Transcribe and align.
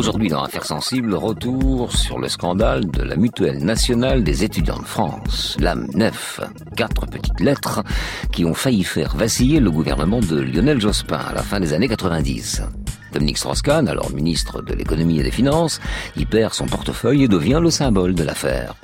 Aujourd'hui, 0.00 0.30
dans 0.30 0.42
Affaires 0.42 0.64
sensibles, 0.64 1.14
retour 1.14 1.94
sur 1.94 2.18
le 2.18 2.26
scandale 2.26 2.90
de 2.90 3.02
la 3.02 3.16
Mutuelle 3.16 3.62
nationale 3.62 4.24
des 4.24 4.44
étudiants 4.44 4.78
de 4.78 4.86
France, 4.86 5.58
l'âme 5.60 5.88
9. 5.92 6.40
Quatre 6.74 7.04
petites 7.04 7.38
lettres 7.38 7.82
qui 8.32 8.46
ont 8.46 8.54
failli 8.54 8.82
faire 8.82 9.14
vaciller 9.14 9.60
le 9.60 9.70
gouvernement 9.70 10.20
de 10.20 10.40
Lionel 10.40 10.80
Jospin 10.80 11.18
à 11.18 11.34
la 11.34 11.42
fin 11.42 11.60
des 11.60 11.74
années 11.74 11.86
90. 11.86 12.62
Dominique 13.12 13.36
Strauss-Kahn, 13.36 13.88
alors 13.88 14.10
ministre 14.10 14.62
de 14.62 14.72
l'économie 14.72 15.20
et 15.20 15.22
des 15.22 15.30
finances, 15.30 15.82
y 16.16 16.24
perd 16.24 16.54
son 16.54 16.64
portefeuille 16.64 17.24
et 17.24 17.28
devient 17.28 17.60
le 17.62 17.68
symbole 17.68 18.14
de 18.14 18.22
l'affaire. 18.22 18.76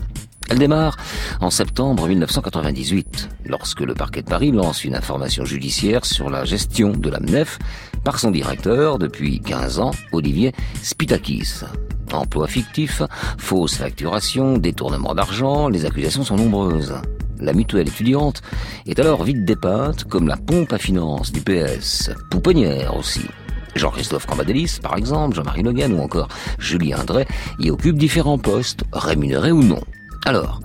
Elle 0.49 0.59
démarre 0.59 0.97
en 1.41 1.51
septembre 1.51 2.07
1998, 2.07 3.31
lorsque 3.47 3.81
le 3.81 3.95
parquet 3.95 4.23
de 4.23 4.29
Paris 4.29 4.53
lance 4.53 4.85
une 4.85 4.95
information 4.95 5.45
judiciaire 5.47 6.05
sur 6.05 6.31
la 6.31 6.45
gestion 6.45 6.91
de 6.91 7.09
l'AMNEF 7.11 7.59
par 8.07 8.21
son 8.21 8.31
directeur 8.31 9.01
depuis 9.01 9.41
15 9.41 9.81
ans, 9.81 9.91
Olivier 10.13 10.53
Spitakis. 10.81 11.65
Emploi 12.13 12.47
fictif, 12.47 13.03
fausse 13.37 13.79
facturation, 13.79 14.59
détournement 14.59 15.13
d'argent, 15.13 15.69
les 15.69 15.87
accusations 15.87 16.23
sont 16.23 16.37
nombreuses. 16.37 16.95
La 17.41 17.53
mutuelle 17.53 17.89
étudiante 17.89 18.43
est 18.87 19.01
alors 19.01 19.25
vite 19.25 19.45
dépeinte 19.45 20.05
comme 20.05 20.29
la 20.29 20.37
pompe 20.37 20.73
à 20.73 20.79
finances 20.79 21.33
du 21.33 21.41
PS, 21.41 22.13
pouponnière 22.31 22.97
aussi. 22.97 23.27
Jean-Christophe 23.75 24.27
Cambadélis, 24.27 24.79
par 24.81 24.97
exemple, 24.97 25.35
Jean-Marie 25.35 25.65
Le 25.65 25.73
ou 25.73 26.01
encore 26.01 26.29
Julien 26.61 27.03
Drey 27.05 27.27
y 27.59 27.71
occupent 27.73 27.99
différents 27.99 28.39
postes, 28.39 28.85
rémunérés 28.93 29.51
ou 29.51 29.65
non. 29.65 29.83
Alors, 30.27 30.61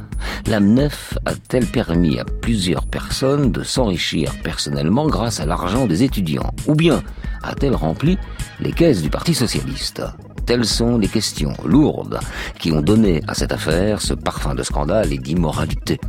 l'AMNEF 0.45 1.17
a-t-elle 1.25 1.65
permis 1.65 2.19
à 2.19 2.23
plusieurs 2.23 2.85
personnes 2.85 3.51
de 3.51 3.63
s'enrichir 3.63 4.31
personnellement 4.43 5.07
grâce 5.07 5.39
à 5.39 5.47
l'argent 5.47 5.87
des 5.87 6.03
étudiants? 6.03 6.51
Ou 6.67 6.75
bien 6.75 7.01
a-t-elle 7.43 7.75
rempli 7.75 8.17
les 8.59 8.71
caisses 8.71 9.01
du 9.01 9.09
Parti 9.09 9.33
socialiste? 9.33 10.03
Telles 10.45 10.65
sont 10.65 10.97
les 10.97 11.07
questions 11.07 11.53
lourdes 11.65 12.19
qui 12.59 12.71
ont 12.71 12.81
donné 12.81 13.21
à 13.27 13.33
cette 13.33 13.51
affaire 13.51 14.01
ce 14.01 14.13
parfum 14.13 14.55
de 14.55 14.63
scandale 14.63 15.13
et 15.13 15.17
d'immoralité. 15.17 15.99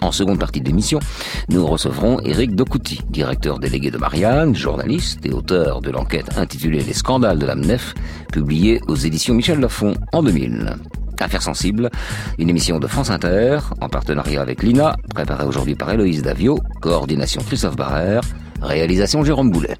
En 0.00 0.12
seconde 0.12 0.38
partie 0.38 0.60
de 0.60 0.66
l'émission, 0.66 1.00
nous 1.48 1.66
recevrons 1.66 2.20
Éric 2.20 2.54
Docouti, 2.54 3.00
directeur 3.08 3.58
délégué 3.58 3.90
de 3.90 3.98
Marianne, 3.98 4.54
journaliste 4.54 5.24
et 5.24 5.32
auteur 5.32 5.80
de 5.80 5.90
l'enquête 5.90 6.36
intitulée 6.36 6.82
Les 6.82 6.92
scandales 6.92 7.38
de 7.38 7.46
l'AMNEF, 7.46 7.94
publiée 8.30 8.80
aux 8.86 8.96
éditions 8.96 9.34
Michel 9.34 9.60
Lafon 9.60 9.94
en 10.12 10.22
2000. 10.22 10.76
Affaires 11.20 11.42
sensibles, 11.42 11.90
une 12.38 12.50
émission 12.50 12.78
de 12.78 12.86
France 12.86 13.08
Inter, 13.08 13.58
en 13.80 13.88
partenariat 13.88 14.42
avec 14.42 14.62
l'INA, 14.62 14.96
préparée 15.14 15.46
aujourd'hui 15.46 15.74
par 15.74 15.90
Héloïse 15.90 16.22
Davio, 16.22 16.58
coordination 16.82 17.40
Christophe 17.40 17.76
Barrère, 17.76 18.20
réalisation 18.60 19.24
Jérôme 19.24 19.50
Boulet. 19.50 19.78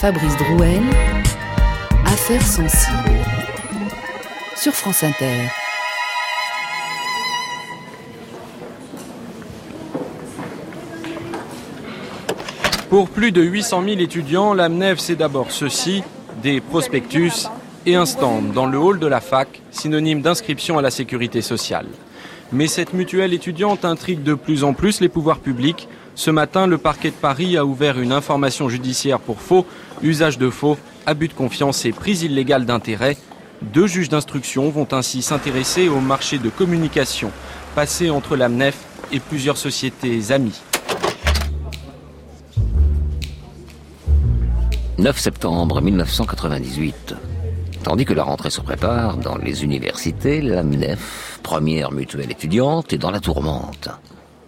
Fabrice 0.00 0.34
Drouel, 0.38 0.80
Affaires 2.06 2.40
sensibles, 2.40 3.20
sur 4.56 4.72
France 4.72 5.04
Inter. 5.04 5.50
Pour 12.88 13.10
plus 13.10 13.30
de 13.30 13.42
800 13.42 13.84
000 13.84 14.00
étudiants, 14.00 14.54
l'AMNEF, 14.54 14.98
c'est 14.98 15.16
d'abord 15.16 15.50
ceci, 15.50 16.02
des 16.42 16.62
prospectus 16.62 17.50
et 17.84 17.94
un 17.94 18.06
stand 18.06 18.52
dans 18.52 18.64
le 18.64 18.78
hall 18.78 19.00
de 19.00 19.06
la 19.06 19.20
fac, 19.20 19.60
synonyme 19.70 20.22
d'inscription 20.22 20.78
à 20.78 20.82
la 20.82 20.90
sécurité 20.90 21.42
sociale. 21.42 21.86
Mais 22.52 22.68
cette 22.68 22.94
mutuelle 22.94 23.34
étudiante 23.34 23.84
intrigue 23.84 24.22
de 24.22 24.32
plus 24.32 24.64
en 24.64 24.72
plus 24.72 25.02
les 25.02 25.10
pouvoirs 25.10 25.40
publics. 25.40 25.88
Ce 26.20 26.30
matin, 26.30 26.66
le 26.66 26.76
parquet 26.76 27.08
de 27.08 27.14
Paris 27.14 27.56
a 27.56 27.64
ouvert 27.64 27.98
une 27.98 28.12
information 28.12 28.68
judiciaire 28.68 29.20
pour 29.20 29.40
faux, 29.40 29.64
usage 30.02 30.36
de 30.36 30.50
faux, 30.50 30.76
abus 31.06 31.28
de 31.28 31.32
confiance 31.32 31.86
et 31.86 31.92
prise 31.92 32.24
illégale 32.24 32.66
d'intérêt. 32.66 33.16
Deux 33.62 33.86
juges 33.86 34.10
d'instruction 34.10 34.68
vont 34.68 34.86
ainsi 34.92 35.22
s'intéresser 35.22 35.88
au 35.88 36.00
marché 36.00 36.36
de 36.36 36.50
communication 36.50 37.32
passé 37.74 38.10
entre 38.10 38.36
l'AMNEF 38.36 38.76
et 39.12 39.18
plusieurs 39.18 39.56
sociétés 39.56 40.30
amies. 40.30 40.60
9 44.98 45.18
septembre 45.18 45.80
1998. 45.80 47.14
Tandis 47.82 48.04
que 48.04 48.12
la 48.12 48.24
rentrée 48.24 48.50
se 48.50 48.60
prépare 48.60 49.16
dans 49.16 49.38
les 49.38 49.64
universités, 49.64 50.42
l'AMNEF, 50.42 51.40
première 51.42 51.92
mutuelle 51.92 52.30
étudiante, 52.30 52.92
est 52.92 52.98
dans 52.98 53.10
la 53.10 53.20
tourmente. 53.20 53.88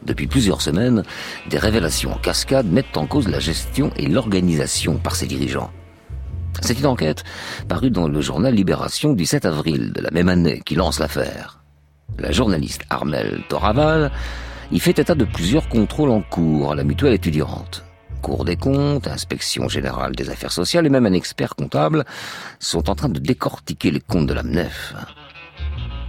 Depuis 0.05 0.27
plusieurs 0.27 0.63
semaines, 0.63 1.03
des 1.49 1.59
révélations 1.59 2.13
en 2.13 2.19
cascade 2.19 2.67
mettent 2.67 2.97
en 2.97 3.07
cause 3.07 3.29
la 3.29 3.39
gestion 3.39 3.91
et 3.97 4.07
l'organisation 4.07 4.99
par 4.99 5.15
ses 5.15 5.27
dirigeants. 5.27 5.71
C'est 6.61 6.79
une 6.79 6.87
enquête 6.87 7.25
parue 7.69 7.91
dans 7.91 8.09
le 8.09 8.21
journal 8.21 8.55
Libération 8.55 9.15
du 9.15 9.25
7 9.25 9.47
avril 9.47 9.93
de 9.93 10.01
la 10.01 10.11
même 10.11 10.29
année 10.29 10.61
qui 10.65 10.75
lance 10.75 10.99
l'affaire. 10.99 11.63
La 12.19 12.31
journaliste 12.31 12.83
Armel 12.91 13.43
Toraval 13.49 14.13
y 14.71 14.79
fait 14.79 14.99
état 14.99 15.15
de 15.15 15.25
plusieurs 15.25 15.69
contrôles 15.69 16.11
en 16.11 16.21
cours 16.21 16.73
à 16.73 16.75
la 16.75 16.85
mutuelle 16.85 17.15
étudiante. 17.15 17.85
Cour 18.21 18.45
des 18.45 18.57
comptes, 18.57 19.09
inspection 19.09 19.69
générale 19.69 20.15
des 20.15 20.31
affaires 20.31 20.53
sociales 20.53 20.87
et 20.87 20.91
même 20.91 21.07
un 21.07 21.13
expert 21.13 21.57
comptable 21.57 22.05
sont 22.61 22.91
en 22.91 22.95
train 22.95 23.09
de 23.09 23.19
décortiquer 23.19 23.91
les 23.91 24.01
comptes 24.01 24.27
de 24.27 24.35
l'AMNEF. 24.35 24.95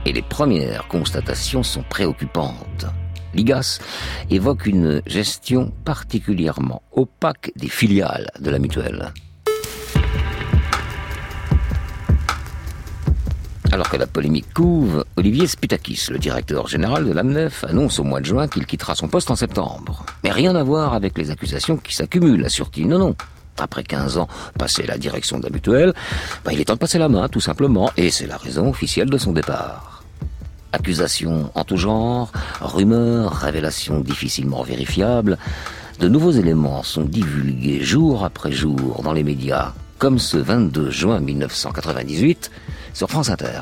Et 0.06 0.14
les 0.14 0.22
premières 0.22 0.88
constatations 0.88 1.64
sont 1.64 1.84
préoccupantes. 1.84 2.86
L'IGAS 3.34 3.80
évoque 4.30 4.66
une 4.66 5.02
gestion 5.06 5.72
particulièrement 5.86 6.82
opaque 6.92 7.52
des 7.56 7.70
filiales 7.70 8.30
de 8.40 8.50
la 8.50 8.60
mutuelle. 8.60 9.12
Alors 13.72 13.90
que 13.90 13.98
la 13.98 14.06
polémique 14.06 14.54
couve, 14.54 15.04
Olivier 15.18 15.48
Spitakis, 15.48 16.12
le 16.12 16.20
directeur 16.20 16.68
général 16.68 17.08
de 17.08 17.12
l'AMNEF, 17.12 17.64
annonce 17.64 17.98
au 17.98 18.04
mois 18.04 18.20
de 18.20 18.26
juin 18.26 18.48
qu'il 18.48 18.68
quittera 18.68 18.94
son 18.94 19.08
poste 19.08 19.32
en 19.32 19.36
septembre. 19.36 20.06
Mais 20.24 20.30
rien 20.30 20.56
à 20.56 20.62
voir 20.62 20.94
avec 20.94 21.18
les 21.18 21.32
accusations 21.32 21.78
qui 21.78 21.96
s'accumulent, 21.96 22.46
assure-t-il. 22.46 22.88
Non, 22.88 23.00
non. 23.00 23.16
Après 23.58 23.84
15 23.84 24.20
ans 24.20 24.28
passé 24.60 24.84
à 24.84 24.88
la 24.88 24.98
direction 25.00 25.40
de 25.40 25.46
la 25.46 25.50
mutuelle, 25.50 25.94
ben, 26.46 26.52
il 26.52 26.62
est 26.62 26.66
temps 26.66 26.74
de 26.74 26.80
passer 26.80 27.00
la 27.00 27.10
main, 27.10 27.28
tout 27.30 27.42
simplement, 27.42 27.92
et 27.98 28.12
c'est 28.12 28.28
la 28.28 28.38
raison 28.38 28.70
officielle 28.70 29.10
de 29.10 29.18
son 29.18 29.32
départ. 29.32 29.93
Accusations 30.74 31.52
en 31.54 31.64
tout 31.64 31.78
genre, 31.78 32.32
rumeurs, 32.60 33.32
révélations 33.32 34.00
difficilement 34.02 34.64
vérifiables, 34.64 35.38
de 36.00 36.08
nouveaux 36.10 36.32
éléments 36.32 36.82
sont 36.82 37.04
divulgués 37.04 37.82
jour 37.82 38.26
après 38.26 38.52
jour 38.52 39.02
dans 39.04 39.14
les 39.14 39.24
médias, 39.24 39.74
comme 40.00 40.18
ce 40.18 40.38
22 40.38 40.90
juin 40.90 41.20
1998, 41.20 42.52
sur 42.94 43.08
France 43.08 43.30
Inter. 43.30 43.62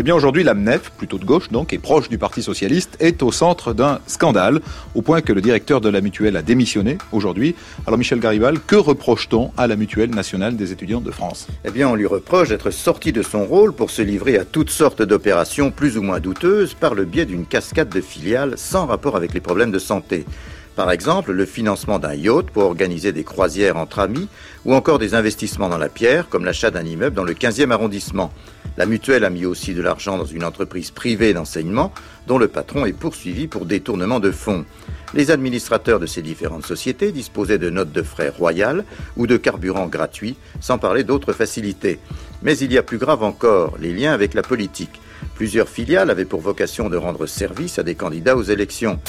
Eh 0.00 0.04
bien 0.04 0.14
aujourd'hui, 0.14 0.44
l'AMNEF, 0.44 0.92
plutôt 0.96 1.18
de 1.18 1.24
gauche 1.24 1.50
donc, 1.50 1.72
et 1.72 1.78
proche 1.78 2.08
du 2.08 2.18
Parti 2.18 2.40
Socialiste, 2.40 2.96
est 3.00 3.20
au 3.20 3.32
centre 3.32 3.72
d'un 3.72 3.98
scandale, 4.06 4.60
au 4.94 5.02
point 5.02 5.22
que 5.22 5.32
le 5.32 5.40
directeur 5.40 5.80
de 5.80 5.88
la 5.88 6.00
mutuelle 6.00 6.36
a 6.36 6.42
démissionné 6.42 6.98
aujourd'hui. 7.10 7.56
Alors 7.84 7.98
Michel 7.98 8.20
Garibal, 8.20 8.60
que 8.60 8.76
reproche-t-on 8.76 9.50
à 9.56 9.66
la 9.66 9.74
mutuelle 9.74 10.10
nationale 10.10 10.54
des 10.54 10.70
étudiants 10.70 11.00
de 11.00 11.10
France? 11.10 11.48
Eh 11.64 11.72
bien 11.72 11.88
on 11.88 11.96
lui 11.96 12.06
reproche 12.06 12.50
d'être 12.50 12.70
sorti 12.70 13.10
de 13.10 13.22
son 13.22 13.44
rôle 13.44 13.72
pour 13.72 13.90
se 13.90 14.00
livrer 14.00 14.38
à 14.38 14.44
toutes 14.44 14.70
sortes 14.70 15.02
d'opérations 15.02 15.72
plus 15.72 15.98
ou 15.98 16.02
moins 16.02 16.20
douteuses 16.20 16.74
par 16.74 16.94
le 16.94 17.04
biais 17.04 17.26
d'une 17.26 17.44
cascade 17.44 17.88
de 17.88 18.00
filiales 18.00 18.54
sans 18.56 18.86
rapport 18.86 19.16
avec 19.16 19.34
les 19.34 19.40
problèmes 19.40 19.72
de 19.72 19.80
santé. 19.80 20.24
Par 20.78 20.92
exemple, 20.92 21.32
le 21.32 21.44
financement 21.44 21.98
d'un 21.98 22.14
yacht 22.14 22.50
pour 22.50 22.62
organiser 22.62 23.10
des 23.10 23.24
croisières 23.24 23.76
entre 23.76 23.98
amis, 23.98 24.28
ou 24.64 24.74
encore 24.74 25.00
des 25.00 25.14
investissements 25.16 25.68
dans 25.68 25.76
la 25.76 25.88
pierre, 25.88 26.28
comme 26.28 26.44
l'achat 26.44 26.70
d'un 26.70 26.84
immeuble 26.84 27.16
dans 27.16 27.24
le 27.24 27.34
15e 27.34 27.72
arrondissement. 27.72 28.32
La 28.76 28.86
mutuelle 28.86 29.24
a 29.24 29.30
mis 29.30 29.44
aussi 29.44 29.74
de 29.74 29.82
l'argent 29.82 30.16
dans 30.16 30.24
une 30.24 30.44
entreprise 30.44 30.92
privée 30.92 31.34
d'enseignement, 31.34 31.92
dont 32.28 32.38
le 32.38 32.46
patron 32.46 32.86
est 32.86 32.92
poursuivi 32.92 33.48
pour 33.48 33.66
détournement 33.66 34.20
de 34.20 34.30
fonds. 34.30 34.64
Les 35.14 35.32
administrateurs 35.32 35.98
de 35.98 36.06
ces 36.06 36.22
différentes 36.22 36.64
sociétés 36.64 37.10
disposaient 37.10 37.58
de 37.58 37.70
notes 37.70 37.90
de 37.90 38.02
frais 38.02 38.28
royales 38.28 38.84
ou 39.16 39.26
de 39.26 39.36
carburant 39.36 39.88
gratuit, 39.88 40.36
sans 40.60 40.78
parler 40.78 41.02
d'autres 41.02 41.32
facilités. 41.32 41.98
Mais 42.42 42.56
il 42.56 42.72
y 42.72 42.78
a 42.78 42.84
plus 42.84 42.98
grave 42.98 43.24
encore, 43.24 43.78
les 43.80 43.92
liens 43.92 44.12
avec 44.12 44.32
la 44.32 44.42
politique. 44.42 45.00
Plusieurs 45.34 45.68
filiales 45.68 46.10
avaient 46.10 46.24
pour 46.24 46.40
vocation 46.40 46.88
de 46.88 46.96
rendre 46.96 47.26
service 47.26 47.80
à 47.80 47.82
des 47.82 47.96
candidats 47.96 48.36
aux 48.36 48.44
élections. 48.44 49.00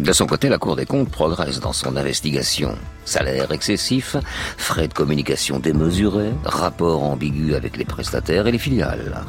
De 0.00 0.12
son 0.12 0.26
côté, 0.26 0.48
la 0.48 0.58
Cour 0.58 0.76
des 0.76 0.86
comptes 0.86 1.10
progresse 1.10 1.58
dans 1.58 1.72
son 1.72 1.96
investigation. 1.96 2.76
Salaire 3.04 3.50
excessif, 3.50 4.16
frais 4.56 4.86
de 4.86 4.94
communication 4.94 5.58
démesurés, 5.58 6.32
rapports 6.44 7.02
ambigus 7.02 7.54
avec 7.54 7.76
les 7.76 7.84
prestataires 7.84 8.46
et 8.46 8.52
les 8.52 8.58
filiales. 8.58 9.24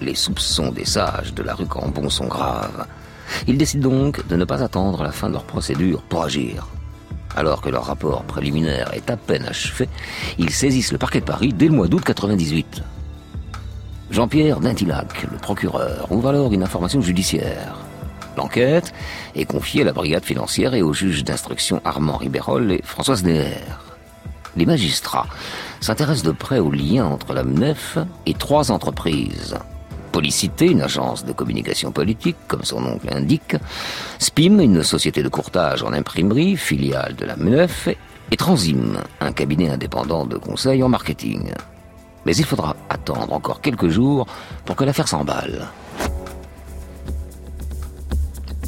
Les 0.00 0.16
soupçons 0.16 0.72
des 0.72 0.84
sages 0.84 1.34
de 1.34 1.42
la 1.44 1.54
rue 1.54 1.66
Cambon 1.66 2.10
sont 2.10 2.26
graves. 2.26 2.84
Ils 3.46 3.58
décident 3.58 3.88
donc 3.88 4.26
de 4.26 4.34
ne 4.34 4.44
pas 4.44 4.64
attendre 4.64 5.04
la 5.04 5.12
fin 5.12 5.28
de 5.28 5.34
leur 5.34 5.44
procédure 5.44 6.02
pour 6.02 6.24
agir. 6.24 6.66
Alors 7.36 7.60
que 7.60 7.68
leur 7.68 7.84
rapport 7.84 8.24
préliminaire 8.24 8.92
est 8.92 9.08
à 9.08 9.16
peine 9.16 9.46
achevé, 9.46 9.88
ils 10.36 10.50
saisissent 10.50 10.92
le 10.92 10.98
parquet 10.98 11.20
de 11.20 11.26
Paris 11.26 11.52
dès 11.52 11.66
le 11.66 11.74
mois 11.74 11.86
d'août 11.86 12.02
98. 12.04 12.82
Jean-Pierre 14.10 14.58
Dintilac, 14.58 15.28
le 15.30 15.38
procureur, 15.38 16.10
ouvre 16.10 16.30
alors 16.30 16.52
une 16.52 16.64
information 16.64 17.00
judiciaire. 17.00 17.85
L'enquête 18.36 18.92
est 19.34 19.46
confiée 19.46 19.82
à 19.82 19.84
la 19.86 19.92
brigade 19.92 20.24
financière 20.24 20.74
et 20.74 20.82
aux 20.82 20.92
juges 20.92 21.24
d'instruction 21.24 21.80
Armand 21.84 22.18
Ribérol 22.18 22.72
et 22.72 22.82
Françoise 22.84 23.24
Neher. 23.24 23.62
les 24.56 24.66
magistrats 24.66 25.26
s'intéressent 25.80 26.24
de 26.24 26.32
près 26.32 26.58
au 26.58 26.70
lien 26.70 27.06
entre 27.06 27.32
la 27.32 27.44
MNEF 27.44 27.98
et 28.26 28.34
trois 28.34 28.70
entreprises. 28.70 29.56
Policité, 30.12 30.66
une 30.66 30.80
agence 30.80 31.24
de 31.24 31.32
communication 31.32 31.92
politique, 31.92 32.36
comme 32.48 32.64
son 32.64 32.80
nom 32.80 32.98
l'indique, 33.04 33.56
SPIM, 34.18 34.60
une 34.60 34.82
société 34.82 35.22
de 35.22 35.28
courtage 35.28 35.82
en 35.82 35.92
imprimerie, 35.92 36.56
filiale 36.56 37.14
de 37.16 37.26
la 37.26 37.36
MNEF, 37.36 37.88
et 38.30 38.36
Transim, 38.36 38.98
un 39.20 39.32
cabinet 39.32 39.70
indépendant 39.70 40.24
de 40.24 40.36
conseil 40.36 40.82
en 40.82 40.88
marketing. 40.88 41.52
Mais 42.24 42.34
il 42.34 42.44
faudra 42.44 42.76
attendre 42.88 43.32
encore 43.32 43.60
quelques 43.60 43.88
jours 43.88 44.26
pour 44.64 44.74
que 44.74 44.84
l'affaire 44.84 45.06
s'emballe. 45.06 45.68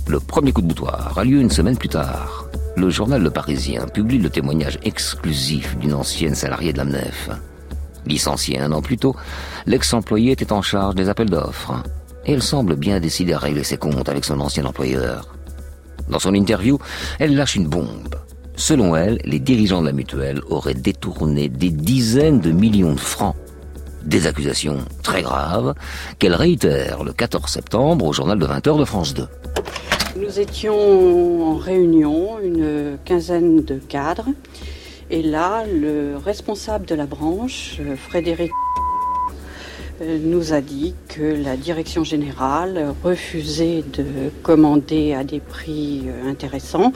Le 0.09 0.21
premier 0.21 0.53
coup 0.53 0.63
de 0.63 0.67
boutoir 0.67 1.19
a 1.19 1.23
lieu 1.23 1.39
une 1.39 1.51
semaine 1.51 1.77
plus 1.77 1.91
tard. 1.91 2.49
Le 2.77 2.89
journal 2.89 3.23
Le 3.23 3.31
Parisien 3.31 3.85
publie 3.93 4.17
le 4.17 4.31
témoignage 4.31 4.79
exclusif 4.83 5.77
d'une 5.77 5.93
ancienne 5.93 6.35
salariée 6.35 6.73
de 6.73 6.79
la 6.79 6.87
MNEF. 6.87 7.29
Licenciée 8.07 8.59
un 8.59 8.73
an 8.73 8.81
plus 8.81 8.97
tôt, 8.97 9.15
l'ex-employé 9.67 10.33
était 10.33 10.51
en 10.51 10.63
charge 10.63 10.95
des 10.95 11.11
appels 11.11 11.29
d'offres. 11.29 11.83
Elle 12.25 12.43
semble 12.43 12.77
bien 12.77 13.01
décidée 13.01 13.35
à 13.35 13.39
régler 13.39 13.65
ses 13.65 13.77
comptes 13.77 14.09
avec 14.09 14.25
son 14.25 14.41
ancien 14.41 14.65
employeur. 14.65 15.29
Dans 16.09 16.19
son 16.19 16.33
interview, 16.33 16.79
elle 17.19 17.37
lâche 17.37 17.57
une 17.57 17.69
bombe. 17.69 18.15
Selon 18.57 18.97
elle, 18.97 19.19
les 19.25 19.41
dirigeants 19.41 19.83
de 19.83 19.89
la 19.89 19.93
mutuelle 19.93 20.41
auraient 20.49 20.73
détourné 20.73 21.51
des 21.51 21.71
dizaines 21.71 22.41
de 22.41 22.51
millions 22.51 22.95
de 22.95 23.01
francs. 23.01 23.37
Des 24.05 24.27
accusations 24.27 24.79
très 25.03 25.21
graves 25.21 25.75
qu'elle 26.19 26.35
réitère 26.35 27.05
le 27.05 27.13
14 27.13 27.51
septembre 27.51 28.07
au 28.07 28.15
journal 28.15 28.39
de 28.39 28.47
20h 28.47 28.79
de 28.79 28.85
France 28.87 29.13
2. 29.13 29.29
Nous 30.21 30.41
étions 30.41 31.49
en 31.49 31.57
réunion, 31.57 32.41
une 32.43 32.99
quinzaine 33.05 33.63
de 33.63 33.77
cadres, 33.77 34.29
et 35.11 35.23
là, 35.23 35.65
le 35.65 36.17
responsable 36.17 36.87
de 36.87 36.97
la 36.97 37.07
branche, 37.07 37.79
Frédéric, 38.09 38.51
nous 40.01 40.53
a 40.53 40.61
dit 40.61 40.95
que 41.09 41.23
la 41.23 41.57
direction 41.57 42.03
générale 42.03 42.95
refusait 43.05 43.85
de 43.93 44.05
commander 44.43 45.15
à 45.15 45.23
des 45.23 45.41
prix 45.41 46.07
intéressants. 46.27 46.93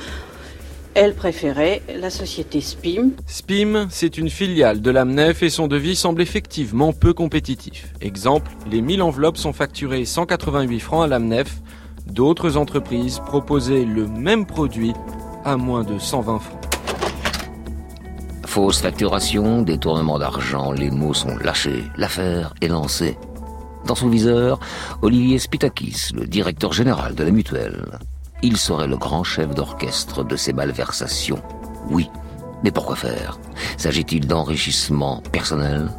Elle 0.95 1.15
préférait 1.15 1.81
la 1.99 2.11
société 2.11 2.61
SPIM. 2.61 3.13
SPIM, 3.27 3.87
c'est 3.89 4.19
une 4.19 4.31
filiale 4.31 4.83
de 4.83 4.91
l'AMNEF 4.91 5.43
et 5.43 5.49
son 5.49 5.69
devis 5.69 5.97
semble 5.97 6.21
effectivement 6.21 6.93
peu 6.93 7.15
compétitif. 7.15 7.93
Exemple, 8.01 8.51
les 8.71 8.83
1000 8.83 9.01
enveloppes 9.01 9.39
sont 9.39 9.53
facturées 9.53 10.05
188 10.05 10.81
francs 10.81 11.05
à 11.05 11.07
l'AMNEF 11.07 11.63
D'autres 12.07 12.57
entreprises 12.57 13.21
proposaient 13.21 13.85
le 13.85 14.07
même 14.07 14.47
produit 14.47 14.93
à 15.45 15.57
moins 15.57 15.83
de 15.83 15.99
120 15.99 16.39
francs. 16.39 16.59
Fausse 18.47 18.81
facturation, 18.81 19.63
détournement 19.63 20.19
d'argent, 20.19 20.73
les 20.73 20.91
mots 20.91 21.15
sont 21.15 21.37
lâchés, 21.39 21.85
l'affaire 21.97 22.53
est 22.61 22.69
lancée. 22.69 23.17
Dans 23.87 23.95
son 23.95 24.09
viseur, 24.09 24.61
Olivier 25.01 25.39
Spitakis, 25.39 26.11
le 26.15 26.27
directeur 26.27 26.73
général 26.73 27.15
de 27.15 27.25
la 27.25 27.31
mutuelle. 27.31 27.99
Il 28.43 28.57
serait 28.57 28.89
le 28.89 28.97
grand 28.97 29.25
chef 29.25 29.55
d'orchestre 29.55 30.23
de 30.23 30.37
ces 30.37 30.53
malversations. 30.53 31.41
Oui, 31.89 32.11
mais 32.63 32.71
pourquoi 32.71 32.97
faire? 32.97 33.39
S'agit-il 33.79 34.27
d'enrichissement 34.27 35.23
personnel? 35.33 35.91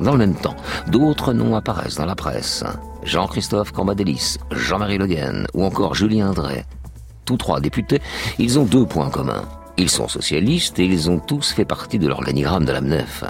Dans 0.00 0.12
le 0.12 0.18
même 0.18 0.34
temps, 0.34 0.56
d'autres 0.88 1.32
noms 1.32 1.56
apparaissent 1.56 1.96
dans 1.96 2.06
la 2.06 2.14
presse. 2.14 2.64
Jean-Christophe 3.04 3.72
Cambadélis, 3.72 4.38
Jean-Marie 4.50 4.98
Le 4.98 5.06
Guen 5.06 5.46
ou 5.54 5.64
encore 5.64 5.94
Julien 5.94 6.32
Drey. 6.32 6.64
Tous 7.24 7.36
trois 7.36 7.60
députés, 7.60 8.00
ils 8.38 8.58
ont 8.58 8.64
deux 8.64 8.86
points 8.86 9.10
communs. 9.10 9.44
Ils 9.76 9.90
sont 9.90 10.08
socialistes 10.08 10.78
et 10.78 10.84
ils 10.84 11.10
ont 11.10 11.18
tous 11.18 11.52
fait 11.52 11.64
partie 11.64 11.98
de 11.98 12.06
l'organigramme 12.06 12.64
de 12.64 12.72
la 12.72 12.80
MNEF. 12.80 13.24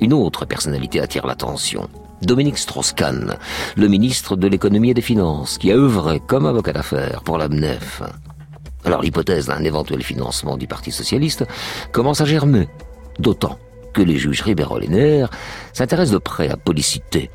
Une 0.00 0.12
autre 0.12 0.44
personnalité 0.44 1.00
attire 1.00 1.26
l'attention. 1.26 1.88
Dominique 2.22 2.58
Strauss-Kahn, 2.58 3.36
le 3.76 3.88
ministre 3.88 4.36
de 4.36 4.46
l'économie 4.46 4.90
et 4.90 4.94
des 4.94 5.00
finances, 5.00 5.58
qui 5.58 5.72
a 5.72 5.76
œuvré 5.76 6.20
comme 6.20 6.46
avocat 6.46 6.72
d'affaires 6.72 7.22
pour 7.22 7.38
la 7.38 7.48
MNEF. 7.48 8.02
Alors 8.84 9.02
l'hypothèse 9.02 9.46
d'un 9.46 9.62
éventuel 9.64 10.02
financement 10.02 10.56
du 10.56 10.66
Parti 10.66 10.90
socialiste 10.90 11.44
commence 11.92 12.20
à 12.20 12.24
germer, 12.24 12.68
d'autant 13.18 13.58
que 13.92 14.02
les 14.02 14.16
juges 14.16 14.42
Ribérol 14.42 14.84
et 14.84 15.24
s'intéressent 15.72 16.12
de 16.12 16.18
près 16.18 16.48
à 16.48 16.56
Policité, 16.56 17.30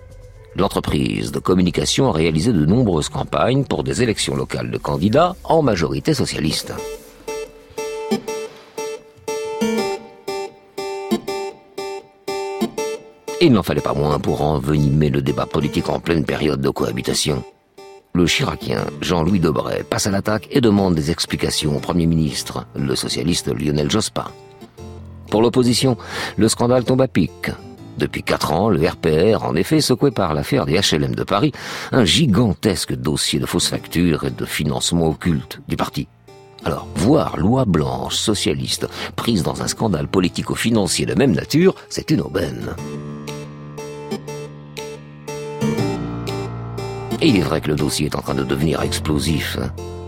L'entreprise 0.58 1.34
de 1.34 1.40
communication 1.40 2.08
a 2.10 2.14
réalisé 2.14 2.54
de 2.54 2.66
nombreuses 2.66 3.10
campagnes 3.10 3.66
pour 3.66 3.84
des 3.84 4.02
élections 4.02 4.36
locales 4.36 4.72
de 4.72 4.78
candidats 4.78 5.36
en 5.44 5.62
majorité 5.62 6.14
socialiste. 6.14 6.74
Il 13.42 13.52
n'en 13.52 13.64
fallait 13.64 13.82
pas 13.82 13.94
moins 13.94 14.18
pour 14.18 14.42
envenimer 14.42 15.10
le 15.10 15.22
débat 15.22 15.46
politique 15.46 15.90
en 15.90 16.00
pleine 16.00 16.24
période 16.24 16.62
de 16.62 16.70
cohabitation. 16.70 17.44
Le 18.14 18.26
chiracien 18.26 18.86
Jean-Louis 19.02 19.42
Debray 19.42 19.84
passe 19.84 20.08
à 20.08 20.12
l'attaque 20.12 20.48
et 20.52 20.62
demande 20.62 20.96
des 20.96 21.12
explications 21.12 21.76
au 21.76 21.80
Premier 21.80 22.06
ministre, 22.06 22.66
le 22.76 22.96
socialiste 22.96 23.54
Lionel 23.54 23.92
Jospin. 23.92 24.32
Pour 25.30 25.42
l'opposition, 25.42 25.98
le 26.38 26.48
scandale 26.48 26.86
tombe 26.86 27.02
à 27.02 27.10
pic. 27.10 27.52
Depuis 27.98 28.24
quatre 28.24 28.52
ans, 28.52 28.70
le 28.70 28.86
RPR, 28.86 29.44
en 29.44 29.56
effet, 29.56 29.80
secoué 29.80 30.12
par 30.12 30.34
l'affaire 30.34 30.66
des 30.66 30.80
HLM 30.80 31.16
de 31.16 31.24
Paris, 31.24 31.54
un 31.92 32.04
gigantesque 32.04 32.94
dossier 32.94 33.40
de 33.40 33.46
fausses 33.46 33.70
factures 33.70 34.26
et 34.26 34.32
de 34.32 34.46
financement 34.46 35.08
occulte 35.08 35.62
du 35.68 35.78
parti. 35.78 36.08
Alors, 36.66 36.88
voir 36.96 37.38
loi 37.38 37.64
blanche 37.66 38.16
socialiste 38.16 38.88
prise 39.16 39.44
dans 39.44 39.62
un 39.62 39.68
scandale 39.68 40.08
politico-financier 40.08 41.06
de 41.06 41.14
même 41.14 41.32
nature, 41.32 41.76
c'est 41.90 42.10
une 42.12 42.22
aubaine. 42.22 42.76
Et 47.22 47.30
il 47.30 47.38
est 47.38 47.42
vrai 47.42 47.62
que 47.62 47.70
le 47.70 47.76
dossier 47.76 48.08
est 48.08 48.16
en 48.16 48.22
train 48.22 48.36
de 48.36 48.44
devenir 48.44 48.82
explosif. 48.82 49.58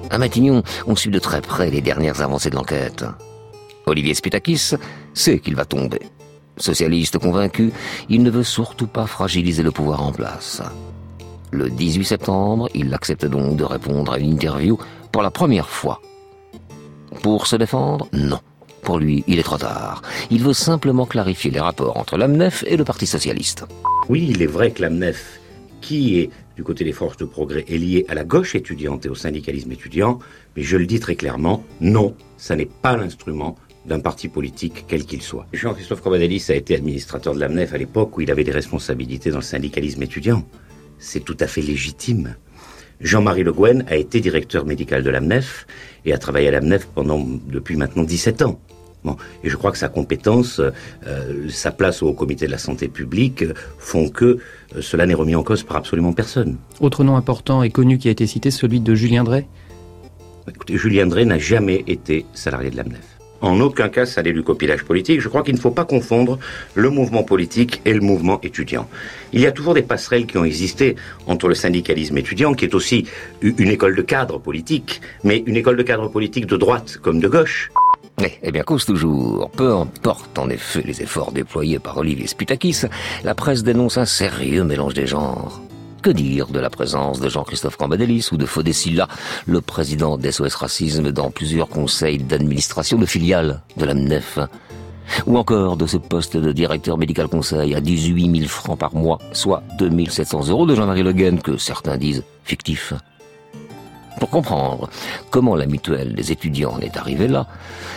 À 0.10 0.18
Matignon, 0.18 0.64
on 0.88 0.96
suit 0.96 1.12
de 1.12 1.20
très 1.20 1.42
près 1.42 1.70
les 1.70 1.82
dernières 1.82 2.22
avancées 2.22 2.50
de 2.50 2.56
l'enquête. 2.56 3.06
Olivier 3.86 4.14
Spitakis 4.14 4.74
sait 5.14 5.40
qu'il 5.40 5.56
va 5.56 5.66
tomber. 5.66 6.02
Socialiste 6.58 7.18
convaincu, 7.20 7.72
il 8.10 8.24
ne 8.24 8.30
veut 8.30 8.44
surtout 8.44 8.88
pas 8.88 9.06
fragiliser 9.06 9.64
le 9.64 9.72
pouvoir 9.72 10.02
en 10.02 10.12
place. 10.12 10.62
Le 11.52 11.70
18 11.70 12.04
septembre, 12.04 12.68
il 12.74 12.94
accepte 12.94 13.26
donc 13.26 13.56
de 13.56 13.64
répondre 13.64 14.12
à 14.12 14.20
une 14.20 14.34
interview 14.34 14.78
pour 15.12 15.22
la 15.22 15.32
première 15.32 15.70
fois. 15.70 16.02
Pour 17.22 17.48
se 17.48 17.56
défendre 17.56 18.08
Non. 18.12 18.40
Pour 18.82 19.00
lui, 19.00 19.24
il 19.28 19.40
est 19.40 19.44
trop 19.44 19.58
tard. 19.58 20.02
Il 20.30 20.44
veut 20.44 20.54
simplement 20.54 21.06
clarifier 21.06 21.52
les 21.52 21.60
rapports 21.60 21.98
entre 21.98 22.18
l'AMNEF 22.18 22.64
et 22.68 22.78
le 22.78 22.84
Parti 22.84 23.06
socialiste. 23.06 23.66
Oui, 24.08 24.28
il 24.30 24.42
est 24.42 24.48
vrai 24.48 24.72
que 24.72 24.82
l'AMNEF, 24.82 25.40
qui 25.82 26.20
est 26.20 26.30
du 26.56 26.64
côté 26.64 26.84
des 26.84 26.94
forces 26.94 27.18
de 27.18 27.26
progrès, 27.26 27.66
est 27.68 27.78
lié 27.78 28.06
à 28.08 28.16
la 28.16 28.24
gauche 28.24 28.56
étudiante 28.56 29.06
et 29.06 29.10
au 29.10 29.16
syndicalisme 29.16 29.72
étudiant, 29.72 30.20
mais 30.56 30.64
je 30.64 30.78
le 30.78 30.86
dis 30.86 31.00
très 31.00 31.16
clairement, 31.16 31.64
non, 31.82 32.16
ça 32.38 32.56
n'est 32.56 32.66
pas 32.66 32.96
l'instrument 32.96 33.58
d'un 33.88 34.00
parti 34.00 34.28
politique, 34.28 34.86
quel 34.88 35.06
qu'il 35.06 35.22
soit. 35.22 35.48
Jean-Christophe 35.54 36.02
Cambadélis 36.02 36.46
a 36.50 36.56
été 36.56 36.76
administrateur 36.76 37.34
de 37.34 37.40
l'AMNEF 37.40 37.74
à 37.74 37.78
l'époque 37.78 38.18
où 38.18 38.22
il 38.22 38.30
avait 38.30 38.44
des 38.44 38.52
responsabilités 38.52 39.32
dans 39.32 39.38
le 39.38 39.44
syndicalisme 39.44 40.04
étudiant. 40.04 40.44
C'est 41.00 41.22
tout 41.22 41.38
à 41.40 41.48
fait 41.48 41.62
légitime. 41.62 42.36
Jean-Marie 43.00 43.44
Le 43.44 43.54
Guen 43.54 43.86
a 43.88 43.96
été 43.96 44.20
directeur 44.20 44.66
médical 44.66 45.04
de 45.04 45.10
l'AMNEF 45.10 45.68
et 46.06 46.14
a 46.14 46.18
travaillé 46.18 46.48
à 46.48 46.52
l'AMNEF 46.52 46.88
pendant, 46.88 47.26
depuis 47.48 47.76
maintenant 47.76 48.04
17 48.04 48.42
ans. 48.42 48.60
Bon, 49.04 49.16
et 49.44 49.50
je 49.50 49.56
crois 49.56 49.72
que 49.72 49.78
sa 49.78 49.90
compétence, 49.90 50.60
euh, 50.60 51.50
sa 51.50 51.72
place 51.72 52.02
au 52.02 52.14
comité 52.14 52.48
de 52.48 52.52
la 52.52 52.58
santé 52.58 52.88
publique 52.88 53.46
font 53.78 54.10
que 54.10 54.26
euh, 54.76 54.82
cela 54.82 55.06
n'est 55.06 55.14
remis 55.14 55.36
en 55.36 55.44
cause 55.44 55.64
par 55.64 55.78
absolument 55.78 56.14
personne. 56.14 56.58
Autre 56.82 57.04
nom 57.04 57.16
important 57.16 57.62
et 57.62 57.70
connu 57.70 58.00
qui 58.00 58.08
a 58.08 58.12
été 58.12 58.26
cité, 58.26 58.50
celui 58.50 58.80
de 58.80 58.96
Julien 58.96 59.24
Drey? 59.24 59.48
Écoutez, 60.50 60.78
Julien 60.78 61.06
Drey 61.06 61.26
n'a 61.26 61.38
jamais 61.38 61.84
été 61.88 62.26
salarié 62.34 62.72
de 62.72 62.78
l'AMNEF. 62.78 63.17
En 63.42 63.60
aucun 63.60 63.90
cas, 63.90 64.06
ça 64.06 64.24
n'est 64.24 64.34
du 64.34 64.44
copilage 64.44 64.84
politique. 64.84 65.22
Je 65.22 65.30
crois 65.30 65.44
qu'il 65.44 65.56
ne 65.56 65.60
faut 65.60 65.72
pas 65.72 65.86
confondre 65.86 66.40
le 66.76 66.90
mouvement 66.90 67.24
politique 67.24 67.82
et 67.86 67.94
le 67.94 68.02
mouvement 68.02 68.40
étudiant. 68.42 68.88
Il 69.34 69.42
y 69.42 69.46
a 69.46 69.52
toujours 69.52 69.74
des 69.74 69.82
passerelles 69.82 70.26
qui 70.26 70.38
ont 70.38 70.46
existé 70.46 70.96
entre 71.28 71.48
le 71.48 71.56
syndicalisme 71.56 72.18
étudiant, 72.18 72.54
qui 72.54 72.66
est 72.66 72.74
aussi 72.74 73.06
une 73.42 73.70
école 73.70 73.96
de 73.96 74.02
cadre 74.02 74.40
politique, 74.40 75.02
mais 75.24 75.44
une 75.46 75.56
école 75.56 75.78
de 75.78 75.84
cadre 75.84 76.08
politique 76.08 76.46
de 76.46 76.58
droite 76.58 76.98
comme 77.02 77.20
de 77.20 77.28
gauche. 77.28 77.72
Eh 78.42 78.52
bien, 78.52 78.64
cause 78.64 78.86
toujours. 78.86 79.52
Peu 79.52 79.72
importe 79.74 80.40
en 80.40 80.50
effet 80.50 80.82
les 80.84 81.04
efforts 81.04 81.32
déployés 81.32 81.78
par 81.78 81.98
Olivier 81.98 82.26
Spitakis, 82.26 82.82
la 83.24 83.36
presse 83.36 83.64
dénonce 83.64 83.98
un 83.98 84.06
sérieux 84.06 84.64
mélange 84.64 84.96
des 84.96 85.06
genres. 85.06 85.62
Que 86.02 86.10
dire 86.12 86.48
de 86.48 86.60
la 86.60 86.70
présence 86.70 87.20
de 87.20 87.28
Jean-Christophe 87.28 87.76
Cambadélis 87.76 88.30
ou 88.32 88.38
de 88.38 88.46
Fodé 88.46 88.72
le 89.46 89.62
président 89.62 90.18
d'SOS 90.18 90.56
Racisme 90.56 91.12
dans 91.12 91.32
plusieurs 91.32 91.68
conseils 91.68 92.20
d'administration 92.20 92.98
de 92.98 93.06
filiales 93.06 93.62
de 93.78 93.86
la 93.86 93.94
MNEF 93.94 94.40
ou 95.26 95.38
encore 95.38 95.78
de 95.78 95.88
ce 95.88 95.98
poste 95.98 96.38
de 96.38 96.52
directeur 96.52 96.98
médical 96.98 97.28
conseil 97.28 97.74
à 97.76 97.82
18 97.82 98.40
000 98.40 98.48
francs 98.48 98.78
par 98.78 98.94
mois, 98.94 99.20
soit 99.32 99.64
2700 99.80 100.50
euros 100.50 100.66
de 100.66 100.76
Jean-Marie 100.76 101.04
Le 101.04 101.14
Guen, 101.14 101.42
que 101.42 101.58
certains 101.58 101.98
disent 101.98 102.24
fictif. 102.44 102.94
Pour 104.20 104.30
comprendre 104.30 104.90
comment 105.30 105.56
la 105.56 105.66
mutuelle 105.66 106.14
des 106.14 106.32
étudiants 106.32 106.74
en 106.74 106.80
est 106.80 106.98
arrivée 106.98 107.28
là, 107.28 107.48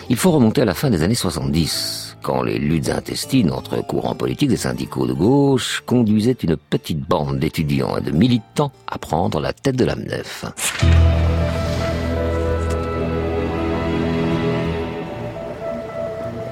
il 0.09 0.16
faut 0.16 0.30
remonter 0.30 0.62
à 0.62 0.66
la 0.66 0.75
fin 0.75 0.90
des 0.90 1.02
années 1.02 1.14
70. 1.14 2.10
Quand 2.23 2.43
les 2.43 2.59
luttes 2.59 2.91
intestines 2.91 3.50
entre 3.50 3.85
courants 3.85 4.15
politiques 4.15 4.53
et 4.53 4.57
syndicaux 4.57 5.07
de 5.07 5.12
gauche 5.12 5.83
conduisaient 5.87 6.37
une 6.43 6.57
petite 6.57 7.00
bande 7.00 7.39
d'étudiants 7.39 7.97
et 7.97 8.00
de 8.00 8.11
militants 8.11 8.73
à 8.87 8.99
prendre 8.99 9.41
la 9.41 9.53
tête 9.53 9.77
de 9.77 9.85
l'AMNEF. 9.85 10.45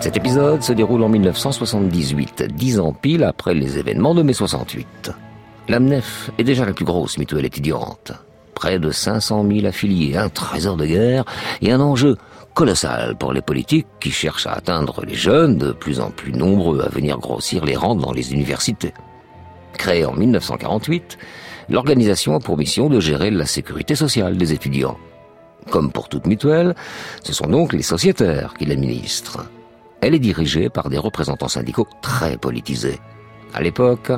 Cet 0.01 0.17
épisode 0.17 0.63
se 0.63 0.73
déroule 0.73 1.03
en 1.03 1.09
1978, 1.09 2.45
dix 2.55 2.79
ans 2.79 2.93
pile 2.93 3.25
après 3.25 3.53
les 3.53 3.79
événements 3.79 4.15
de 4.15 4.23
mai 4.23 4.33
68. 4.33 5.11
L'AMNEF 5.69 6.31
est 6.39 6.45
déjà 6.45 6.65
la 6.65 6.73
plus 6.73 6.85
grosse 6.85 7.19
mutuelle 7.19 7.45
étudiante. 7.45 8.13
Près 8.59 8.81
de 8.81 8.91
500 8.91 9.47
000 9.49 9.67
affiliés, 9.67 10.17
un 10.17 10.29
trésor 10.29 10.77
de 10.77 10.85
guerre 10.85 11.25
et 11.63 11.71
un 11.71 11.79
enjeu 11.79 12.17
colossal 12.55 13.15
pour 13.17 13.33
les 13.33 13.41
politiques 13.41 13.87
qui 14.01 14.11
cherchent 14.11 14.49
à 14.49 14.55
atteindre 14.55 15.05
les 15.07 15.15
jeunes, 15.15 15.59
de 15.59 15.71
plus 15.71 16.01
en 16.01 16.11
plus 16.11 16.33
nombreux 16.33 16.81
à 16.81 16.89
venir 16.89 17.19
grossir 17.19 17.65
les 17.65 17.77
rangs 17.77 17.95
dans 17.95 18.11
les 18.11 18.33
universités. 18.33 18.93
Créée 19.75 20.05
en 20.05 20.13
1948, 20.13 21.19
l'organisation 21.69 22.35
a 22.35 22.41
pour 22.41 22.59
mission 22.59 22.89
de 22.89 22.99
gérer 22.99 23.31
la 23.31 23.47
sécurité 23.47 23.95
sociale 23.95 24.37
des 24.37 24.53
étudiants. 24.53 24.99
Comme 25.71 25.93
pour 25.93 26.09
toute 26.09 26.27
mutuelle, 26.27 26.75
ce 27.23 27.33
sont 27.33 27.47
donc 27.47 27.73
les 27.73 27.83
sociétaires 27.83 28.55
qui 28.59 28.67
l'administrent. 28.67 29.47
Elle 30.01 30.17
est 30.17 30.19
dirigée 30.19 30.69
par 30.69 30.89
des 30.89 30.99
représentants 30.99 31.47
syndicaux 31.47 31.87
très 32.03 32.37
politisés. 32.37 32.99
À 33.55 33.63
l'époque, 33.63 34.11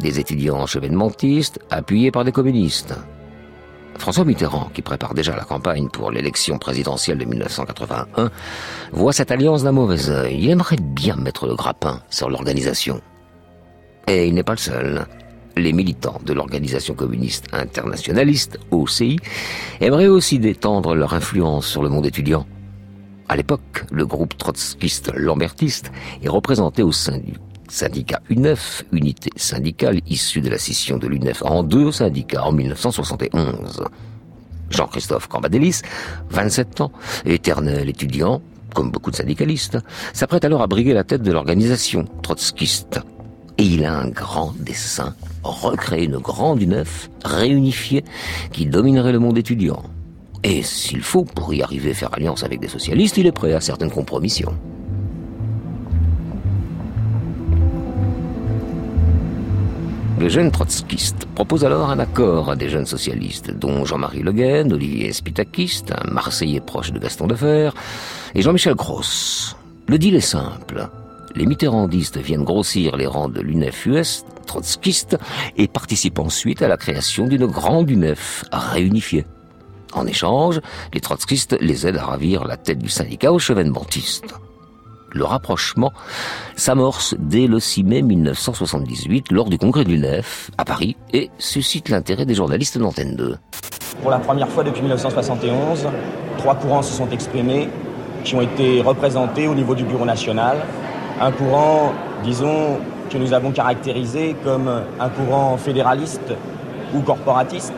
des 0.00 0.18
étudiants 0.20 0.64
chevènementistes 0.64 1.60
appuyés 1.68 2.10
par 2.10 2.24
des 2.24 2.32
communistes. 2.32 2.94
François 3.98 4.24
Mitterrand, 4.24 4.70
qui 4.74 4.82
prépare 4.82 5.14
déjà 5.14 5.34
la 5.36 5.44
campagne 5.44 5.88
pour 5.88 6.10
l'élection 6.10 6.58
présidentielle 6.58 7.18
de 7.18 7.24
1981, 7.24 8.30
voit 8.92 9.12
cette 9.12 9.30
alliance 9.30 9.62
d'un 9.62 9.72
mauvais 9.72 10.10
œil. 10.10 10.38
Il 10.40 10.50
aimerait 10.50 10.78
bien 10.80 11.16
mettre 11.16 11.46
le 11.46 11.54
grappin 11.54 12.02
sur 12.10 12.28
l'organisation. 12.28 13.00
Et 14.06 14.26
il 14.28 14.34
n'est 14.34 14.42
pas 14.42 14.52
le 14.52 14.58
seul. 14.58 15.06
Les 15.56 15.72
militants 15.72 16.20
de 16.24 16.32
l'organisation 16.32 16.94
communiste 16.94 17.46
internationaliste, 17.52 18.58
OCI, 18.70 19.18
aimeraient 19.80 20.08
aussi 20.08 20.38
détendre 20.38 20.94
leur 20.94 21.14
influence 21.14 21.66
sur 21.66 21.82
le 21.82 21.88
monde 21.88 22.06
étudiant. 22.06 22.46
À 23.28 23.36
l'époque, 23.36 23.84
le 23.90 24.04
groupe 24.04 24.36
trotskiste 24.36 25.12
lambertiste 25.14 25.90
est 26.22 26.28
représenté 26.28 26.82
au 26.82 26.92
sein 26.92 27.18
du 27.18 27.38
syndicat 27.74 28.20
UNEF, 28.30 28.84
unité 28.92 29.30
syndicale 29.34 30.00
issue 30.06 30.40
de 30.40 30.48
la 30.48 30.58
scission 30.58 30.96
de 30.96 31.08
l'UNEF 31.08 31.42
en 31.42 31.64
deux 31.64 31.90
syndicats 31.90 32.44
en 32.44 32.52
1971. 32.52 33.84
Jean-Christophe 34.70 35.26
Cambadélis, 35.26 35.82
27 36.30 36.82
ans, 36.82 36.92
éternel 37.26 37.88
étudiant, 37.88 38.40
comme 38.74 38.92
beaucoup 38.92 39.10
de 39.10 39.16
syndicalistes, 39.16 39.78
s'apprête 40.12 40.44
alors 40.44 40.62
à 40.62 40.68
briguer 40.68 40.94
la 40.94 41.02
tête 41.02 41.22
de 41.22 41.32
l'organisation 41.32 42.04
trotskiste. 42.22 43.00
Et 43.58 43.64
il 43.64 43.84
a 43.84 43.98
un 43.98 44.08
grand 44.08 44.54
dessein, 44.60 45.16
recréer 45.42 46.04
une 46.04 46.18
grande 46.18 46.62
UNEF 46.62 47.10
réunifiée 47.24 48.04
qui 48.52 48.66
dominerait 48.66 49.12
le 49.12 49.18
monde 49.18 49.36
étudiant. 49.36 49.82
Et 50.44 50.62
s'il 50.62 51.02
faut, 51.02 51.24
pour 51.24 51.52
y 51.52 51.62
arriver, 51.62 51.92
faire 51.92 52.14
alliance 52.14 52.44
avec 52.44 52.60
des 52.60 52.68
socialistes, 52.68 53.16
il 53.16 53.26
est 53.26 53.32
prêt 53.32 53.52
à 53.52 53.60
certaines 53.60 53.90
compromissions. 53.90 54.54
Le 60.24 60.30
jeune 60.30 60.50
trotskiste 60.50 61.26
propose 61.34 61.66
alors 61.66 61.90
un 61.90 61.98
accord 61.98 62.50
à 62.50 62.56
des 62.56 62.70
jeunes 62.70 62.86
socialistes, 62.86 63.50
dont 63.50 63.84
Jean-Marie 63.84 64.22
Le 64.22 64.32
Guen, 64.32 64.72
Olivier 64.72 65.12
Spitakis, 65.12 65.82
un 65.92 66.10
Marseillais 66.10 66.62
proche 66.62 66.92
de 66.92 66.98
Gaston 66.98 67.26
Defer, 67.26 67.68
et 68.34 68.40
Jean-Michel 68.40 68.74
Gross. 68.74 69.54
Le 69.86 69.98
deal 69.98 70.14
est 70.14 70.20
simple. 70.20 70.88
Les 71.34 71.44
mitterrandistes 71.44 72.16
viennent 72.16 72.42
grossir 72.42 72.96
les 72.96 73.06
rangs 73.06 73.28
de 73.28 73.42
l'UNEF-US 73.42 74.24
trotskiste 74.46 75.18
et 75.58 75.68
participent 75.68 76.20
ensuite 76.20 76.62
à 76.62 76.68
la 76.68 76.78
création 76.78 77.26
d'une 77.26 77.44
grande 77.44 77.90
UNEF 77.90 78.46
réunifiée. 78.50 79.26
En 79.92 80.06
échange, 80.06 80.62
les 80.94 81.00
trotskistes 81.00 81.58
les 81.60 81.86
aident 81.86 81.98
à 81.98 82.06
ravir 82.06 82.44
la 82.44 82.56
tête 82.56 82.78
du 82.78 82.88
syndicat 82.88 83.30
aux 83.30 83.38
chevènementistes. 83.38 84.34
Le 85.14 85.24
rapprochement 85.24 85.92
s'amorce 86.56 87.14
dès 87.20 87.46
le 87.46 87.60
6 87.60 87.84
mai 87.84 88.02
1978 88.02 89.30
lors 89.30 89.48
du 89.48 89.58
congrès 89.58 89.84
du 89.84 89.96
NEF 89.96 90.50
à 90.58 90.64
Paris 90.64 90.96
et 91.12 91.30
suscite 91.38 91.88
l'intérêt 91.88 92.26
des 92.26 92.34
journalistes 92.34 92.78
d'Antenne 92.78 93.14
2. 93.14 93.36
Pour 94.02 94.10
la 94.10 94.18
première 94.18 94.48
fois 94.48 94.64
depuis 94.64 94.82
1971, 94.82 95.86
trois 96.38 96.56
courants 96.56 96.82
se 96.82 96.92
sont 96.92 97.08
exprimés 97.10 97.68
qui 98.24 98.34
ont 98.34 98.40
été 98.40 98.82
représentés 98.82 99.46
au 99.46 99.54
niveau 99.54 99.76
du 99.76 99.84
Bureau 99.84 100.04
national. 100.04 100.56
Un 101.20 101.30
courant, 101.30 101.92
disons, 102.24 102.80
que 103.08 103.16
nous 103.16 103.32
avons 103.32 103.52
caractérisé 103.52 104.34
comme 104.42 104.68
un 104.98 105.08
courant 105.10 105.56
fédéraliste 105.56 106.34
ou 106.92 107.02
corporatiste 107.02 107.72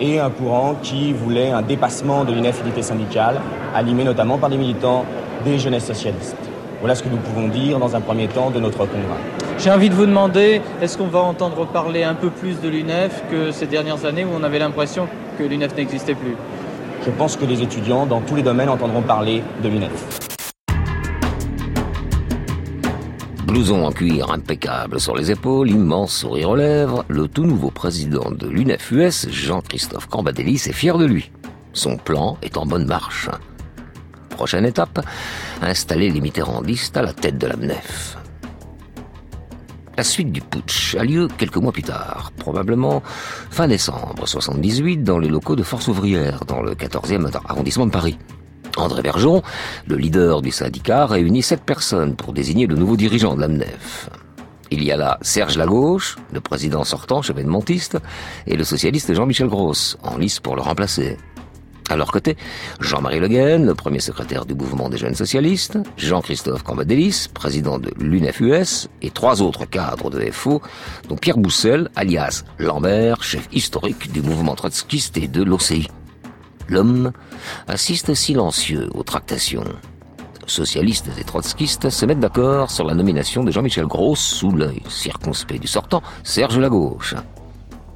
et 0.00 0.20
un 0.20 0.30
courant 0.30 0.74
qui 0.82 1.12
voulait 1.12 1.50
un 1.50 1.60
dépassement 1.60 2.24
de 2.24 2.32
l'inaffinité 2.32 2.80
syndicale, 2.80 3.42
animé 3.74 4.04
notamment 4.04 4.38
par 4.38 4.48
des 4.48 4.56
militants 4.56 5.04
des 5.44 5.58
jeunesses 5.58 5.86
socialistes. 5.86 6.47
Voilà 6.80 6.94
ce 6.94 7.02
que 7.02 7.08
nous 7.08 7.16
pouvons 7.16 7.48
dire 7.48 7.80
dans 7.80 7.96
un 7.96 8.00
premier 8.00 8.28
temps 8.28 8.50
de 8.50 8.60
notre 8.60 8.78
congrès. 8.78 9.18
J'ai 9.58 9.72
envie 9.72 9.90
de 9.90 9.94
vous 9.94 10.06
demander, 10.06 10.62
est-ce 10.80 10.96
qu'on 10.96 11.08
va 11.08 11.18
entendre 11.18 11.66
parler 11.66 12.04
un 12.04 12.14
peu 12.14 12.30
plus 12.30 12.60
de 12.60 12.68
l'UNEF 12.68 13.24
que 13.32 13.50
ces 13.50 13.66
dernières 13.66 14.04
années 14.04 14.24
où 14.24 14.28
on 14.32 14.44
avait 14.44 14.60
l'impression 14.60 15.08
que 15.36 15.42
l'UNEF 15.42 15.76
n'existait 15.76 16.14
plus? 16.14 16.36
Je 17.04 17.10
pense 17.10 17.36
que 17.36 17.44
les 17.44 17.62
étudiants 17.62 18.06
dans 18.06 18.20
tous 18.20 18.36
les 18.36 18.42
domaines 18.42 18.68
entendront 18.68 19.02
parler 19.02 19.42
de 19.60 19.68
l'UNEF. 19.68 20.20
Blouson 23.44 23.82
en 23.82 23.90
cuir 23.90 24.30
impeccable 24.30 25.00
sur 25.00 25.16
les 25.16 25.32
épaules, 25.32 25.70
immense 25.70 26.12
sourire 26.12 26.50
aux 26.50 26.56
lèvres, 26.56 27.04
le 27.08 27.26
tout 27.26 27.44
nouveau 27.44 27.72
président 27.72 28.30
de 28.30 28.46
l'UNEF-US, 28.46 29.28
Jean-Christophe 29.30 30.06
Cambadélis, 30.06 30.66
est 30.68 30.72
fier 30.72 30.96
de 30.96 31.06
lui. 31.06 31.32
Son 31.72 31.96
plan 31.96 32.36
est 32.42 32.56
en 32.56 32.66
bonne 32.66 32.86
marche. 32.86 33.28
Prochaine 34.38 34.66
étape, 34.66 35.04
installer 35.62 36.10
les 36.10 36.20
mitterrandistes 36.20 36.96
à 36.96 37.02
la 37.02 37.12
tête 37.12 37.38
de 37.38 37.48
la 37.48 37.56
MNEF. 37.56 38.16
La 39.96 40.04
suite 40.04 40.30
du 40.30 40.40
putsch 40.40 40.94
a 40.94 41.02
lieu 41.02 41.26
quelques 41.26 41.56
mois 41.56 41.72
plus 41.72 41.82
tard, 41.82 42.30
probablement 42.38 43.02
fin 43.50 43.66
décembre 43.66 44.28
78, 44.28 45.02
dans 45.02 45.18
les 45.18 45.28
locaux 45.28 45.56
de 45.56 45.64
Force 45.64 45.88
ouvrière, 45.88 46.44
dans 46.44 46.62
le 46.62 46.76
14e 46.76 47.28
arrondissement 47.48 47.86
de 47.86 47.90
Paris. 47.90 48.16
André 48.76 49.02
Bergeron, 49.02 49.42
le 49.88 49.96
leader 49.96 50.40
du 50.40 50.52
syndicat, 50.52 51.06
réunit 51.06 51.42
sept 51.42 51.64
personnes 51.64 52.14
pour 52.14 52.32
désigner 52.32 52.68
le 52.68 52.76
nouveau 52.76 52.96
dirigeant 52.96 53.34
de 53.34 53.40
l'AMNEF. 53.40 54.08
Il 54.70 54.84
y 54.84 54.92
a 54.92 54.96
là 54.96 55.18
Serge 55.20 55.58
Lagauche, 55.58 56.14
le 56.32 56.40
président 56.40 56.84
sortant 56.84 57.22
chevènementiste, 57.22 57.98
et 58.46 58.56
le 58.56 58.62
socialiste 58.62 59.12
Jean-Michel 59.12 59.48
Gross, 59.48 59.98
en 60.04 60.16
lice 60.16 60.38
pour 60.38 60.54
le 60.54 60.62
remplacer. 60.62 61.16
À 61.88 61.96
leur 61.96 62.12
côté, 62.12 62.36
Jean-Marie 62.80 63.18
Le 63.18 63.28
Guen, 63.28 63.64
le 63.64 63.74
premier 63.74 64.00
secrétaire 64.00 64.44
du 64.44 64.54
mouvement 64.54 64.90
des 64.90 64.98
jeunes 64.98 65.14
socialistes, 65.14 65.78
Jean-Christophe 65.96 66.62
Cambadélis, 66.62 67.28
président 67.32 67.78
de 67.78 67.90
l'UNEF-US, 67.98 68.88
et 69.00 69.10
trois 69.10 69.40
autres 69.40 69.64
cadres 69.64 70.10
de 70.10 70.20
FO, 70.30 70.60
dont 71.08 71.16
Pierre 71.16 71.38
Boussel, 71.38 71.88
alias 71.96 72.44
Lambert, 72.58 73.22
chef 73.22 73.48
historique 73.52 74.12
du 74.12 74.20
mouvement 74.20 74.54
trotskiste 74.54 75.16
et 75.16 75.28
de 75.28 75.42
l'OCI. 75.42 75.88
L'homme 76.68 77.12
assiste 77.66 78.12
silencieux 78.12 78.90
aux 78.92 79.02
tractations. 79.02 79.64
Socialistes 80.46 81.10
et 81.18 81.24
trotskistes 81.24 81.88
se 81.88 82.06
mettent 82.06 82.20
d'accord 82.20 82.70
sur 82.70 82.84
la 82.84 82.94
nomination 82.94 83.44
de 83.44 83.50
Jean-Michel 83.50 83.86
Gross 83.86 84.20
sous 84.20 84.50
l'œil 84.50 84.82
circonspect 84.88 85.60
du 85.60 85.68
sortant, 85.68 86.02
Serge 86.22 86.58
Lagauche. 86.58 87.14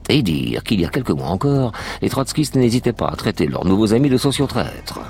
Et 0.08 0.22
dire 0.22 0.62
qu'il 0.62 0.80
y 0.80 0.84
a 0.84 0.88
quelques 0.88 1.10
mois 1.10 1.28
encore, 1.28 1.72
les 2.00 2.08
trotskistes 2.08 2.56
n'hésitaient 2.56 2.92
pas 2.92 3.08
à 3.08 3.16
traiter 3.16 3.46
leurs 3.46 3.64
nouveaux 3.64 3.94
amis 3.94 4.10
de 4.10 4.16
sociotraîtres. 4.16 5.00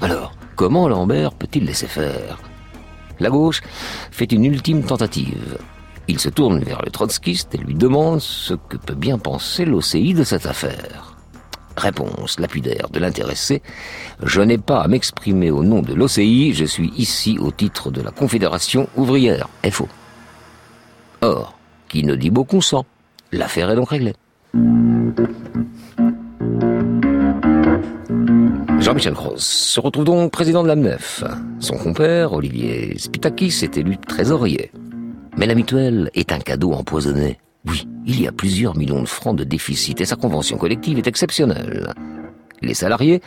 Alors, 0.00 0.32
comment 0.56 0.88
Lambert 0.88 1.32
peut-il 1.32 1.64
laisser 1.64 1.86
faire? 1.86 2.38
La 3.20 3.28
gauche 3.28 3.60
fait 4.10 4.32
une 4.32 4.46
ultime 4.46 4.82
tentative. 4.82 5.58
Il 6.08 6.18
se 6.18 6.30
tourne 6.30 6.60
vers 6.60 6.82
le 6.82 6.90
trotskiste 6.90 7.54
et 7.54 7.58
lui 7.58 7.74
demande 7.74 8.20
ce 8.20 8.54
que 8.54 8.76
peut 8.76 8.94
bien 8.94 9.18
penser 9.18 9.64
l'OCI 9.64 10.14
de 10.14 10.24
cette 10.24 10.46
affaire. 10.46 11.14
Réponse 11.76 12.40
lapidaire 12.40 12.88
de 12.90 12.98
l'intéressé. 12.98 13.62
Je 14.22 14.40
n'ai 14.40 14.58
pas 14.58 14.80
à 14.80 14.88
m'exprimer 14.88 15.50
au 15.50 15.62
nom 15.62 15.82
de 15.82 15.94
l'OCI, 15.94 16.52
je 16.54 16.64
suis 16.64 16.92
ici 16.96 17.38
au 17.38 17.52
titre 17.52 17.90
de 17.90 18.00
la 18.00 18.10
Confédération 18.10 18.88
ouvrière. 18.96 19.48
FO. 19.70 19.86
Or, 21.20 21.54
qui 21.88 22.02
ne 22.02 22.16
dit 22.16 22.30
beaucoup 22.30 22.62
sans. 22.62 22.84
L'affaire 23.32 23.70
est 23.70 23.76
donc 23.76 23.90
réglée. 23.90 24.14
Jean-Michel 28.80 29.12
Gross 29.12 29.44
se 29.44 29.78
retrouve 29.78 30.04
donc 30.04 30.32
président 30.32 30.62
de 30.62 30.68
l'AMNEF. 30.68 31.22
Son 31.60 31.76
compère, 31.76 32.32
Olivier 32.32 32.98
Spitakis, 32.98 33.60
est 33.62 33.76
élu 33.76 33.96
trésorier. 33.98 34.72
Mais 35.36 35.46
la 35.46 35.54
mutuelle 35.54 36.10
est 36.14 36.32
un 36.32 36.40
cadeau 36.40 36.72
empoisonné. 36.72 37.38
Oui, 37.66 37.86
il 38.06 38.20
y 38.20 38.26
a 38.26 38.32
plusieurs 38.32 38.76
millions 38.76 39.02
de 39.02 39.08
francs 39.08 39.36
de 39.36 39.44
déficit 39.44 40.00
et 40.00 40.04
sa 40.04 40.16
convention 40.16 40.56
collective 40.58 40.98
est 40.98 41.06
exceptionnelle. 41.06 41.94
Les 42.62 42.74
salariés 42.74 43.22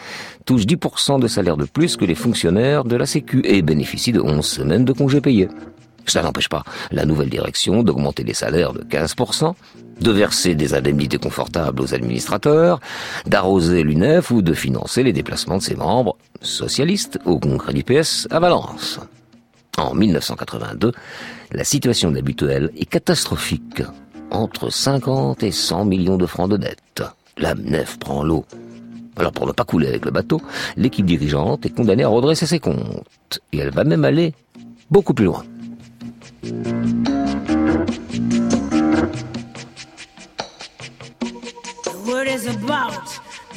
touchent 0.45 0.65
10% 0.65 1.19
de 1.19 1.27
salaire 1.27 1.57
de 1.57 1.65
plus 1.65 1.97
que 1.97 2.05
les 2.05 2.15
fonctionnaires 2.15 2.83
de 2.83 2.95
la 2.95 3.05
Sécu 3.05 3.41
et 3.45 3.61
bénéficient 3.61 4.11
de 4.11 4.19
11 4.19 4.45
semaines 4.45 4.85
de 4.85 4.93
congés 4.93 5.21
payés. 5.21 5.47
Cela 6.05 6.23
n'empêche 6.23 6.49
pas 6.49 6.63
la 6.91 7.05
nouvelle 7.05 7.29
direction 7.29 7.83
d'augmenter 7.83 8.23
les 8.23 8.33
salaires 8.33 8.73
de 8.73 8.81
15%, 8.83 9.53
de 9.99 10.11
verser 10.11 10.55
des 10.55 10.73
indemnités 10.73 11.17
confortables 11.17 11.81
aux 11.81 11.93
administrateurs, 11.93 12.79
d'arroser 13.25 13.83
l'UNEF 13.83 14.31
ou 14.31 14.41
de 14.41 14.53
financer 14.53 15.03
les 15.03 15.13
déplacements 15.13 15.57
de 15.57 15.63
ses 15.63 15.75
membres 15.75 16.17
socialistes 16.41 17.19
au 17.25 17.39
congrès 17.39 17.73
du 17.73 17.83
PS 17.83 18.27
à 18.31 18.39
Valence. 18.39 18.99
En 19.77 19.95
1982, 19.95 20.91
la 21.51 21.63
situation 21.63 22.11
de 22.11 22.19
la 22.19 22.55
est 22.77 22.85
catastrophique. 22.85 23.81
Entre 24.29 24.71
50 24.71 25.43
et 25.43 25.51
100 25.51 25.85
millions 25.85 26.17
de 26.17 26.25
francs 26.25 26.49
de 26.49 26.57
dette. 26.57 27.03
La 27.37 27.53
nef 27.53 27.99
prend 27.99 28.23
l'eau. 28.23 28.45
Alors 29.15 29.31
pour 29.31 29.45
ne 29.45 29.51
pas 29.51 29.63
couler 29.63 29.87
avec 29.87 30.05
le 30.05 30.11
bateau, 30.11 30.41
l'équipe 30.75 31.05
dirigeante 31.05 31.65
est 31.65 31.69
condamnée 31.69 32.03
à 32.03 32.07
redresser 32.07 32.47
ses 32.47 32.59
comptes. 32.59 33.39
Et 33.51 33.59
elle 33.59 33.69
va 33.69 33.83
même 33.83 34.05
aller 34.05 34.33
beaucoup 34.89 35.13
plus 35.13 35.25
loin. 35.25 35.43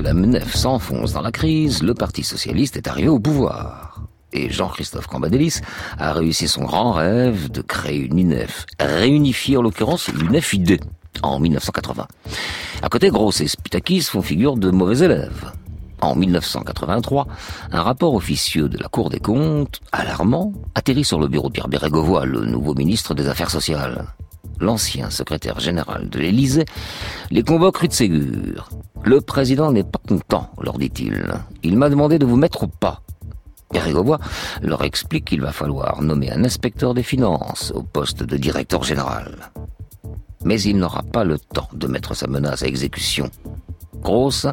La 0.00 0.14
MNEF 0.14 0.54
s'enfonce 0.54 1.12
dans 1.12 1.20
la 1.20 1.32
crise, 1.32 1.82
le 1.82 1.94
Parti 1.94 2.22
Socialiste 2.22 2.76
est 2.76 2.88
arrivé 2.88 3.08
au 3.08 3.18
pouvoir. 3.18 4.02
Et 4.32 4.50
Jean-Christophe 4.50 5.06
Cambadélis 5.06 5.60
a 5.98 6.12
réussi 6.12 6.48
son 6.48 6.64
grand 6.64 6.92
rêve 6.92 7.50
de 7.50 7.62
créer 7.62 7.98
une 7.98 8.18
UNEF, 8.18 8.66
réunifiée 8.78 9.56
en 9.56 9.62
l'occurrence 9.62 10.08
l'UNEF 10.08 10.52
ID, 10.54 10.80
en 11.22 11.40
1980. 11.40 12.06
À 12.82 12.88
côté, 12.88 13.10
Gross 13.10 13.40
et 13.40 13.48
Spitakis 13.48 14.02
font 14.02 14.22
figure 14.22 14.56
de 14.56 14.70
mauvais 14.70 15.04
élèves. 15.04 15.52
En 16.00 16.14
1983, 16.14 17.26
un 17.72 17.82
rapport 17.82 18.14
officieux 18.14 18.68
de 18.68 18.78
la 18.78 18.88
Cour 18.88 19.10
des 19.10 19.20
comptes, 19.20 19.80
alarmant, 19.92 20.52
atterrit 20.74 21.04
sur 21.04 21.18
le 21.18 21.28
bureau 21.28 21.48
de 21.48 21.52
Pierre 21.52 21.68
Bérégovoy, 21.68 22.24
le 22.24 22.46
nouveau 22.46 22.74
ministre 22.74 23.14
des 23.14 23.28
Affaires 23.28 23.50
sociales. 23.50 24.06
L'ancien 24.60 25.10
secrétaire 25.10 25.58
général 25.58 26.08
de 26.10 26.18
l'Élysée 26.18 26.66
les 27.30 27.42
convoque 27.42 27.78
rue 27.78 27.88
de 27.88 27.92
Ségur. 27.92 28.68
Le 29.04 29.20
président 29.20 29.72
n'est 29.72 29.84
pas 29.84 30.00
content, 30.06 30.50
leur 30.60 30.78
dit-il. 30.78 31.32
Il 31.62 31.78
m'a 31.78 31.88
demandé 31.88 32.18
de 32.18 32.26
vous 32.26 32.36
mettre 32.36 32.64
au 32.64 32.66
pas. 32.66 33.00
Bérégovoy 33.72 34.18
leur 34.62 34.82
explique 34.84 35.26
qu'il 35.26 35.40
va 35.40 35.52
falloir 35.52 36.02
nommer 36.02 36.30
un 36.30 36.44
inspecteur 36.44 36.92
des 36.92 37.02
finances 37.02 37.72
au 37.74 37.82
poste 37.82 38.22
de 38.22 38.36
directeur 38.36 38.82
général. 38.82 39.50
Mais 40.44 40.60
il 40.60 40.76
n'aura 40.76 41.02
pas 41.02 41.24
le 41.24 41.38
temps 41.38 41.68
de 41.72 41.86
mettre 41.86 42.14
sa 42.14 42.26
menace 42.26 42.62
à 42.62 42.66
exécution. 42.66 43.30
Gross 44.02 44.46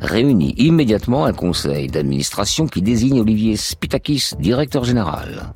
réunit 0.00 0.54
immédiatement 0.56 1.24
un 1.24 1.32
conseil 1.32 1.88
d'administration 1.88 2.66
qui 2.66 2.82
désigne 2.82 3.20
Olivier 3.20 3.56
Spitakis 3.56 4.32
directeur 4.38 4.84
général. 4.84 5.52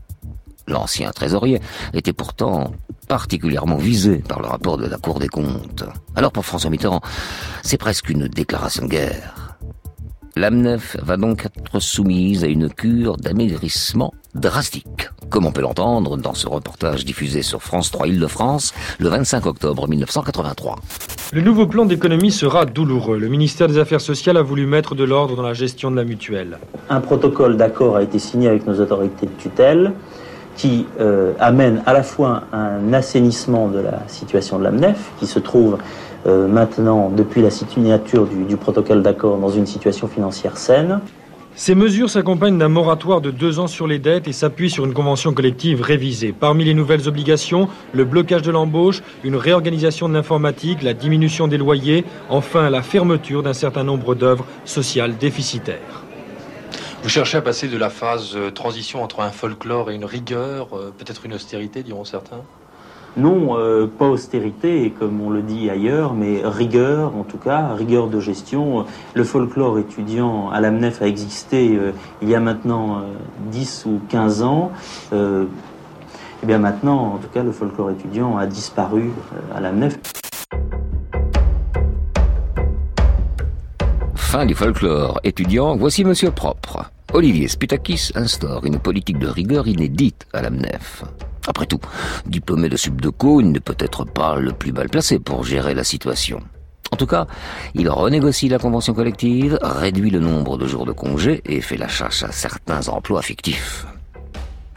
L'ancien 0.69 1.11
trésorier 1.11 1.61
était 1.95 2.13
pourtant 2.13 2.73
particulièrement 3.09 3.77
visé 3.77 4.17
par 4.17 4.41
le 4.41 4.49
rapport 4.49 4.79
de 4.79 4.87
la 4.87 4.99
Cour 4.99 5.21
des 5.21 5.29
comptes. 5.29 5.85
Alors 6.17 6.33
pour 6.33 6.45
François 6.45 6.71
Mitterrand, 6.71 7.01
c'est 7.63 7.79
presque 7.79 8.11
une 8.11 8.27
déclaration 8.27 8.85
de 8.85 8.91
guerre. 8.91 9.57
L'AMNEF 10.35 10.97
va 11.03 11.17
donc 11.17 11.47
être 11.47 11.81
soumise 11.81 12.45
à 12.45 12.49
une 12.49 12.69
cure 12.69 13.17
d'amaigrissement 13.17 14.13
drastique, 14.35 15.09
comme 15.31 15.47
on 15.47 15.53
peut 15.53 15.63
l'entendre 15.63 16.19
dans 16.19 16.35
ce 16.35 16.47
reportage 16.47 17.07
diffusé 17.07 17.41
sur 17.41 17.63
France 17.63 17.91
3 17.91 18.09
Île-de-France 18.09 18.75
le 18.99 19.09
25 19.09 19.47
octobre 19.47 19.89
1983. 19.89 20.77
Le 21.33 21.41
nouveau 21.41 21.67
plan 21.67 21.87
d'économie 21.87 22.31
sera 22.31 22.67
douloureux. 22.67 23.19
Le 23.19 23.29
ministère 23.29 23.67
des 23.67 23.79
Affaires 23.79 24.01
sociales 24.01 24.37
a 24.37 24.43
voulu 24.43 24.67
mettre 24.67 24.95
de 24.95 25.05
l'ordre 25.05 25.37
dans 25.37 25.43
la 25.43 25.55
gestion 25.55 25.91
de 25.91 25.97
la 25.97 26.05
mutuelle. 26.05 26.59
Un 26.91 27.01
protocole 27.01 27.57
d'accord 27.57 27.97
a 27.97 28.03
été 28.03 28.19
signé 28.19 28.49
avec 28.49 28.67
nos 28.67 28.79
autorités 28.81 29.27
de 29.27 29.33
tutelle 29.39 29.93
qui 30.57 30.87
euh, 31.01 31.33
amène 31.39 31.83
à 31.87 31.93
la 31.93 32.03
fois 32.03 32.43
un 32.53 32.93
assainissement 32.93 33.69
de 33.69 33.79
la 33.79 34.03
situation 34.09 34.59
de 34.59 34.65
l'AMNEF, 34.65 35.13
qui 35.19 35.27
se 35.27 35.39
trouve 35.39 35.79
euh, 36.27 36.49
maintenant, 36.49 37.11
depuis 37.15 37.43
la 37.43 37.51
signature 37.51 38.27
du, 38.27 38.45
du 38.45 38.57
protocole 38.57 39.03
d'accord, 39.03 39.39
dans 39.39 39.51
une 39.51 39.67
situation 39.67 40.09
financière 40.09 40.57
saine. 40.57 41.01
Ces 41.59 41.75
mesures 41.75 42.11
s'accompagnent 42.11 42.59
d'un 42.59 42.69
moratoire 42.69 43.23
de 43.23 43.31
deux 43.31 43.61
ans 43.61 43.67
sur 43.67 43.87
les 43.87 43.99
dettes 43.99 44.29
et 44.29 44.33
s'appuient 44.33 44.69
sur 44.69 44.85
une 44.85 44.93
convention 44.93 45.33
collective 45.33 45.81
révisée. 45.81 46.35
Parmi 46.39 46.65
les 46.65 46.75
nouvelles 46.75 47.09
obligations, 47.09 47.69
le 47.95 48.05
blocage 48.05 48.43
de 48.43 48.51
l'embauche, 48.51 49.03
une 49.25 49.37
réorganisation 49.37 50.09
de 50.09 50.15
l'informatique, 50.15 50.83
la 50.83 50.93
diminution 50.93 51.49
des 51.49 51.57
loyers, 51.57 52.05
enfin 52.29 52.69
la 52.69 52.83
fermeture 52.83 53.43
d'un 53.43 53.55
certain 53.55 53.85
nombre 53.85 54.15
d'œuvres 54.15 54.45
sociales 54.67 55.17
déficitaires. 55.17 56.06
Vous 57.07 57.13
cherchez 57.13 57.39
à 57.39 57.41
passer 57.41 57.69
de 57.69 57.79
la 57.79 57.89
phase 57.89 58.33
euh, 58.35 58.51
transition 58.51 59.01
entre 59.01 59.21
un 59.21 59.31
folklore 59.31 59.93
et 59.93 59.95
une 59.95 60.05
rigueur, 60.05 60.77
euh, 60.77 60.93
peut-être 60.99 61.25
une 61.25 61.35
austérité, 61.35 61.85
diront 61.85 62.05
certains? 62.05 62.41
Non, 63.17 63.57
euh, 63.57 63.87
pas 63.87 64.09
austérité, 64.09 64.93
comme 64.99 65.21
on 65.21 65.31
le 65.31 65.41
dit 65.41 65.71
ailleurs, 65.71 66.15
mais 66.15 66.41
rigueur, 66.45 67.15
en 67.15 67.23
tout 67.23 67.39
cas, 67.39 67.75
rigueur 67.75 68.09
de 68.09 68.19
gestion. 68.19 68.87
Le 69.15 69.23
folklore 69.23 69.79
étudiant 69.79 70.51
à 70.51 70.61
l'AMNEF 70.61 71.01
a 71.01 71.07
existé 71.07 71.77
euh, 71.77 71.93
il 72.23 72.29
y 72.29 72.35
a 72.35 72.41
maintenant 72.41 72.97
euh, 72.97 73.03
10 73.53 73.85
ou 73.87 74.01
15 74.09 74.43
ans. 74.43 74.73
Euh, 75.13 75.45
et 76.43 76.47
bien 76.47 76.59
maintenant, 76.59 77.15
en 77.15 77.19
tout 77.19 77.29
cas, 77.33 77.45
le 77.45 77.53
folklore 77.53 77.93
étudiant 77.93 78.37
a 78.37 78.47
disparu 78.47 79.13
euh, 79.33 79.57
à 79.57 79.61
l'AMNEF. 79.61 79.97
Fin 84.17 84.45
du 84.45 84.57
folklore 84.57 85.21
étudiant, 85.23 85.77
voici 85.77 86.05
Monsieur 86.05 86.33
Propre. 86.33 86.91
Olivier 87.17 87.49
Spitakis 87.49 88.13
instaure 88.15 88.67
une 88.67 88.79
politique 88.79 89.19
de 89.19 89.27
rigueur 89.27 89.67
inédite 89.67 90.27
à 90.35 90.43
l'AMNEF. 90.43 91.03
Après 91.49 91.65
tout, 91.65 91.81
diplômé 92.27 92.69
de 92.69 92.77
Subdeco, 92.77 93.41
il 93.41 93.53
ne 93.53 93.59
peut 93.59 93.77
être 93.79 94.05
pas 94.05 94.37
le 94.37 94.53
plus 94.53 94.71
mal 94.71 94.91
placé 94.91 95.19
pour 95.19 95.43
gérer 95.43 95.73
la 95.73 95.83
situation. 95.83 96.41
En 96.93 96.97
tout 96.97 97.07
cas, 97.07 97.27
il 97.75 97.89
renégocie 97.89 98.51
la 98.51 98.59
convention 98.59 98.93
collective, 98.93 99.59
réduit 99.63 100.11
le 100.11 100.21
nombre 100.21 100.59
de 100.59 100.67
jours 100.67 100.85
de 100.85 100.93
congé 100.93 101.41
et 101.47 101.63
fait 101.63 101.79
la 101.79 101.89
chasse 101.89 102.23
à 102.23 102.33
certains 102.33 102.87
emplois 102.89 103.23
fictifs. 103.23 103.87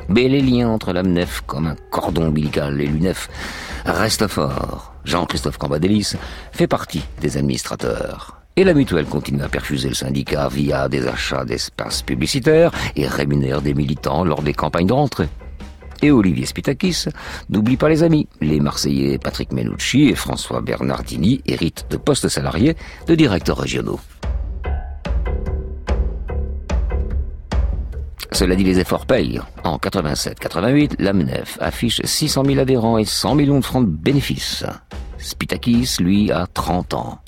Mais 0.08 0.30
les 0.30 0.42
liens 0.42 0.70
entre 0.70 0.94
l'AMNEF 0.94 1.42
comme 1.46 1.68
un 1.68 1.76
cordon 1.92 2.28
ombilical 2.28 2.80
et 2.80 2.88
l'UNEF 2.88 3.30
restent 3.84 4.28
forts. 4.28 4.94
Jean-Christophe 5.04 5.58
Cambadélis 5.58 6.14
fait 6.54 6.68
partie 6.68 7.04
des 7.20 7.36
administrateurs. 7.36 8.39
Et 8.60 8.66
la 8.66 8.74
mutuelle 8.74 9.06
continue 9.06 9.42
à 9.42 9.48
perfuser 9.48 9.88
le 9.88 9.96
syndicat 9.96 10.50
via 10.50 10.90
des 10.90 11.08
achats 11.08 11.46
d'espaces 11.46 12.02
publicitaires 12.02 12.72
et 12.98 13.08
rémunère 13.08 13.62
des 13.62 13.74
militants 13.74 14.26
lors 14.26 14.42
des 14.42 14.52
campagnes 14.52 14.88
de 14.88 14.92
rentrée. 14.92 15.30
Et 16.02 16.12
Olivier 16.12 16.46
Spitakis 16.46 17.06
n'oublie 17.50 17.78
pas 17.78 17.88
les 17.88 18.04
amis. 18.04 18.28
Les 18.42 18.60
Marseillais 18.60 19.18
Patrick 19.18 19.54
Menucci 19.54 20.10
et 20.10 20.16
François 20.16 20.60
Bernardini 20.60 21.42
héritent 21.46 21.86
de 21.90 21.96
postes 21.96 22.28
salariés 22.28 22.76
de 23.08 23.16
directeurs 23.16 23.60
régionaux. 23.60 24.02
Cela 28.34 28.58
dit, 28.58 28.66
les 28.66 28.80
efforts 28.80 29.06
payent. 29.06 29.40
En 29.64 29.78
87-88, 29.78 30.96
l'AMNEF 31.00 31.58
affiche 31.62 32.02
600 32.04 32.44
000 32.44 32.60
adhérents 32.60 32.98
et 32.98 33.06
100 33.06 33.36
millions 33.36 33.60
de 33.60 33.66
francs 33.66 33.86
de 33.86 33.90
bénéfices. 33.90 34.66
Spitakis, 35.18 35.96
lui, 36.02 36.30
a 36.34 36.46
30 36.46 36.94
ans. 36.94 37.22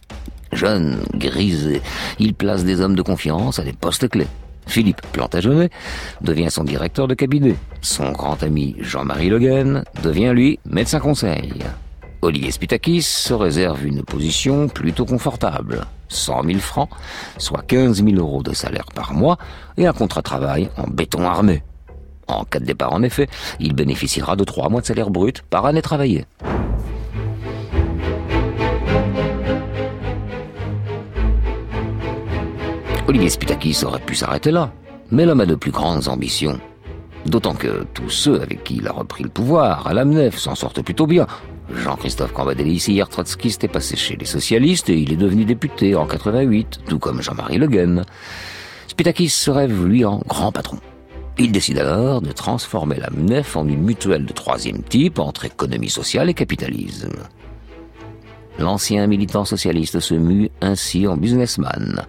Jeune, 0.54 1.00
grisé, 1.16 1.82
il 2.20 2.34
place 2.34 2.64
des 2.64 2.82
hommes 2.82 2.96
de 2.96 3.02
confiance 3.02 3.60
à 3.60 3.64
des 3.64 3.74
postes 3.74 4.10
clés. 4.10 4.28
Philippe 4.68 5.02
Plantagenet 5.12 5.70
devient 6.22 6.50
son 6.50 6.64
directeur 6.64 7.08
de 7.08 7.14
cabinet. 7.14 7.56
Son 7.82 8.12
grand 8.12 8.42
ami 8.44 8.76
Jean-Marie 8.80 9.30
Le 9.30 9.84
devient, 10.04 10.32
lui, 10.34 10.60
médecin 10.66 11.00
conseil. 11.00 11.54
Olivier 12.22 12.52
Spitakis 12.52 13.02
se 13.02 13.34
réserve 13.34 13.86
une 13.86 14.04
position 14.04 14.68
plutôt 14.68 15.06
confortable. 15.06 15.86
100 16.10 16.44
000 16.44 16.60
francs, 16.60 16.90
soit 17.38 17.64
15 17.66 18.04
000 18.04 18.18
euros 18.18 18.44
de 18.44 18.54
salaire 18.54 18.86
par 18.94 19.14
mois, 19.14 19.38
et 19.78 19.88
un 19.88 19.94
contrat 19.94 20.22
de 20.22 20.26
travail 20.26 20.70
en 20.78 20.88
béton 20.88 21.26
armé. 21.26 21.64
En 22.28 22.46
cas 22.46 22.60
de 22.60 22.66
départ, 22.66 22.94
en 22.94 23.02
effet, 23.02 23.28
il 23.60 23.74
bénéficiera 23.74 24.36
de 24.36 24.44
trois 24.44 24.70
mois 24.70 24.82
de 24.82 24.86
salaire 24.86 25.10
brut 25.10 25.42
par 25.50 25.66
année 25.66 25.82
travaillée. 25.82 26.26
Olivier 33.12 33.30
Spitakis 33.30 33.84
aurait 33.84 34.00
pu 34.00 34.16
s'arrêter 34.16 34.52
là, 34.52 34.72
mais 35.12 35.26
l'homme 35.26 35.42
a 35.42 35.46
de 35.46 35.56
plus 35.56 35.72
grandes 35.72 36.08
ambitions. 36.08 36.62
D'autant 37.26 37.56
que 37.56 37.84
tous 37.94 38.10
ceux 38.10 38.42
avec 38.42 38.64
qui 38.64 38.78
il 38.78 38.88
a 38.88 38.94
repris 38.94 39.22
le 39.22 39.30
pouvoir, 39.30 39.86
à 39.86 39.94
l'AMNEF, 39.94 40.38
s'en 40.38 40.56
sortent 40.56 40.82
plutôt 40.82 41.08
bien. 41.08 41.28
Jean-Christophe 41.76 42.32
Cambadélis, 42.32 42.86
hier 42.88 43.10
trotskiste, 43.10 43.66
est 43.66 43.68
passé 43.68 43.98
chez 43.98 44.16
les 44.16 44.24
socialistes 44.24 44.90
et 44.90 44.98
il 44.98 45.12
est 45.12 45.18
devenu 45.18 45.44
député 45.44 45.94
en 45.94 46.06
88, 46.06 46.84
tout 46.88 47.00
comme 47.00 47.22
Jean-Marie 47.22 47.58
Le 47.58 47.68
Guen. 47.68 48.06
Spitakis 48.88 49.28
se 49.28 49.52
rêve, 49.52 49.86
lui, 49.86 50.06
en 50.06 50.22
grand 50.26 50.54
patron. 50.54 50.78
Il 51.38 51.52
décide 51.52 51.80
alors 51.80 52.22
de 52.22 52.32
transformer 52.32 52.96
l'AMNEF 52.96 53.58
en 53.58 53.68
une 53.68 53.84
mutuelle 53.84 54.26
de 54.26 54.32
troisième 54.32 54.84
type 54.84 55.20
entre 55.20 55.44
économie 55.44 55.90
sociale 55.90 56.30
et 56.30 56.34
capitalisme. 56.34 57.12
L'ancien 58.60 59.08
militant 59.08 59.46
socialiste 59.46 60.00
se 60.00 60.14
mue 60.14 60.50
ainsi 60.62 61.08
en 61.08 61.18
businessman. 61.18 62.06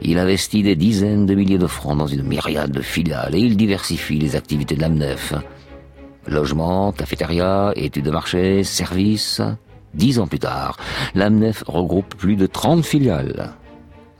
Il 0.00 0.18
investit 0.18 0.62
des 0.62 0.74
dizaines 0.74 1.26
de 1.26 1.34
milliers 1.34 1.58
de 1.58 1.66
francs 1.66 1.96
dans 1.96 2.06
une 2.06 2.22
myriade 2.22 2.72
de 2.72 2.82
filiales 2.82 3.34
et 3.34 3.40
il 3.40 3.56
diversifie 3.56 4.18
les 4.18 4.34
activités 4.34 4.74
de 4.74 4.80
l'AMNEF. 4.80 5.34
Logement, 6.26 6.92
cafétéria, 6.92 7.72
études 7.76 8.04
de 8.04 8.10
marché, 8.10 8.64
services. 8.64 9.40
Dix 9.94 10.18
ans 10.18 10.26
plus 10.26 10.38
tard, 10.38 10.78
l'AMNEF 11.14 11.64
regroupe 11.66 12.14
plus 12.14 12.36
de 12.36 12.46
30 12.46 12.84
filiales. 12.84 13.50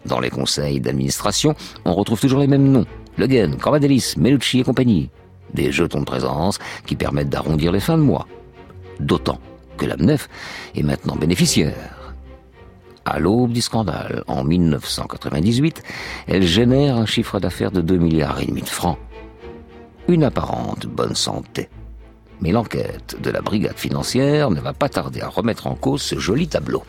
Dans 0.05 0.21
les 0.21 0.31
conseils 0.31 0.81
d'administration, 0.81 1.55
on 1.85 1.95
retrouve 1.95 2.21
toujours 2.21 2.41
les 2.41 2.47
mêmes 2.47 2.71
noms. 2.71 2.87
Le 3.17 3.27
Guen, 3.27 3.57
Cambadélis, 3.57 4.15
Melucci 4.19 4.61
et 4.61 4.65
compagnie. 4.65 5.11
Des 5.55 5.73
jetons 5.73 6.01
de 6.01 6.05
présence 6.05 6.59
qui 6.87 6.97
permettent 6.97 7.31
d'arrondir 7.31 7.73
les 7.73 7.81
fins 7.81 7.97
de 7.97 8.03
mois. 8.03 8.27
D'autant 9.01 9.39
que 9.77 9.87
l'AMNEF 9.87 10.29
est 10.75 10.83
maintenant 10.83 11.17
bénéficiaire. 11.17 12.15
À 13.05 13.19
l'aube 13.19 13.53
du 13.53 13.61
scandale, 13.61 14.23
en 14.29 14.45
1998, 14.45 15.83
elle 16.29 16.45
génère 16.45 16.97
un 16.97 17.07
chiffre 17.07 17.41
d'affaires 17.41 17.73
de 17.73 17.81
2 17.81 17.97
milliards 17.97 18.41
et 18.41 18.47
demi 18.47 18.63
de 18.63 18.69
francs. 18.69 18.99
Une 20.07 20.25
apparente 20.25 20.87
bonne 20.87 21.17
santé. 21.17 21.69
Mais 22.41 22.53
l'enquête 22.53 23.17
de 23.21 23.31
la 23.31 23.41
brigade 23.41 23.79
financière 23.79 24.51
ne 24.51 24.61
va 24.61 24.73
pas 24.73 24.89
tarder 24.89 25.21
à 25.21 25.29
remettre 25.29 25.67
en 25.67 25.75
cause 25.75 26.03
ce 26.03 26.19
joli 26.19 26.49
tableau. 26.49 26.85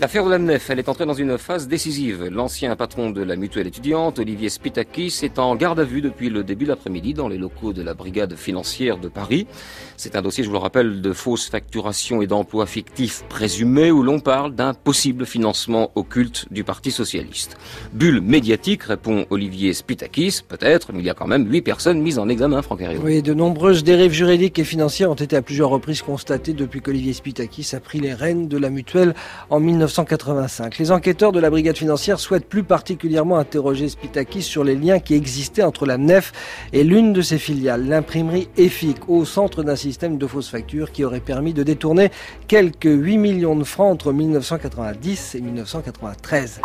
L'affaire 0.00 0.24
de 0.24 0.30
l'AMNEF, 0.30 0.70
elle 0.70 0.80
est 0.80 0.88
entrée 0.88 1.06
dans 1.06 1.14
une 1.14 1.38
phase 1.38 1.68
décisive. 1.68 2.24
L'ancien 2.24 2.74
patron 2.74 3.10
de 3.10 3.22
la 3.22 3.36
mutuelle 3.36 3.68
étudiante, 3.68 4.18
Olivier 4.18 4.48
Spitakis, 4.48 5.20
est 5.22 5.38
en 5.38 5.54
garde 5.54 5.78
à 5.78 5.84
vue 5.84 6.00
depuis 6.00 6.30
le 6.30 6.42
début 6.42 6.64
de 6.64 6.70
l'après-midi 6.70 7.14
dans 7.14 7.28
les 7.28 7.38
locaux 7.38 7.72
de 7.72 7.80
la 7.80 7.94
brigade 7.94 8.34
financière 8.34 8.98
de 8.98 9.06
Paris. 9.06 9.46
C'est 9.96 10.16
un 10.16 10.22
dossier, 10.22 10.42
je 10.42 10.48
vous 10.48 10.54
le 10.54 10.60
rappelle, 10.60 11.00
de 11.00 11.12
fausses 11.12 11.48
facturations 11.48 12.20
et 12.20 12.26
d'emplois 12.26 12.66
fictifs 12.66 13.24
présumés 13.28 13.92
où 13.92 14.02
l'on 14.02 14.18
parle 14.18 14.54
d'un 14.54 14.74
possible 14.74 15.24
financement 15.24 15.92
occulte 15.94 16.46
du 16.50 16.64
Parti 16.64 16.90
Socialiste. 16.90 17.56
Bulle 17.92 18.20
médiatique, 18.20 18.82
répond 18.82 19.24
Olivier 19.30 19.72
Spitakis, 19.72 20.40
peut-être, 20.46 20.92
mais 20.92 20.98
il 20.98 21.04
y 21.04 21.10
a 21.10 21.14
quand 21.14 21.28
même 21.28 21.48
huit 21.50 21.62
personnes 21.62 22.00
mises 22.00 22.18
en 22.18 22.28
examen, 22.28 22.60
Franck 22.62 22.80
Herriot. 22.80 23.00
Oui, 23.04 23.22
de 23.22 23.34
nombreuses 23.34 23.84
dérives 23.84 24.12
juridiques 24.12 24.58
et 24.58 24.64
financières 24.64 25.10
ont 25.10 25.14
été 25.14 25.36
à 25.36 25.42
plusieurs 25.42 25.70
reprises 25.70 26.02
constatées 26.02 26.54
depuis 26.54 26.80
qu'Olivier 26.80 27.12
Spitakis 27.12 27.70
a 27.74 27.80
pris 27.80 28.00
les 28.00 28.14
rênes 28.14 28.48
de 28.48 28.58
la 28.58 28.70
mutuelle 28.70 29.14
en 29.48 29.60
1985. 29.60 30.78
Les 30.78 30.90
enquêteurs 30.90 31.32
de 31.32 31.40
la 31.40 31.50
brigade 31.50 31.76
financière 31.76 32.18
souhaitent 32.18 32.48
plus 32.48 32.64
particulièrement 32.64 33.38
interroger 33.38 33.88
Spitakis 33.88 34.42
sur 34.42 34.64
les 34.64 34.74
liens 34.74 34.98
qui 34.98 35.14
existaient 35.14 35.62
entre 35.62 35.86
la 35.86 35.98
MNEF 35.98 36.32
et 36.72 36.82
l'une 36.82 37.12
de 37.12 37.22
ses 37.22 37.38
filiales, 37.38 37.86
l'imprimerie 37.86 38.48
EFIC, 38.56 39.08
au 39.08 39.24
centre 39.24 39.62
d'un 39.62 39.76
système 39.94 40.18
de 40.18 40.26
fausses 40.26 40.48
factures 40.48 40.90
qui 40.90 41.04
aurait 41.04 41.20
permis 41.20 41.54
de 41.54 41.62
détourner 41.62 42.10
quelques 42.48 42.90
8 42.90 43.16
millions 43.16 43.54
de 43.54 43.62
francs 43.62 43.92
entre 43.92 44.12
1990 44.12 45.36
et 45.36 45.40
1993. 45.40 46.60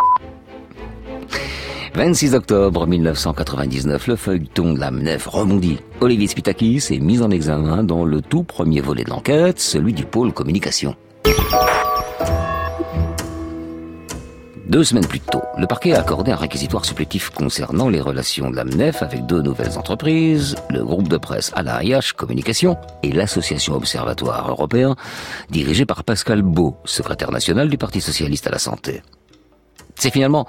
26 1.94 2.34
octobre 2.34 2.88
1999, 2.88 4.08
le 4.08 4.16
feuilleton 4.16 4.74
de 4.74 4.80
la 4.80 4.90
MNEF 4.90 5.28
rebondit. 5.28 5.78
Olivier 6.02 6.26
Spitakis 6.26 6.88
est 6.90 7.00
mis 7.00 7.22
en 7.22 7.30
examen 7.30 7.84
dans 7.84 8.04
le 8.04 8.22
tout 8.22 8.42
premier 8.42 8.82
volet 8.82 9.04
de 9.04 9.12
l'enquête, 9.12 9.60
celui 9.60 9.94
du 9.94 10.06
pôle 10.06 10.34
communication. 10.34 10.96
Deux 14.70 14.84
semaines 14.84 15.08
plus 15.08 15.20
tôt, 15.20 15.42
le 15.58 15.66
parquet 15.66 15.94
a 15.94 16.00
accordé 16.00 16.32
un 16.32 16.36
réquisitoire 16.36 16.86
supplétif 16.86 17.32
concernant 17.32 17.90
les 17.90 18.00
relations 18.00 18.52
de 18.52 18.56
la 18.56 18.66
MNEF 18.66 19.02
avec 19.02 19.26
deux 19.26 19.42
nouvelles 19.42 19.80
entreprises, 19.80 20.56
le 20.70 20.86
groupe 20.86 21.08
de 21.08 21.18
presse 21.18 21.52
Alaïach 21.56 22.14
Communication 22.14 22.78
et 23.02 23.12
l'association 23.12 23.74
Observatoire 23.74 24.48
Européen, 24.48 24.96
dirigée 25.50 25.88
par 25.88 26.04
Pascal 26.04 26.44
Beau, 26.44 26.78
secrétaire 26.86 27.32
national 27.32 27.68
du 27.68 27.80
Parti 27.80 28.00
Socialiste 28.00 28.46
à 28.46 28.52
la 28.52 28.60
Santé. 28.60 29.02
C'est 29.96 30.14
finalement 30.14 30.48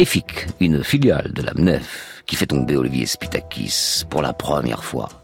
EFIC, 0.00 0.48
une 0.58 0.82
filiale 0.82 1.32
de 1.32 1.42
la 1.42 1.54
MNEF, 1.54 2.24
qui 2.26 2.34
fait 2.34 2.46
tomber 2.46 2.74
Olivier 2.76 3.06
Spitakis 3.06 4.02
pour 4.10 4.20
la 4.20 4.32
première 4.32 4.82
fois. 4.82 5.23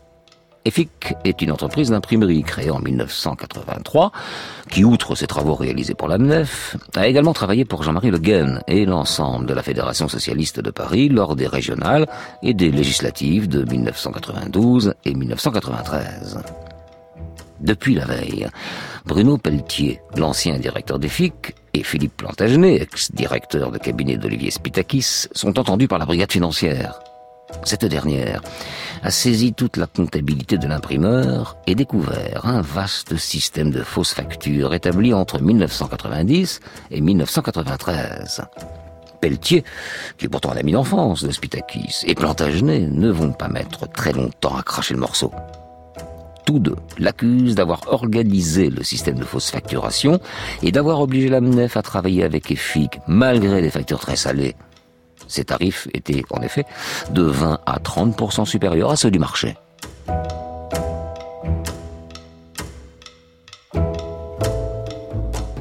EFIC 0.64 1.14
est 1.24 1.40
une 1.40 1.52
entreprise 1.52 1.90
d'imprimerie 1.90 2.42
créée 2.42 2.70
en 2.70 2.80
1983 2.80 4.12
qui, 4.70 4.84
outre 4.84 5.14
ses 5.14 5.26
travaux 5.26 5.54
réalisés 5.54 5.94
pour 5.94 6.08
la 6.08 6.18
MNEF, 6.18 6.76
a 6.94 7.06
également 7.06 7.32
travaillé 7.32 7.64
pour 7.64 7.82
Jean-Marie 7.82 8.10
Le 8.10 8.18
Guen 8.18 8.60
et 8.68 8.84
l'ensemble 8.84 9.46
de 9.46 9.54
la 9.54 9.62
Fédération 9.62 10.08
socialiste 10.08 10.60
de 10.60 10.70
Paris 10.70 11.08
lors 11.08 11.34
des 11.34 11.46
régionales 11.46 12.06
et 12.42 12.52
des 12.52 12.70
législatives 12.70 13.48
de 13.48 13.64
1992 13.64 14.94
et 15.04 15.14
1993. 15.14 16.38
Depuis 17.60 17.94
la 17.94 18.04
veille, 18.04 18.48
Bruno 19.04 19.38
Pelletier, 19.38 20.00
l'ancien 20.16 20.58
directeur 20.58 20.98
d'EFIC, 20.98 21.54
et 21.72 21.82
Philippe 21.82 22.16
Plantagenet, 22.16 22.76
ex-directeur 22.76 23.70
de 23.70 23.78
cabinet 23.78 24.16
d'Olivier 24.16 24.50
Spitakis, 24.50 25.28
sont 25.32 25.58
entendus 25.58 25.88
par 25.88 25.98
la 25.98 26.06
brigade 26.06 26.32
financière. 26.32 27.00
Cette 27.64 27.84
dernière 27.84 28.42
a 29.02 29.10
saisi 29.10 29.52
toute 29.52 29.76
la 29.76 29.86
comptabilité 29.86 30.58
de 30.58 30.66
l'imprimeur 30.66 31.56
et 31.66 31.74
découvert 31.74 32.44
un 32.44 32.60
vaste 32.60 33.16
système 33.16 33.70
de 33.70 33.82
fausses 33.82 34.14
factures 34.14 34.74
établi 34.74 35.14
entre 35.14 35.40
1990 35.40 36.60
et 36.90 37.00
1993. 37.00 38.42
Pelletier, 39.20 39.64
qui 40.16 40.26
est 40.26 40.28
pourtant 40.28 40.52
un 40.52 40.62
d'enfance 40.62 41.22
de 41.24 41.30
Spitakis, 41.30 42.04
et 42.06 42.14
Plantagenet 42.14 42.88
ne 42.90 43.10
vont 43.10 43.32
pas 43.32 43.48
mettre 43.48 43.88
très 43.90 44.12
longtemps 44.12 44.56
à 44.56 44.62
cracher 44.62 44.94
le 44.94 45.00
morceau. 45.00 45.30
Tous 46.46 46.58
deux 46.58 46.76
l'accusent 46.98 47.54
d'avoir 47.54 47.82
organisé 47.88 48.70
le 48.70 48.82
système 48.82 49.18
de 49.18 49.24
fausse 49.24 49.50
facturation 49.50 50.18
et 50.62 50.72
d'avoir 50.72 51.00
obligé 51.00 51.28
l'AMNEF 51.28 51.76
à 51.76 51.82
travailler 51.82 52.24
avec 52.24 52.50
EFIC 52.50 52.98
malgré 53.06 53.60
des 53.60 53.70
factures 53.70 54.00
très 54.00 54.16
salées. 54.16 54.56
Ces 55.30 55.44
tarifs 55.44 55.88
étaient 55.94 56.24
en 56.30 56.42
effet 56.42 56.64
de 57.10 57.22
20 57.22 57.60
à 57.64 57.78
30% 57.78 58.44
supérieurs 58.44 58.90
à 58.90 58.96
ceux 58.96 59.10
du 59.10 59.20
marché. 59.20 59.56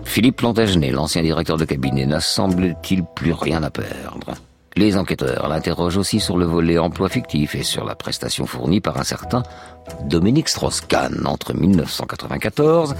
Philippe 0.03 0.37
Plantagenet, 0.37 0.89
l'ancien 0.89 1.21
directeur 1.21 1.55
de 1.55 1.65
cabinet, 1.65 2.07
n'a 2.07 2.19
semble-t-il 2.19 3.05
plus 3.15 3.31
rien 3.31 3.61
à 3.61 3.69
perdre. 3.69 4.33
Les 4.75 4.97
enquêteurs 4.97 5.47
l'interrogent 5.47 5.97
aussi 5.97 6.19
sur 6.19 6.37
le 6.37 6.45
volet 6.45 6.77
emploi 6.77 7.09
fictif 7.09 7.53
et 7.53 7.63
sur 7.63 7.85
la 7.85 7.95
prestation 7.95 8.45
fournie 8.45 8.81
par 8.81 8.97
un 8.97 9.03
certain 9.03 9.43
Dominique 10.05 10.49
Strauss-Kahn 10.49 11.25
entre 11.25 11.53
1994 11.53 12.95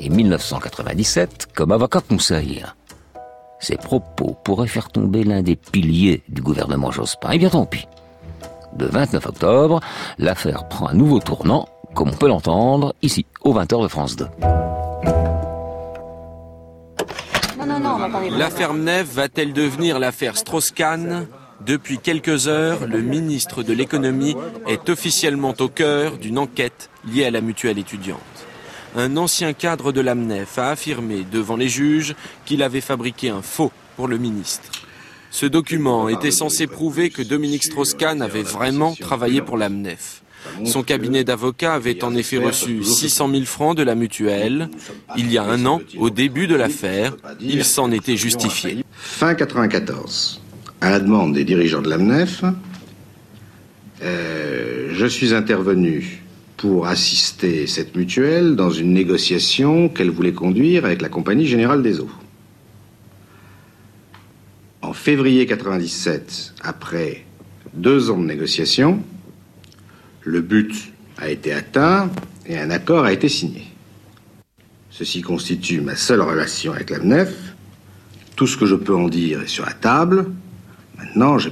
et 0.00 0.08
1997 0.08 1.48
comme 1.54 1.72
avocat 1.72 2.00
conseil. 2.00 2.64
Ces 3.64 3.78
propos 3.78 4.36
pourraient 4.44 4.68
faire 4.68 4.90
tomber 4.90 5.24
l'un 5.24 5.40
des 5.40 5.56
piliers 5.56 6.22
du 6.28 6.42
gouvernement 6.42 6.90
Jospin. 6.90 7.30
Et 7.30 7.38
bien 7.38 7.48
tant 7.48 7.64
pis. 7.64 7.88
Le 8.78 8.84
29 8.84 9.24
octobre, 9.24 9.80
l'affaire 10.18 10.68
prend 10.68 10.88
un 10.88 10.92
nouveau 10.92 11.18
tournant, 11.18 11.66
comme 11.94 12.10
on 12.10 12.16
peut 12.16 12.28
l'entendre 12.28 12.94
ici, 13.00 13.24
au 13.40 13.54
20h 13.54 13.82
de 13.82 13.88
France 13.88 14.16
2. 14.16 14.26
L'affaire 18.36 18.74
Mnev 18.74 19.06
va-t-elle 19.14 19.54
devenir 19.54 19.98
l'affaire 19.98 20.36
Strauss-Kahn 20.36 21.26
Depuis 21.64 21.96
quelques 21.96 22.48
heures, 22.48 22.86
le 22.86 23.00
ministre 23.00 23.62
de 23.62 23.72
l'économie 23.72 24.36
est 24.68 24.90
officiellement 24.90 25.54
au 25.58 25.68
cœur 25.68 26.18
d'une 26.18 26.36
enquête 26.38 26.90
liée 27.10 27.24
à 27.24 27.30
la 27.30 27.40
mutuelle 27.40 27.78
étudiante. 27.78 28.33
Un 28.96 29.16
ancien 29.16 29.52
cadre 29.54 29.90
de 29.90 30.00
l'AMNEF 30.00 30.58
a 30.58 30.70
affirmé 30.70 31.26
devant 31.30 31.56
les 31.56 31.68
juges 31.68 32.14
qu'il 32.44 32.62
avait 32.62 32.80
fabriqué 32.80 33.28
un 33.28 33.42
faux 33.42 33.72
pour 33.96 34.06
le 34.06 34.18
ministre. 34.18 34.70
Ce 35.32 35.46
document 35.46 36.08
était 36.08 36.30
censé 36.30 36.68
prouver 36.68 37.10
que 37.10 37.20
Dominique 37.20 37.64
Strauss-Kahn 37.64 38.22
avait 38.22 38.42
vraiment 38.44 38.94
travaillé 38.94 39.42
pour 39.42 39.58
l'AMNEF. 39.58 40.22
Son 40.64 40.84
cabinet 40.84 41.24
d'avocats 41.24 41.74
avait 41.74 42.04
en 42.04 42.14
effet 42.14 42.38
reçu 42.38 42.84
600 42.84 43.30
000 43.30 43.44
francs 43.44 43.76
de 43.76 43.82
la 43.82 43.96
mutuelle. 43.96 44.68
Il 45.16 45.32
y 45.32 45.38
a 45.38 45.42
un 45.42 45.66
an, 45.66 45.80
au 45.98 46.10
début 46.10 46.46
de 46.46 46.54
l'affaire, 46.54 47.16
il 47.40 47.64
s'en 47.64 47.90
était 47.90 48.16
justifié. 48.16 48.84
Fin 48.92 49.34
94, 49.34 50.40
à 50.80 50.90
la 50.90 51.00
demande 51.00 51.34
des 51.34 51.44
dirigeants 51.44 51.82
de 51.82 51.90
l'AMNEF, 51.90 52.44
euh, 54.02 54.90
je 54.92 55.06
suis 55.06 55.34
intervenu 55.34 56.23
pour 56.64 56.86
assister 56.86 57.66
cette 57.66 57.94
mutuelle 57.94 58.56
dans 58.56 58.70
une 58.70 58.94
négociation 58.94 59.90
qu'elle 59.90 60.08
voulait 60.08 60.32
conduire 60.32 60.86
avec 60.86 61.02
la 61.02 61.10
Compagnie 61.10 61.46
Générale 61.46 61.82
des 61.82 62.00
Eaux. 62.00 62.10
En 64.80 64.94
février 64.94 65.44
97, 65.44 66.54
après 66.62 67.26
deux 67.74 68.10
ans 68.10 68.16
de 68.16 68.24
négociations, 68.24 69.02
le 70.22 70.40
but 70.40 70.74
a 71.18 71.28
été 71.28 71.52
atteint 71.52 72.10
et 72.46 72.56
un 72.56 72.70
accord 72.70 73.04
a 73.04 73.12
été 73.12 73.28
signé. 73.28 73.66
Ceci 74.88 75.20
constitue 75.20 75.82
ma 75.82 75.96
seule 75.96 76.22
relation 76.22 76.72
avec 76.72 76.88
l'AMNEF. 76.88 77.54
Tout 78.36 78.46
ce 78.46 78.56
que 78.56 78.64
je 78.64 78.74
peux 78.74 78.96
en 78.96 79.08
dire 79.08 79.42
est 79.42 79.48
sur 79.48 79.66
la 79.66 79.74
table. 79.74 80.30
Maintenant, 80.96 81.36
je 81.36 81.50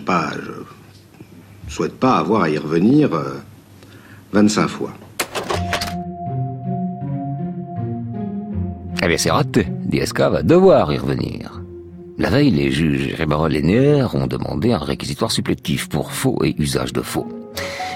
souhaite 1.68 2.00
pas 2.00 2.16
avoir 2.16 2.44
à 2.44 2.48
y 2.48 2.56
revenir 2.56 3.12
euh, 3.12 3.34
25 4.32 4.68
fois. 4.68 4.92
Eh 9.02 9.08
bien, 9.08 9.18
c'est 9.18 9.30
raté. 9.30 9.66
DSK 9.84 10.20
va 10.20 10.42
devoir 10.42 10.92
y 10.92 10.98
revenir. 10.98 11.60
La 12.18 12.30
veille, 12.30 12.50
les 12.50 12.70
juges 12.70 13.14
Rébarol 13.14 13.56
et 13.56 13.62
Neher 13.62 14.06
ont 14.14 14.26
demandé 14.26 14.72
un 14.72 14.78
réquisitoire 14.78 15.32
supplétif 15.32 15.88
pour 15.88 16.12
faux 16.12 16.38
et 16.44 16.54
usage 16.58 16.92
de 16.92 17.02
faux. 17.02 17.26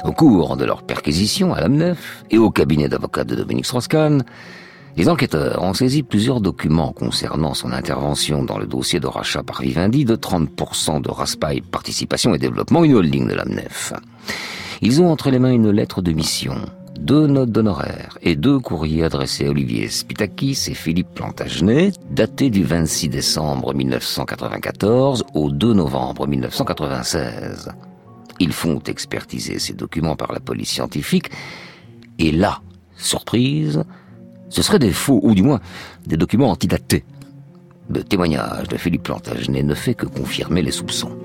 Au 0.05 0.13
cours 0.13 0.57
de 0.57 0.65
leur 0.65 0.83
perquisition 0.83 1.55
à 1.55 1.61
l'AMNEF 1.61 2.25
et 2.31 2.39
au 2.39 2.51
cabinet 2.51 2.89
d'avocats 2.89 3.25
de 3.25 3.35
Dominique 3.35 3.67
Strauss-Kahn, 3.67 4.23
les 4.97 5.09
enquêteurs 5.09 5.63
ont 5.63 5.75
saisi 5.75 6.03
plusieurs 6.03 6.41
documents 6.41 6.93
concernant 6.93 7.55
son 7.55 7.73
intervention 7.73 8.45
dans 8.45 8.59
le 8.59 8.67
dossier 8.67 8.99
de 8.99 9.07
rachat 9.07 9.43
par 9.43 9.63
Vivendi 9.63 10.05
de 10.05 10.17
30% 10.17 11.03
de 11.03 11.11
Raspail 11.11 11.61
Participation 11.61 12.35
et 12.35 12.39
Développement, 12.39 12.85
une 12.85 12.95
holding 12.95 13.29
de 13.29 13.35
l'AMNEF. 13.35 13.93
Ils 14.83 15.01
ont 15.01 15.11
entre 15.11 15.31
les 15.31 15.39
mains 15.39 15.53
une 15.53 15.71
lettre 15.71 16.03
de 16.03 16.13
mission, 16.13 16.55
deux 16.99 17.27
notes 17.27 17.51
d'honoraires 17.51 18.19
et 18.23 18.37
deux 18.37 18.59
courriers 18.59 19.05
adressés 19.05 19.47
à 19.47 19.51
Olivier 19.51 19.89
Spitakis 19.89 20.67
et 20.69 20.75
Philippe 20.75 21.15
Plantagenet, 21.15 21.93
datés 22.11 22.51
du 22.51 22.63
26 22.63 23.09
décembre 23.09 23.75
1994 23.75 25.25
au 25.35 25.51
2 25.51 25.73
novembre 25.73 26.27
1996. 26.27 27.71
Ils 28.39 28.53
font 28.53 28.81
expertiser 28.81 29.59
ces 29.59 29.73
documents 29.73 30.17
par 30.17 30.33
la 30.33 30.41
police 30.41 30.71
scientifique 30.71 31.31
et 32.19 32.31
là, 32.31 32.61
surprise, 32.97 33.83
ce 34.51 34.63
seraient 34.63 34.79
des 34.79 34.93
faux, 34.93 35.21
ou 35.23 35.35
du 35.35 35.43
moins 35.43 35.61
des 36.07 36.17
documents 36.17 36.51
antidatés. 36.51 37.05
Le 37.89 38.03
témoignage 38.03 38.69
de 38.69 38.77
Philippe 38.77 39.05
Plantagenet 39.05 39.63
ne 39.63 39.75
fait 39.75 39.95
que 39.95 40.07
confirmer 40.07 40.61
les 40.61 40.71
soupçons. 40.71 41.17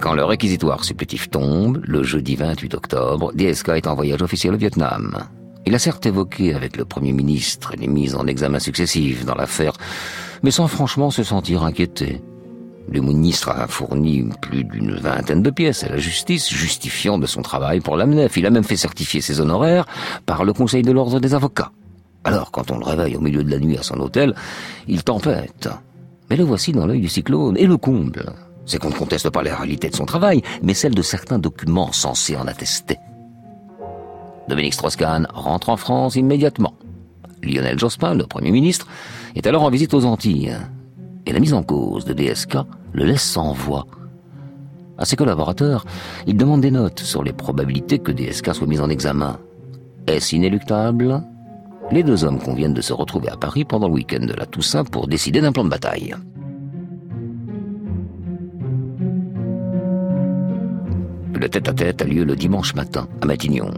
Quand 0.00 0.12
le 0.12 0.24
réquisitoire 0.24 0.84
supplétif 0.84 1.30
tombe, 1.30 1.80
le 1.82 2.02
jeudi 2.02 2.36
28 2.36 2.74
octobre, 2.74 3.32
DSK 3.34 3.70
est 3.70 3.86
en 3.86 3.94
voyage 3.94 4.20
officiel 4.20 4.54
au 4.54 4.58
Vietnam. 4.58 5.16
Il 5.66 5.74
a 5.74 5.78
certes 5.78 6.04
évoqué 6.04 6.52
avec 6.54 6.76
le 6.76 6.84
Premier 6.84 7.12
ministre 7.12 7.72
les 7.78 7.86
mises 7.86 8.14
en 8.14 8.26
examen 8.26 8.58
successives 8.58 9.24
dans 9.24 9.34
l'affaire, 9.34 9.72
mais 10.42 10.50
sans 10.50 10.68
franchement 10.68 11.10
se 11.10 11.22
sentir 11.22 11.64
inquiété. 11.64 12.20
Le 12.90 13.00
ministre 13.00 13.48
a 13.48 13.66
fourni 13.66 14.28
plus 14.42 14.64
d'une 14.64 14.94
vingtaine 14.96 15.42
de 15.42 15.50
pièces 15.50 15.84
à 15.84 15.88
la 15.88 15.96
justice, 15.96 16.50
justifiant 16.50 17.16
de 17.16 17.26
son 17.26 17.40
travail 17.40 17.80
pour 17.80 17.96
l'AMNEF. 17.96 18.36
Il 18.36 18.44
a 18.44 18.50
même 18.50 18.62
fait 18.62 18.76
certifier 18.76 19.22
ses 19.22 19.40
honoraires 19.40 19.86
par 20.26 20.44
le 20.44 20.52
Conseil 20.52 20.82
de 20.82 20.92
l'Ordre 20.92 21.18
des 21.18 21.34
avocats. 21.34 21.72
Alors, 22.24 22.50
quand 22.50 22.70
on 22.70 22.78
le 22.78 22.84
réveille 22.84 23.16
au 23.16 23.20
milieu 23.20 23.42
de 23.42 23.50
la 23.50 23.58
nuit 23.58 23.78
à 23.78 23.82
son 23.82 23.98
hôtel, 24.00 24.34
il 24.86 25.02
tempête. 25.02 25.70
Mais 26.34 26.38
le 26.38 26.46
voici 26.46 26.72
dans 26.72 26.84
l'œil 26.84 27.00
du 27.00 27.08
cyclone, 27.08 27.56
et 27.56 27.64
le 27.64 27.76
comble. 27.76 28.32
C'est 28.66 28.80
qu'on 28.80 28.88
ne 28.88 28.94
conteste 28.94 29.30
pas 29.30 29.44
la 29.44 29.54
réalité 29.54 29.88
de 29.88 29.94
son 29.94 30.04
travail, 30.04 30.42
mais 30.64 30.74
celle 30.74 30.92
de 30.92 31.00
certains 31.00 31.38
documents 31.38 31.92
censés 31.92 32.34
en 32.34 32.48
attester. 32.48 32.98
Dominique 34.48 34.74
Strauss-Kahn 34.74 35.28
rentre 35.32 35.68
en 35.68 35.76
France 35.76 36.16
immédiatement. 36.16 36.74
Lionel 37.40 37.78
Jospin, 37.78 38.16
le 38.16 38.26
Premier 38.26 38.50
ministre, 38.50 38.88
est 39.36 39.46
alors 39.46 39.62
en 39.62 39.70
visite 39.70 39.94
aux 39.94 40.04
Antilles. 40.04 40.58
Et 41.24 41.32
la 41.32 41.38
mise 41.38 41.54
en 41.54 41.62
cause 41.62 42.04
de 42.04 42.12
DSK 42.12 42.56
le 42.94 43.04
laisse 43.04 43.22
sans 43.22 43.52
voix. 43.52 43.86
À 44.98 45.04
ses 45.04 45.14
collaborateurs, 45.14 45.84
il 46.26 46.36
demande 46.36 46.62
des 46.62 46.72
notes 46.72 46.98
sur 46.98 47.22
les 47.22 47.32
probabilités 47.32 48.00
que 48.00 48.10
DSK 48.10 48.56
soit 48.56 48.66
mis 48.66 48.80
en 48.80 48.90
examen. 48.90 49.38
Est-ce 50.08 50.34
inéluctable? 50.34 51.22
Les 51.90 52.02
deux 52.02 52.24
hommes 52.24 52.40
conviennent 52.40 52.74
de 52.74 52.80
se 52.80 52.92
retrouver 52.92 53.28
à 53.28 53.36
Paris 53.36 53.64
pendant 53.64 53.88
le 53.88 53.94
week-end 53.94 54.24
de 54.24 54.32
la 54.32 54.46
Toussaint 54.46 54.84
pour 54.84 55.06
décider 55.06 55.40
d'un 55.40 55.52
plan 55.52 55.64
de 55.64 55.70
bataille. 55.70 56.14
Le 61.34 61.48
tête-à-tête 61.48 62.00
a 62.00 62.04
lieu 62.06 62.24
le 62.24 62.36
dimanche 62.36 62.74
matin 62.74 63.06
à 63.20 63.26
Matignon. 63.26 63.70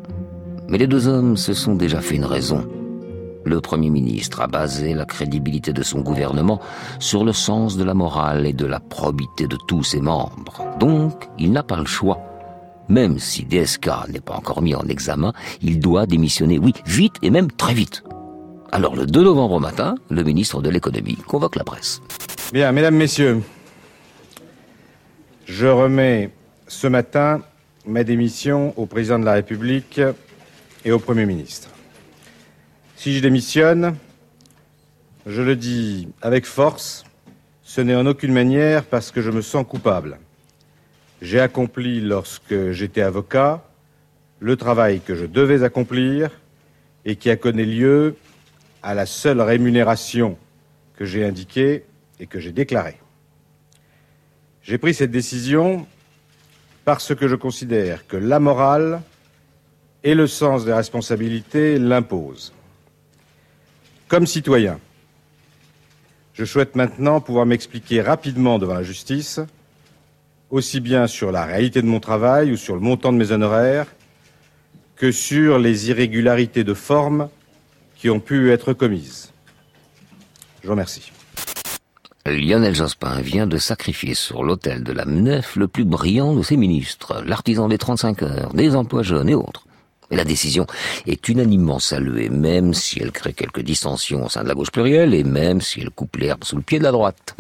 Mais 0.69 0.79
les 0.79 0.87
deux 0.87 1.09
hommes 1.09 1.37
se 1.37 1.53
sont 1.53 1.75
déjà 1.75 2.01
fait 2.01 2.17
une 2.17 2.25
raison. 2.25 2.65
Le 3.45 3.61
Premier 3.61 3.91
ministre 3.91 4.41
a 4.41 4.47
basé 4.47 4.95
la 4.95 5.05
crédibilité 5.05 5.73
de 5.73 5.83
son 5.83 6.01
gouvernement 6.01 6.61
sur 6.99 7.25
le 7.25 7.33
sens 7.33 7.77
de 7.77 7.85
la 7.85 7.95
morale 7.95 8.47
et 8.47 8.53
de 8.53 8.67
la 8.67 8.81
probité 8.81 9.47
de 9.47 9.57
tous 9.69 9.83
ses 9.85 10.01
membres. 10.01 10.65
Donc, 10.81 11.29
il 11.39 11.53
n'a 11.53 11.63
pas 11.63 11.77
le 11.77 11.87
choix. 11.87 12.19
Même 12.89 13.19
si 13.19 13.45
DSK 13.45 13.89
n'est 14.09 14.21
pas 14.21 14.35
encore 14.35 14.63
mis 14.63 14.75
en 14.75 14.87
examen, 14.89 15.33
il 15.63 15.81
doit 15.81 16.07
démissionner, 16.07 16.59
oui, 16.59 16.73
vite 16.87 17.17
et 17.23 17.31
même 17.31 17.51
très 17.51 17.75
vite. 17.75 18.05
Alors 18.73 18.95
le 18.95 19.07
2 19.07 19.25
novembre 19.25 19.61
matin, 19.61 19.97
le 20.11 20.23
ministre 20.23 20.63
de 20.63 20.71
l'économie 20.71 21.17
convoque 21.27 21.57
la 21.57 21.65
presse. 21.65 22.01
Bien, 22.53 22.73
mesdames, 22.73 22.97
messieurs, 22.97 23.43
je 25.47 25.67
remets 25.67 26.31
ce 26.69 26.87
matin 26.87 27.43
ma 27.87 28.05
démission 28.05 28.75
au 28.77 28.87
président 28.87 29.19
de 29.19 29.25
la 29.25 29.35
République 29.35 30.01
et 30.85 30.91
au 30.91 30.99
Premier 30.99 31.27
ministre. 31.27 31.71
Si 32.97 33.15
je 33.15 33.21
démissionne, 33.21 33.97
je 35.27 35.43
le 35.43 35.57
dis 35.57 36.09
avec 36.23 36.47
force, 36.47 37.05
ce 37.63 37.81
n'est 37.81 37.95
en 37.95 38.07
aucune 38.07 38.33
manière 38.33 38.85
parce 38.85 39.11
que 39.11 39.21
je 39.21 39.31
me 39.31 39.43
sens 39.43 39.65
coupable. 39.69 40.19
J'ai 41.23 41.41
accompli, 41.41 42.01
lorsque 42.01 42.73
j'étais 42.73 43.01
avocat, 43.01 43.65
le 44.39 44.57
travail 44.57 45.01
que 45.01 45.15
je 45.15 45.25
devais 45.25 45.63
accomplir 45.63 46.31
et 47.05 47.17
qui 47.17 47.31
a 47.31 47.37
connu 47.37 47.65
lieu 47.65 48.17
à 48.83 48.95
la 48.95 49.07
seule 49.07 49.41
rémunération 49.41 50.37
que 50.97 51.05
j'ai 51.05 51.25
indiquée 51.25 51.85
et 52.21 52.27
que 52.27 52.39
j'ai 52.39 52.53
déclarée. 52.53 52.99
J'ai 54.63 54.79
pris 54.79 54.95
cette 54.95 55.11
décision 55.11 55.87
parce 56.85 57.15
que 57.15 57.29
je 57.29 57.35
considère 57.35 58.07
que 58.07 58.17
la 58.17 58.39
morale 58.39 59.01
et 60.05 60.15
le 60.15 60.27
sens 60.27 60.65
des 60.65 60.73
responsabilités 60.73 61.79
l'imposent. 61.79 62.53
Comme 64.09 64.27
citoyen, 64.27 64.79
je 66.35 66.45
souhaite 66.45 66.77
maintenant 66.77 67.21
pouvoir 67.21 67.47
m'expliquer 67.47 68.03
rapidement 68.03 68.59
devant 68.59 68.75
la 68.75 68.83
justice, 68.83 69.41
aussi 70.51 70.81
bien 70.81 71.07
sur 71.07 71.33
la 71.33 71.45
réalité 71.45 71.83
de 71.83 71.87
mon 71.87 72.01
travail 72.01 72.53
ou 72.53 72.57
sur 72.57 72.75
le 72.75 72.81
montant 72.81 73.13
de 73.13 73.19
mes 73.19 73.33
honoraires, 73.33 73.87
que 74.97 75.13
sur 75.13 75.59
les 75.59 75.91
irrégularités 75.91 76.65
de 76.65 76.75
forme 76.75 77.29
qui 77.97 78.11
ont 78.11 78.21
pu 78.21 78.51
être 78.51 78.73
commises. 78.73 79.33
Je 80.63 80.67
vous 80.67 80.73
remercie. 80.73 81.13
Lionel 82.27 82.75
Jospin 82.75 83.21
vient 83.21 83.47
de 83.47 83.57
sacrifier 83.57 84.15
sur 84.15 84.43
l'autel 84.43 84.83
de 84.83 84.93
la 84.93 85.05
MNEF 85.05 85.55
le 85.57 85.69
plus 85.69 85.85
brillant 85.85 86.35
de 86.35 86.43
ses 86.43 86.57
ministres, 86.57 87.23
l'artisan 87.25 87.69
des 87.69 87.79
35 87.79 88.23
heures, 88.23 88.53
des 88.53 88.75
emplois 88.75 89.03
jeunes 89.03 89.29
et 89.29 89.35
autres. 89.35 89.67
La 90.11 90.25
décision 90.25 90.67
est 91.07 91.29
unanimement 91.29 91.79
saluée, 91.79 92.29
même 92.29 92.75
si 92.75 93.01
elle 93.01 93.13
crée 93.13 93.33
quelques 93.33 93.63
dissensions 93.63 94.27
au 94.27 94.29
sein 94.29 94.43
de 94.43 94.49
la 94.49 94.55
gauche 94.55 94.71
plurielle 94.71 95.15
et 95.15 95.25
même 95.25 95.61
si 95.61 95.81
elle 95.81 95.91
coupe 95.91 96.17
l'herbe 96.17 96.45
sous 96.45 96.57
le 96.57 96.63
pied 96.63 96.79
de 96.79 96.85
la 96.85 96.93
droite. 96.93 97.37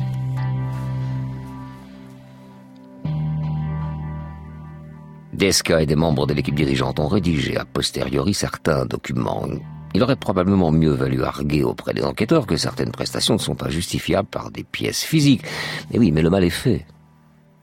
Desca 5.36 5.82
et 5.82 5.86
des 5.86 5.96
membres 5.96 6.26
de 6.26 6.32
l'équipe 6.32 6.54
dirigeante 6.54 6.98
ont 6.98 7.08
rédigé 7.08 7.58
a 7.58 7.66
posteriori 7.66 8.32
certains 8.32 8.86
documents. 8.86 9.46
Il 9.92 10.02
aurait 10.02 10.16
probablement 10.16 10.72
mieux 10.72 10.92
valu 10.92 11.22
arguer 11.24 11.62
auprès 11.62 11.92
des 11.92 12.04
enquêteurs 12.04 12.46
que 12.46 12.56
certaines 12.56 12.90
prestations 12.90 13.34
ne 13.34 13.38
sont 13.38 13.54
pas 13.54 13.68
justifiables 13.68 14.28
par 14.28 14.50
des 14.50 14.64
pièces 14.64 15.02
physiques. 15.02 15.42
Mais 15.90 15.98
oui, 15.98 16.10
mais 16.10 16.22
le 16.22 16.30
mal 16.30 16.42
est 16.42 16.48
fait. 16.48 16.86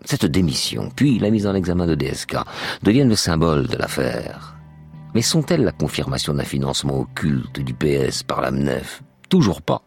Cette 0.06 0.28
démission, 0.28 0.92
puis 0.96 1.18
la 1.18 1.32
mise 1.32 1.48
en 1.48 1.56
examen 1.56 1.88
de 1.88 1.96
DSK, 1.96 2.36
deviennent 2.84 3.10
le 3.10 3.16
symbole 3.16 3.66
de 3.66 3.78
l'affaire. 3.78 4.56
Mais 5.16 5.24
sont-elles 5.24 5.64
la 5.64 5.72
confirmation 5.72 6.36
d'un 6.36 6.44
financement 6.44 7.00
occulte 7.00 7.60
du 7.60 7.74
PS 7.74 8.22
par 8.22 8.42
la 8.42 8.52
MNEF 8.52 9.02
Toujours 9.30 9.64
pas. 9.64 9.82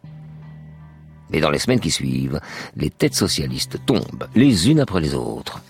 Mais 1.31 1.41
dans 1.41 1.51
les 1.51 1.61
semaines 1.61 1.81
qui 1.81 1.93
suivent, 1.93 2.41
les 2.75 2.91
têtes 2.91 3.15
socialistes 3.15 3.79
tombent, 3.87 4.27
les 4.35 4.69
unes 4.71 4.81
après 4.81 5.01
les 5.01 5.15
autres. 5.15 5.61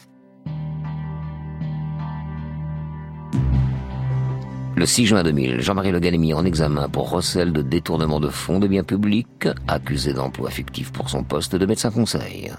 Le 4.77 4.85
6 4.85 5.07
juin 5.07 5.23
2000, 5.23 5.63
Jean-Marie 5.63 5.91
Le 5.91 6.05
est 6.05 6.19
mis 6.19 6.35
en 6.35 6.45
examen 6.45 6.87
pour 6.91 7.09
recel 7.09 7.51
de 7.51 7.63
détournement 7.63 8.21
de 8.21 8.29
fonds 8.29 8.59
de 8.59 8.69
biens 8.69 8.85
publics, 8.85 9.49
accusé 9.67 10.13
d'emploi 10.13 10.51
fictif 10.51 10.93
pour 10.93 11.09
son 11.09 11.25
poste 11.25 11.57
de 11.57 11.65
médecin 11.65 11.91
conseil. 11.91 12.53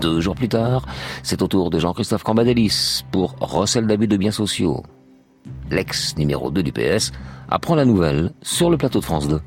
Deux 0.00 0.20
jours 0.20 0.34
plus 0.34 0.48
tard, 0.48 0.84
c'est 1.22 1.40
au 1.40 1.46
tour 1.46 1.70
de 1.70 1.78
Jean-Christophe 1.78 2.24
Cambadélis 2.24 3.04
pour 3.12 3.36
recel 3.38 3.86
d'abus 3.86 4.08
de 4.08 4.16
biens 4.16 4.32
sociaux. 4.32 4.82
L'ex 5.70 6.16
numéro 6.16 6.50
2 6.50 6.60
du 6.60 6.72
PS 6.72 7.12
apprend 7.48 7.76
la 7.76 7.84
nouvelle 7.84 8.32
sur 8.42 8.68
le 8.68 8.76
plateau 8.76 8.98
de 8.98 9.04
France 9.04 9.28
2. 9.28 9.40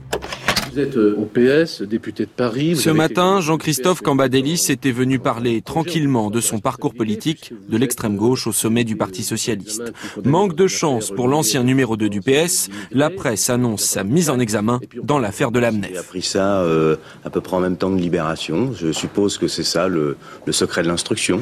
Vous 0.72 0.80
êtes 0.80 0.96
euh, 0.96 1.18
au 1.18 1.26
PS, 1.26 1.82
député 1.82 2.24
de 2.24 2.30
Paris. 2.30 2.78
Ce 2.78 2.90
matin, 2.90 3.42
Jean-Christophe 3.42 4.02
Cambadélis 4.02 4.68
était 4.70 4.92
venu 4.94 5.20
parler 5.20 5.62
tranquillement 5.62 6.30
de 6.30 6.40
son 6.40 6.60
parcours 6.60 6.94
politique 6.94 7.52
de 7.68 7.78
l'extrême 7.78 8.16
gauche 8.16 8.48
au 8.48 8.54
sommet 8.54 8.86
du 8.86 8.96
Parti 8.96 9.22
socialiste. 9.24 9.92
Manque 10.24 10.56
de 10.56 10.68
chance 10.68 11.12
pour 11.12 11.28
l'ancien 11.28 11.64
numéro 11.64 11.98
2 11.98 12.08
du 12.08 12.22
PS, 12.22 12.70
la 12.92 13.10
presse 13.10 13.50
annonce 13.50 13.82
sa 13.84 14.06
mise 14.06 14.30
en 14.30 14.40
examen 14.40 14.80
dans 15.04 15.20
l'affaire 15.20 15.52
de 15.52 15.60
l'AMNEF. 15.60 16.00
appris 16.00 16.22
ça 16.22 16.62
euh, 16.62 16.96
à 17.26 17.30
peu 17.30 17.42
près 17.42 17.58
en 17.58 17.62
même 17.62 17.76
temps 17.76 17.94
que 17.94 18.00
Libération. 18.00 18.72
Je 18.74 18.94
suppose 18.94 19.38
que 19.38 19.50
c'est 19.50 19.64
ça 19.64 19.90
le, 19.90 20.16
le 20.46 20.54
secret 20.54 20.84
de 20.84 20.88
l'instruction. 20.88 21.42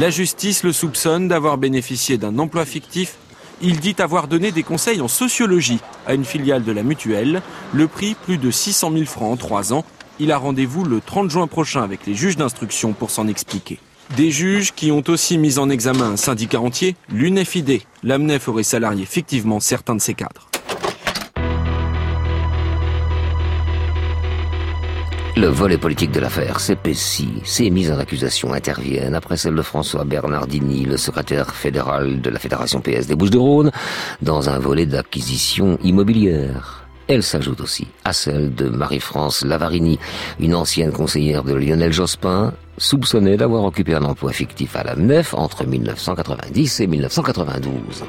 La 0.00 0.08
justice 0.08 0.64
le 0.64 0.72
soupçonne 0.72 1.28
d'avoir 1.28 1.58
bénéficié 1.58 2.16
d'un 2.16 2.38
emploi 2.38 2.64
fictif. 2.64 3.18
Il 3.64 3.78
dit 3.78 3.94
avoir 4.00 4.26
donné 4.26 4.50
des 4.50 4.64
conseils 4.64 5.00
en 5.00 5.06
sociologie 5.06 5.78
à 6.08 6.14
une 6.14 6.24
filiale 6.24 6.64
de 6.64 6.72
la 6.72 6.82
Mutuelle. 6.82 7.42
Le 7.72 7.86
prix, 7.86 8.16
plus 8.16 8.36
de 8.36 8.50
600 8.50 8.90
000 8.92 9.04
francs 9.04 9.32
en 9.32 9.36
trois 9.36 9.72
ans. 9.72 9.84
Il 10.18 10.32
a 10.32 10.36
rendez-vous 10.36 10.84
le 10.84 11.00
30 11.00 11.30
juin 11.30 11.46
prochain 11.46 11.82
avec 11.82 12.04
les 12.06 12.14
juges 12.14 12.36
d'instruction 12.36 12.92
pour 12.92 13.10
s'en 13.10 13.28
expliquer. 13.28 13.78
Des 14.16 14.32
juges 14.32 14.72
qui 14.74 14.90
ont 14.90 15.04
aussi 15.06 15.38
mis 15.38 15.60
en 15.60 15.70
examen 15.70 16.10
un 16.10 16.16
syndicat 16.16 16.60
entier, 16.60 16.96
l'UNEFID. 17.08 17.82
L'AMNEF 18.02 18.48
aurait 18.48 18.64
salarié 18.64 19.06
fictivement 19.06 19.60
certains 19.60 19.94
de 19.94 20.00
ses 20.00 20.14
cadres. 20.14 20.51
Le 25.34 25.46
volet 25.46 25.78
politique 25.78 26.12
de 26.12 26.20
l'affaire 26.20 26.60
s'épaissit. 26.60 27.40
Ces 27.44 27.70
mises 27.70 27.90
en 27.90 27.98
accusation 27.98 28.52
interviennent 28.52 29.14
après 29.14 29.38
celle 29.38 29.54
de 29.54 29.62
François 29.62 30.04
Bernardini, 30.04 30.84
le 30.84 30.98
secrétaire 30.98 31.54
fédéral 31.54 32.20
de 32.20 32.28
la 32.28 32.38
Fédération 32.38 32.82
PS 32.82 33.06
des 33.06 33.14
Bouches-du-Rhône, 33.14 33.70
dans 34.20 34.50
un 34.50 34.58
volet 34.58 34.84
d'acquisition 34.84 35.78
immobilière. 35.82 36.84
Elle 37.08 37.22
s'ajoute 37.22 37.62
aussi 37.62 37.88
à 38.04 38.12
celle 38.12 38.54
de 38.54 38.68
Marie-France 38.68 39.42
Lavarini, 39.42 39.98
une 40.38 40.54
ancienne 40.54 40.92
conseillère 40.92 41.44
de 41.44 41.54
Lionel 41.54 41.94
Jospin, 41.94 42.52
soupçonnée 42.76 43.38
d'avoir 43.38 43.64
occupé 43.64 43.94
un 43.94 44.04
emploi 44.04 44.32
fictif 44.32 44.76
à 44.76 44.84
la 44.84 44.96
MNEF 44.96 45.32
entre 45.32 45.64
1990 45.64 46.80
et 46.80 46.86
1992. 46.86 48.04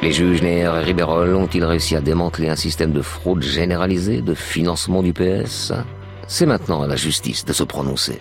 Les 0.00 0.12
juges 0.12 0.42
Neher 0.42 0.70
et 0.80 0.84
Ribérol 0.84 1.34
ont-ils 1.34 1.64
réussi 1.64 1.96
à 1.96 2.00
démanteler 2.00 2.48
un 2.48 2.54
système 2.54 2.92
de 2.92 3.02
fraude 3.02 3.42
généralisée, 3.42 4.22
de 4.22 4.32
financement 4.32 5.02
du 5.02 5.12
PS 5.12 5.72
C'est 6.28 6.46
maintenant 6.46 6.82
à 6.82 6.86
la 6.86 6.94
justice 6.94 7.44
de 7.44 7.52
se 7.52 7.64
prononcer. 7.64 8.20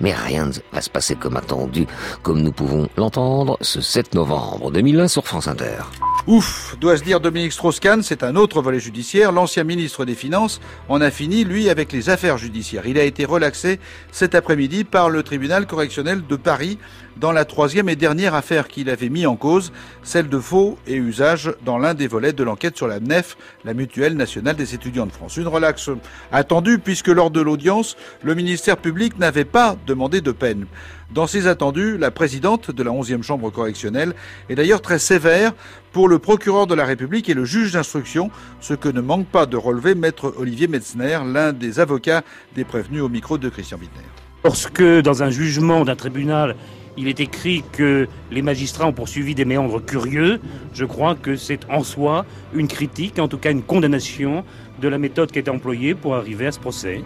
Mais 0.00 0.12
rien 0.12 0.46
ne 0.46 0.52
va 0.72 0.82
se 0.82 0.90
passer 0.90 1.14
comme 1.14 1.38
attendu, 1.38 1.86
comme 2.22 2.42
nous 2.42 2.52
pouvons 2.52 2.86
l'entendre 2.98 3.56
ce 3.62 3.80
7 3.80 4.14
novembre 4.14 4.70
2001 4.70 5.08
sur 5.08 5.26
France 5.26 5.48
Inter. 5.48 5.78
Ouf, 6.26 6.76
doit-se 6.78 7.02
dire 7.02 7.20
Dominique 7.20 7.52
Strauss-Kahn, 7.52 8.02
c'est 8.02 8.22
un 8.22 8.36
autre 8.36 8.60
volet 8.60 8.78
judiciaire. 8.78 9.32
L'ancien 9.32 9.64
ministre 9.64 10.04
des 10.04 10.14
Finances 10.14 10.60
en 10.88 11.00
a 11.00 11.10
fini, 11.10 11.44
lui, 11.44 11.70
avec 11.70 11.92
les 11.92 12.10
affaires 12.10 12.36
judiciaires. 12.36 12.86
Il 12.86 12.98
a 12.98 13.04
été 13.04 13.24
relaxé 13.24 13.80
cet 14.12 14.34
après-midi 14.34 14.84
par 14.84 15.08
le 15.08 15.22
tribunal 15.22 15.66
correctionnel 15.66 16.22
de 16.26 16.36
Paris 16.36 16.78
dans 17.20 17.32
la 17.32 17.44
troisième 17.44 17.90
et 17.90 17.96
dernière 17.96 18.34
affaire 18.34 18.66
qu'il 18.66 18.88
avait 18.88 19.10
mis 19.10 19.26
en 19.26 19.36
cause, 19.36 19.72
celle 20.02 20.28
de 20.28 20.38
faux 20.38 20.78
et 20.86 20.96
usage 20.96 21.52
dans 21.66 21.76
l'un 21.76 21.92
des 21.92 22.08
volets 22.08 22.32
de 22.32 22.42
l'enquête 22.42 22.78
sur 22.78 22.88
la 22.88 22.98
MNEF, 22.98 23.36
la 23.64 23.74
Mutuelle 23.74 24.16
nationale 24.16 24.56
des 24.56 24.74
étudiants 24.74 25.06
de 25.06 25.12
France. 25.12 25.36
Une 25.36 25.46
relaxe 25.46 25.90
attendue 26.32 26.78
puisque 26.78 27.08
lors 27.08 27.30
de 27.30 27.42
l'audience, 27.42 27.96
le 28.22 28.34
ministère 28.34 28.78
public 28.78 29.18
n'avait 29.18 29.44
pas 29.44 29.76
demandé 29.86 30.22
de 30.22 30.32
peine. 30.32 30.66
Dans 31.12 31.26
ces 31.26 31.46
attendus, 31.46 31.98
la 31.98 32.10
présidente 32.10 32.70
de 32.70 32.82
la 32.82 32.90
11e 32.90 33.22
chambre 33.22 33.50
correctionnelle 33.50 34.14
est 34.48 34.54
d'ailleurs 34.54 34.80
très 34.80 34.98
sévère 34.98 35.52
pour 35.92 36.08
le 36.08 36.18
procureur 36.18 36.66
de 36.66 36.74
la 36.74 36.86
République 36.86 37.28
et 37.28 37.34
le 37.34 37.44
juge 37.44 37.72
d'instruction, 37.72 38.30
ce 38.60 38.72
que 38.72 38.88
ne 38.88 39.00
manque 39.00 39.26
pas 39.26 39.44
de 39.44 39.58
relever 39.58 39.94
maître 39.94 40.32
Olivier 40.38 40.68
Metzner, 40.68 41.18
l'un 41.26 41.52
des 41.52 41.80
avocats 41.80 42.22
des 42.54 42.64
prévenus 42.64 43.02
au 43.02 43.08
micro 43.08 43.36
de 43.36 43.48
Christian 43.48 43.78
Wittner. 43.78 44.06
Lorsque, 44.42 44.82
dans 44.82 45.22
un 45.22 45.28
jugement 45.28 45.84
d'un 45.84 45.96
tribunal, 45.96 46.56
il 46.96 47.08
est 47.08 47.20
écrit 47.20 47.62
que 47.72 48.08
les 48.30 48.42
magistrats 48.42 48.86
ont 48.86 48.92
poursuivi 48.92 49.34
des 49.34 49.44
méandres 49.44 49.84
curieux, 49.84 50.40
je 50.74 50.84
crois 50.84 51.14
que 51.14 51.36
c'est 51.36 51.60
en 51.70 51.82
soi 51.82 52.24
une 52.54 52.68
critique, 52.68 53.18
en 53.18 53.28
tout 53.28 53.38
cas 53.38 53.50
une 53.50 53.62
condamnation 53.62 54.44
de 54.80 54.88
la 54.88 54.98
méthode 54.98 55.30
qui 55.30 55.38
a 55.38 55.52
employée 55.52 55.94
pour 55.94 56.14
arriver 56.14 56.46
à 56.46 56.52
ce 56.52 56.58
procès. 56.58 57.02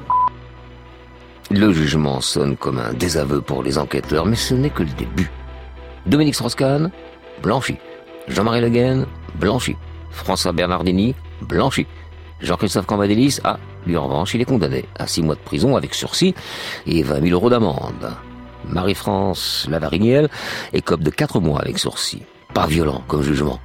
Le 1.51 1.73
jugement 1.73 2.21
sonne 2.21 2.57
comme 2.57 2.79
un 2.79 2.95
désaveu 2.95 3.41
pour 3.41 3.63
les 3.63 3.79
enquêteurs, 3.79 4.27
mais 4.27 4.37
ce 4.37 4.55
n'est 4.55 4.71
que 4.71 4.83
le 4.83 4.91
début. 4.97 5.31
Dominique 6.07 6.35
Strauss-Kahn, 6.35 6.91
blanchi. 7.43 7.77
Jean-Marie 8.29 8.63
Le 8.63 9.05
blanchi. 9.39 9.77
François 10.11 10.53
Bernardini, 10.53 11.15
blanchi. 11.43 11.87
Jean-Christophe 12.41 12.87
Cambadélis, 12.87 13.41
ah, 13.45 13.59
lui 13.87 13.97
en 13.97 14.05
revanche, 14.05 14.35
il 14.35 14.41
est 14.41 14.47
condamné 14.47 14.87
à 14.99 15.07
six 15.07 15.23
mois 15.23 15.35
de 15.35 15.41
prison 15.41 15.77
avec 15.77 15.95
sursis 15.95 16.35
et 16.87 17.03
20 17.03 17.21
000 17.21 17.33
euros 17.33 17.51
d'amende. 17.51 18.17
Marie-France 18.69 19.67
Lavariniel 19.71 20.29
écope 20.73 21.03
de 21.03 21.11
quatre 21.11 21.41
mois 21.41 21.61
avec 21.61 21.79
sursis. 21.79 22.23
Pas 22.53 22.67
violent 22.67 23.03
comme 23.09 23.23
jugement. 23.23 23.61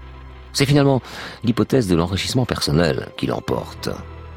C'est 0.54 0.66
finalement 0.66 1.02
l'hypothèse 1.44 1.88
de 1.88 1.96
l'enrichissement 1.96 2.46
personnel 2.46 3.10
qui 3.18 3.28
l'emporte. 3.28 3.90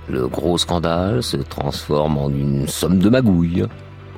Le 0.09 0.27
gros 0.29 0.59
scandale 0.59 1.23
se 1.23 1.37
transforme 1.37 2.19
en 2.19 2.29
une 2.29 2.69
somme 2.69 2.99
de 2.99 3.09
magouilles. 3.09 3.67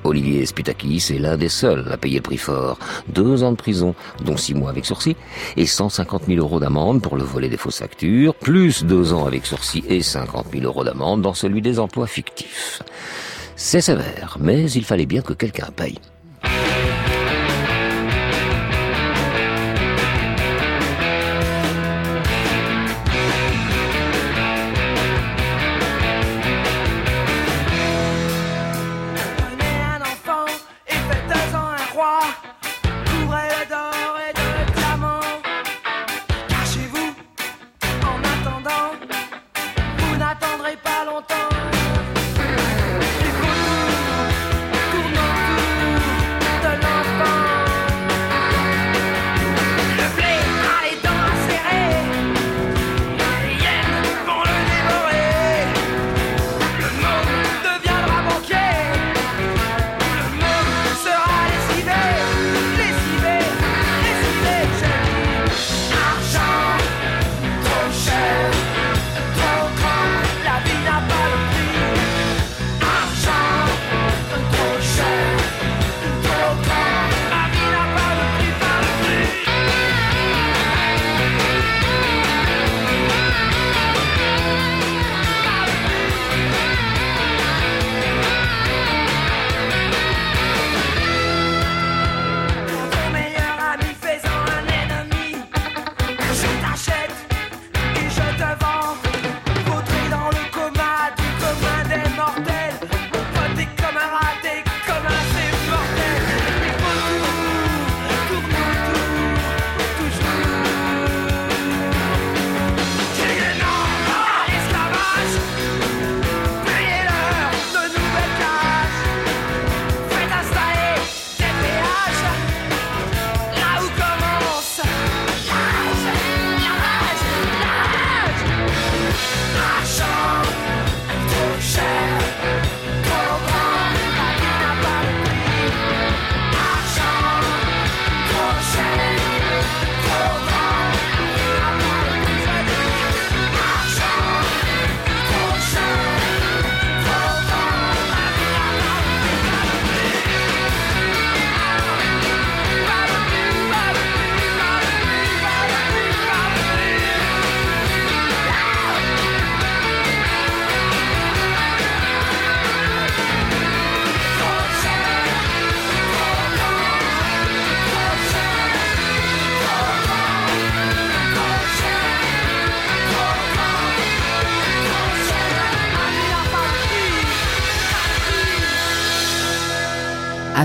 Olivier 0.03 0.45
Sputakis 0.45 1.12
est 1.14 1.18
l'un 1.18 1.36
des 1.36 1.49
seuls 1.49 1.90
à 1.90 1.97
payer 1.97 2.16
le 2.16 2.22
prix 2.22 2.36
fort. 2.36 2.78
Deux 3.09 3.42
ans 3.42 3.53
de 3.53 3.57
prison, 3.57 3.95
dont 4.22 4.36
six 4.36 4.55
mois 4.55 4.70
avec 4.70 4.84
sursis, 4.84 5.16
et 5.57 5.66
150 5.66 6.24
000 6.26 6.40
euros 6.40 6.61
d'amende 6.61 7.01
pour 7.01 7.16
le 7.16 7.24
volet 7.24 7.49
des 7.49 7.57
fausses 7.57 7.78
factures, 7.78 8.34
plus 8.34 8.84
deux 8.84 9.12
ans 9.12 9.26
avec 9.26 9.47
sursis 9.47 9.84
et 9.88 10.03
50 10.03 10.47
000 10.53 10.64
euros 10.64 10.84
d'amende 10.84 11.22
dans 11.22 11.34
celui 11.34 11.62
des 11.62 11.78
emplois 11.78 12.07
fictifs. 12.07 12.82
C'est 13.57 13.80
sévère, 13.80 14.36
mais 14.40 14.70
il 14.70 14.84
fallait 14.84 15.07
bien 15.07 15.22
que 15.22 15.32
quelqu'un 15.32 15.68
paye. 15.74 15.99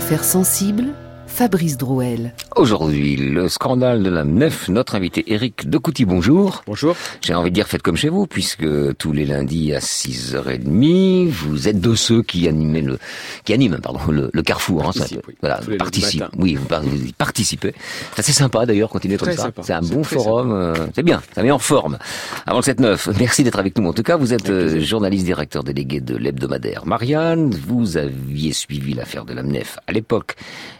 Affaires 0.10 0.24
sensibles, 0.26 0.91
Fabrice 1.28 1.78
Drouel. 1.78 2.34
Aujourd'hui, 2.60 3.16
le 3.16 3.47
scandale 3.47 4.03
de 4.03 4.10
la 4.10 4.26
nef. 4.26 4.68
Notre 4.68 4.95
invité 4.95 5.24
Eric 5.32 5.70
Decouty, 5.70 6.03
bonjour. 6.03 6.62
Bonjour. 6.68 6.93
J'ai 7.22 7.34
envie 7.34 7.51
de 7.51 7.55
dire 7.55 7.68
faites 7.70 7.82
comme 7.82 7.95
chez 7.95 8.10
vous, 8.10 8.28
puisque 8.28 8.68
tous 8.97 9.14
les 9.14 9.26
lundis 9.26 9.74
à 9.74 9.80
6h30, 9.80 11.30
vous 11.30 11.70
êtes 11.70 11.80
de 11.80 11.95
ceux 11.95 12.22
qui 12.22 12.49
animaient 12.49 12.82
le, 12.82 12.99
qui 13.45 13.53
animent, 13.53 13.78
pardon, 13.82 14.01
le, 14.12 14.30
le 14.34 14.41
carrefour. 14.41 14.86
hein, 14.86 14.91
ça 14.91 15.05
oui. 15.10 15.36
Voilà, 15.39 15.62
lundis 15.62 15.78
participe. 15.78 16.26
Oui, 16.38 16.55
vous, 16.55 16.68
vous 16.68 16.97
participez. 17.18 17.74
C'est 18.16 18.20
assez 18.20 18.34
sympa 18.34 18.66
d'ailleurs, 18.66 18.89
continuez 18.89 19.16
comme 19.16 19.32
ça. 19.32 19.43
sympa. 19.43 19.62
C'est 19.64 19.72
un 19.72 19.80
bon 19.82 20.03
forum. 20.03 20.51
euh, 20.51 20.74
c'est 20.93 21.03
bien, 21.03 21.22
ça 21.34 21.41
met 21.43 21.51
en 21.51 21.60
forme. 21.60 21.97
Avant 22.45 22.57
le 22.60 22.64
7-9, 22.64 23.18
merci 23.20 23.45
d'être 23.45 23.60
avec 23.60 23.78
nous. 23.78 23.88
En 23.88 23.93
tout 23.93 24.03
cas, 24.03 24.18
vous 24.18 24.34
êtes 24.34 24.49
euh, 24.49 24.82
journaliste 24.82 25.24
directeur 25.24 25.64
délégué 25.64 26.01
de 26.01 26.18
l'hebdomadaire 26.18 26.86
Marianne. 26.86 27.51
Vous 27.51 27.95
aviez 27.95 28.51
suivi 28.51 28.93
l'affaire 28.95 29.24
de 29.24 29.32
la 29.34 29.43
MNEF 29.43 29.78
à 29.88 29.93
l'époque. 29.93 30.36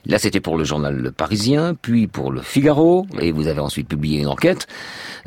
Là, 0.06 0.20
c'était 0.20 0.42
pour 0.42 0.58
le 0.58 0.66
journal 0.66 0.94
Le 0.98 1.12
Parisien, 1.12 1.69
puis 1.74 2.08
pour 2.08 2.32
le 2.32 2.42
Figaro, 2.42 3.06
et 3.20 3.32
vous 3.32 3.48
avez 3.48 3.60
ensuite 3.60 3.88
publié 3.88 4.20
une 4.20 4.28
enquête, 4.28 4.68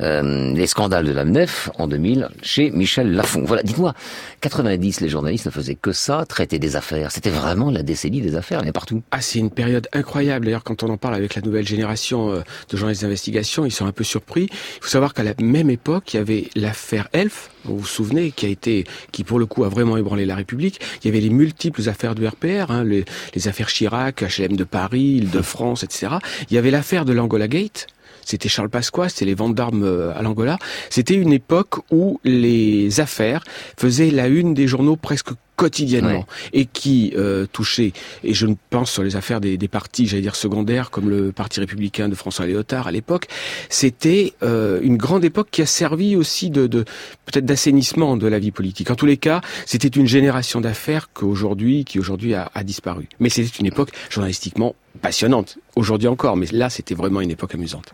euh, 0.01 0.53
les 0.53 0.66
scandales 0.66 1.07
de 1.07 1.12
la 1.12 1.24
MNEF 1.24 1.70
en 1.78 1.86
2000 1.86 2.28
chez 2.43 2.70
Michel 2.70 3.12
Lafon. 3.12 3.45
Voilà, 3.45 3.62
dites-moi, 3.62 3.95
90, 4.40 5.01
les 5.01 5.09
journalistes 5.09 5.47
ne 5.47 5.51
faisaient 5.51 5.74
que 5.74 5.93
ça, 5.93 6.24
traiter 6.26 6.59
des 6.59 6.76
affaires. 6.76 7.11
C'était 7.11 7.30
vraiment 7.30 7.70
la 7.70 7.82
décennie 7.82 8.20
des 8.20 8.36
affaires, 8.36 8.62
a 8.66 8.72
partout. 8.72 9.03
Ah, 9.11 9.20
c'est 9.20 9.38
une 9.38 9.51
période 9.51 9.88
incroyable. 9.93 10.47
D'ailleurs, 10.47 10.64
quand 10.64 10.82
on 10.82 10.88
en 10.88 10.97
parle 10.97 11.14
avec 11.14 11.34
la 11.34 11.43
nouvelle 11.43 11.66
génération 11.66 12.32
euh, 12.32 12.40
de 12.70 12.76
journalistes 12.76 13.03
d'investigation, 13.03 13.64
ils 13.64 13.70
sont 13.70 13.86
un 13.86 13.93
peu 13.93 14.05
surpris. 14.05 14.49
Il 14.51 14.82
faut 14.82 14.88
savoir 14.88 15.14
qu'à 15.14 15.22
la 15.22 15.34
même 15.40 15.70
époque, 15.70 16.14
il 16.14 16.16
y 16.16 16.20
avait 16.20 16.49
l'affaire 16.55 17.09
Elf, 17.12 17.51
vous 17.65 17.79
vous 17.79 17.87
souvenez, 17.87 18.31
qui 18.31 18.47
a 18.47 18.49
été, 18.49 18.85
qui 19.13 19.25
pour 19.25 19.39
le 19.39 19.47
coup 19.47 19.65
a 19.65 19.69
vraiment 19.69 19.97
ébranlé 19.97 20.27
la 20.27 20.37
République? 20.37 20.81
Il 21.03 21.07
y 21.07 21.11
avait 21.11 21.21
les 21.21 21.31
multiples 21.31 21.89
affaires 21.89 22.15
du 22.15 22.27
RPR, 22.27 22.71
hein, 22.71 22.85
les, 22.85 23.05
les 23.35 23.49
affaires 23.49 23.69
Chirac, 23.69 24.23
HLM 24.23 24.57
de 24.57 24.65
Paris, 24.65 25.19
Île-de-France, 25.19 25.85
etc. 25.85 26.17
Il 26.51 26.55
y 26.55 26.59
avait 26.59 26.71
l'affaire 26.71 27.05
de 27.05 27.13
l'Angola 27.13 27.49
Gate. 27.49 27.87
C'était 28.25 28.49
Charles 28.49 28.71
Pasqua, 28.71 29.09
c'était 29.09 29.25
les 29.25 29.35
ventes 29.35 29.55
d'armes 29.55 29.83
euh, 29.83 30.17
à 30.17 30.23
l'Angola. 30.23 30.59
C'était 30.91 31.15
une 31.15 31.33
époque 31.33 31.81
où 31.91 32.21
les 32.25 33.01
affaires 33.01 33.43
faisaient 33.77 34.11
la 34.11 34.29
une 34.29 34.55
des 34.55 34.67
journaux 34.67 34.97
presque 34.97 35.31
quotidiennement 35.57 36.27
et 36.53 36.67
qui 36.67 37.13
euh, 37.17 37.47
touchait, 37.53 37.93
et 38.25 38.35
je 38.35 38.47
ne 38.47 38.55
pense 38.71 38.91
sur 38.91 39.03
les 39.03 39.17
affaires 39.17 39.41
des, 39.41 39.57
des 39.57 39.69
partis, 39.69 40.07
j'allais 40.07 40.23
dire 40.23 40.37
secondaires, 40.37 40.91
comme 40.91 41.09
le 41.09 41.33
Parti 41.33 41.61
républicain 41.61 42.09
de 42.09 42.15
François 42.15 42.47
Léotard 42.47 42.87
à 42.87 42.93
l'époque, 42.93 43.27
c'était 43.69 44.33
euh, 44.43 44.81
une 44.83 44.97
grande 44.97 45.25
époque 45.25 45.49
qui 45.51 45.63
a 45.63 45.67
servi 45.67 46.17
aussi 46.17 46.51
de, 46.51 46.67
de 46.67 46.85
peut-être 47.27 47.45
d'assainissement 47.45 48.17
de 48.17 48.27
la 48.27 48.39
vie 48.39 48.51
politique. 48.51 48.91
En 48.91 48.95
tous 48.95 49.07
les 49.07 49.17
cas, 49.17 49.41
c'était 49.67 49.89
une 49.89 50.07
génération 50.07 50.61
d'affaires 50.61 51.11
qu'aujourd'hui, 51.13 51.85
qui 51.85 51.99
aujourd'hui 51.99 52.35
a, 52.35 52.51
a 52.55 52.65
disparu. 52.65 53.09
Mais 53.21 53.29
c'était 53.29 53.59
une 53.59 53.67
époque 53.67 53.91
journalistiquement 54.11 54.75
passionnante. 55.01 55.59
Aujourd'hui 55.75 56.09
encore, 56.09 56.37
mais 56.37 56.47
là, 56.53 56.69
c'était 56.69 56.95
vraiment 56.95 57.21
une 57.21 57.31
époque 57.31 57.55
amusante. 57.55 57.93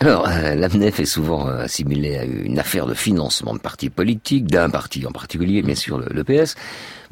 Alors, 0.00 0.26
euh, 0.28 0.54
l'AMNEF 0.54 0.98
est 1.00 1.04
souvent 1.04 1.48
euh, 1.48 1.64
assimilée 1.64 2.18
à 2.18 2.24
une 2.24 2.58
affaire 2.58 2.86
de 2.86 2.94
financement 2.94 3.54
de 3.54 3.60
partis 3.60 3.90
politiques, 3.90 4.46
d'un 4.46 4.70
parti 4.70 5.06
en 5.06 5.12
particulier, 5.12 5.62
bien 5.62 5.76
sûr 5.76 5.98
le, 5.98 6.06
le 6.10 6.24
PS. 6.24 6.56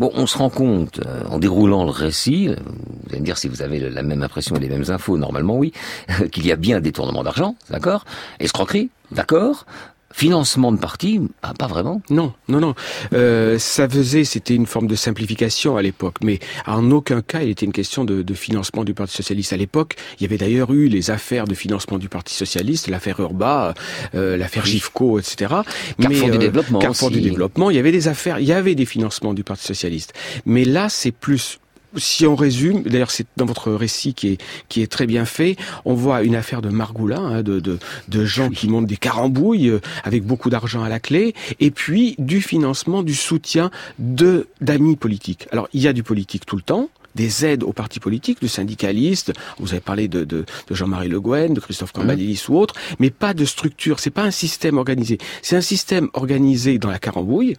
Bon, 0.00 0.10
on 0.14 0.26
se 0.26 0.38
rend 0.38 0.48
compte, 0.48 0.98
euh, 1.04 1.24
en 1.28 1.38
déroulant 1.38 1.84
le 1.84 1.90
récit, 1.90 2.48
euh, 2.48 2.56
vous 2.64 3.10
allez 3.10 3.20
me 3.20 3.24
dire 3.26 3.36
si 3.36 3.48
vous 3.48 3.60
avez 3.60 3.78
la 3.78 4.02
même 4.02 4.22
impression 4.22 4.56
et 4.56 4.58
les 4.58 4.70
mêmes 4.70 4.86
infos, 4.88 5.18
normalement 5.18 5.58
oui, 5.58 5.74
qu'il 6.32 6.46
y 6.46 6.52
a 6.52 6.56
bien 6.56 6.80
détournement 6.80 7.22
d'argent, 7.22 7.54
d'accord? 7.68 8.06
Escroquerie, 8.38 8.88
d'accord? 9.10 9.66
Financement 10.12 10.72
de 10.72 10.78
parti 10.78 11.20
ah, 11.42 11.54
Pas 11.54 11.68
vraiment. 11.68 12.02
Non, 12.10 12.32
non, 12.48 12.60
non. 12.60 12.74
Euh, 13.12 13.58
ça 13.58 13.88
faisait, 13.88 14.24
c'était 14.24 14.54
une 14.54 14.66
forme 14.66 14.86
de 14.86 14.96
simplification 14.96 15.76
à 15.76 15.82
l'époque, 15.82 16.16
mais 16.22 16.40
en 16.66 16.90
aucun 16.90 17.22
cas 17.22 17.42
il 17.42 17.50
était 17.50 17.64
une 17.64 17.72
question 17.72 18.04
de, 18.04 18.22
de 18.22 18.34
financement 18.34 18.84
du 18.84 18.92
Parti 18.92 19.14
socialiste. 19.14 19.52
À 19.52 19.56
l'époque, 19.56 19.96
il 20.18 20.22
y 20.22 20.26
avait 20.26 20.36
d'ailleurs 20.38 20.72
eu 20.72 20.88
les 20.88 21.10
affaires 21.10 21.46
de 21.46 21.54
financement 21.54 21.98
du 21.98 22.08
Parti 22.08 22.34
socialiste, 22.34 22.88
l'affaire 22.88 23.20
Urba, 23.20 23.74
euh, 24.14 24.36
l'affaire 24.36 24.66
Gifco, 24.66 25.18
etc. 25.18 25.54
Carrefour 26.00 26.28
mais, 26.28 26.30
du 26.30 26.36
euh, 26.36 26.38
développement 26.38 26.78
Carrefour 26.80 27.08
aussi. 27.08 27.20
du 27.20 27.28
développement. 27.28 27.70
Il 27.70 27.76
y 27.76 27.78
avait 27.78 27.92
des 27.92 28.08
affaires, 28.08 28.40
il 28.40 28.46
y 28.46 28.52
avait 28.52 28.74
des 28.74 28.86
financements 28.86 29.34
du 29.34 29.44
Parti 29.44 29.64
socialiste. 29.64 30.12
Mais 30.44 30.64
là, 30.64 30.88
c'est 30.88 31.12
plus 31.12 31.60
si 31.96 32.26
on 32.26 32.36
résume, 32.36 32.82
d'ailleurs 32.82 33.10
c'est 33.10 33.26
dans 33.36 33.46
votre 33.46 33.72
récit 33.72 34.14
qui 34.14 34.28
est 34.28 34.38
qui 34.68 34.82
est 34.82 34.86
très 34.86 35.06
bien 35.06 35.24
fait, 35.24 35.56
on 35.84 35.94
voit 35.94 36.22
une 36.22 36.36
affaire 36.36 36.62
de 36.62 36.68
Margoula, 36.68 37.18
hein, 37.18 37.42
de, 37.42 37.60
de 37.60 37.78
de 38.08 38.24
gens 38.24 38.50
qui 38.50 38.68
montent 38.68 38.86
des 38.86 38.96
carambouilles 38.96 39.68
euh, 39.68 39.80
avec 40.04 40.24
beaucoup 40.24 40.50
d'argent 40.50 40.82
à 40.82 40.88
la 40.88 41.00
clé, 41.00 41.34
et 41.58 41.70
puis 41.70 42.14
du 42.18 42.40
financement, 42.40 43.02
du 43.02 43.14
soutien 43.14 43.70
de 43.98 44.48
d'amis 44.60 44.96
politiques. 44.96 45.46
Alors 45.52 45.68
il 45.72 45.82
y 45.82 45.88
a 45.88 45.92
du 45.92 46.02
politique 46.02 46.46
tout 46.46 46.56
le 46.56 46.62
temps, 46.62 46.88
des 47.14 47.44
aides 47.44 47.62
aux 47.62 47.72
partis 47.72 48.00
politiques, 48.00 48.40
de 48.40 48.46
syndicalistes. 48.46 49.32
Vous 49.58 49.72
avez 49.72 49.80
parlé 49.80 50.08
de, 50.08 50.24
de, 50.24 50.44
de 50.68 50.74
Jean-Marie 50.74 51.08
Le 51.08 51.20
Guen, 51.20 51.54
de 51.54 51.60
Christophe 51.60 51.92
Cambadélis 51.92 52.44
ou 52.48 52.56
autres, 52.56 52.74
mais 52.98 53.10
pas 53.10 53.34
de 53.34 53.44
structure. 53.44 54.00
C'est 54.00 54.10
pas 54.10 54.22
un 54.22 54.30
système 54.30 54.78
organisé. 54.78 55.18
C'est 55.42 55.56
un 55.56 55.60
système 55.60 56.08
organisé 56.12 56.78
dans 56.78 56.90
la 56.90 56.98
carambouille 56.98 57.56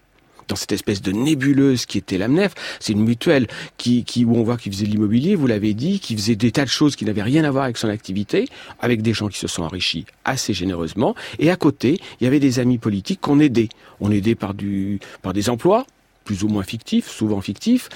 dans 0.52 0.58
cette 0.58 0.74
espèce 0.74 1.02
de 1.02 1.14
nébuleuse 1.14 1.86
qui 1.86 1.98
était 1.98 2.18
l'AMNEF. 2.18 2.54
C'est 2.82 2.92
une 2.92 3.04
mutuelle 3.04 3.48
qui, 3.78 4.04
qui, 4.04 4.26
où 4.26 4.36
on 4.36 4.44
voit 4.44 4.58
qu'il 4.58 4.72
faisait 4.74 4.86
de 4.86 4.92
l'immobilier, 4.92 5.36
vous 5.36 5.48
l'avez 5.48 5.74
dit, 5.74 6.02
qui 6.02 6.16
faisait 6.16 6.36
des 6.36 6.52
tas 6.52 6.66
de 6.66 6.70
choses 6.70 6.98
qui 6.98 7.06
n'avaient 7.06 7.24
rien 7.24 7.46
à 7.46 7.52
voir 7.52 7.64
avec 7.64 7.78
son 7.78 7.88
activité, 7.88 8.48
avec 8.82 9.02
des 9.02 9.14
gens 9.14 9.30
qui 9.30 9.40
se 9.40 9.48
sont 9.48 9.64
enrichis 9.64 10.06
assez 10.26 10.54
généreusement. 10.54 11.16
Et 11.40 11.50
à 11.50 11.56
côté, 11.56 12.02
il 12.20 12.26
y 12.26 12.28
avait 12.28 12.42
des 12.42 12.60
amis 12.60 12.78
politiques 12.78 13.22
qu'on 13.22 13.40
aidait. 13.40 13.70
On 14.02 14.12
aidait 14.12 14.36
par, 14.36 14.54
du, 14.54 15.00
par 15.22 15.32
des 15.32 15.50
emplois, 15.50 15.86
plus 16.24 16.44
ou 16.44 16.48
moins 16.48 16.64
fictifs, 16.64 17.08
souvent 17.10 17.42
fictifs, 17.42 17.90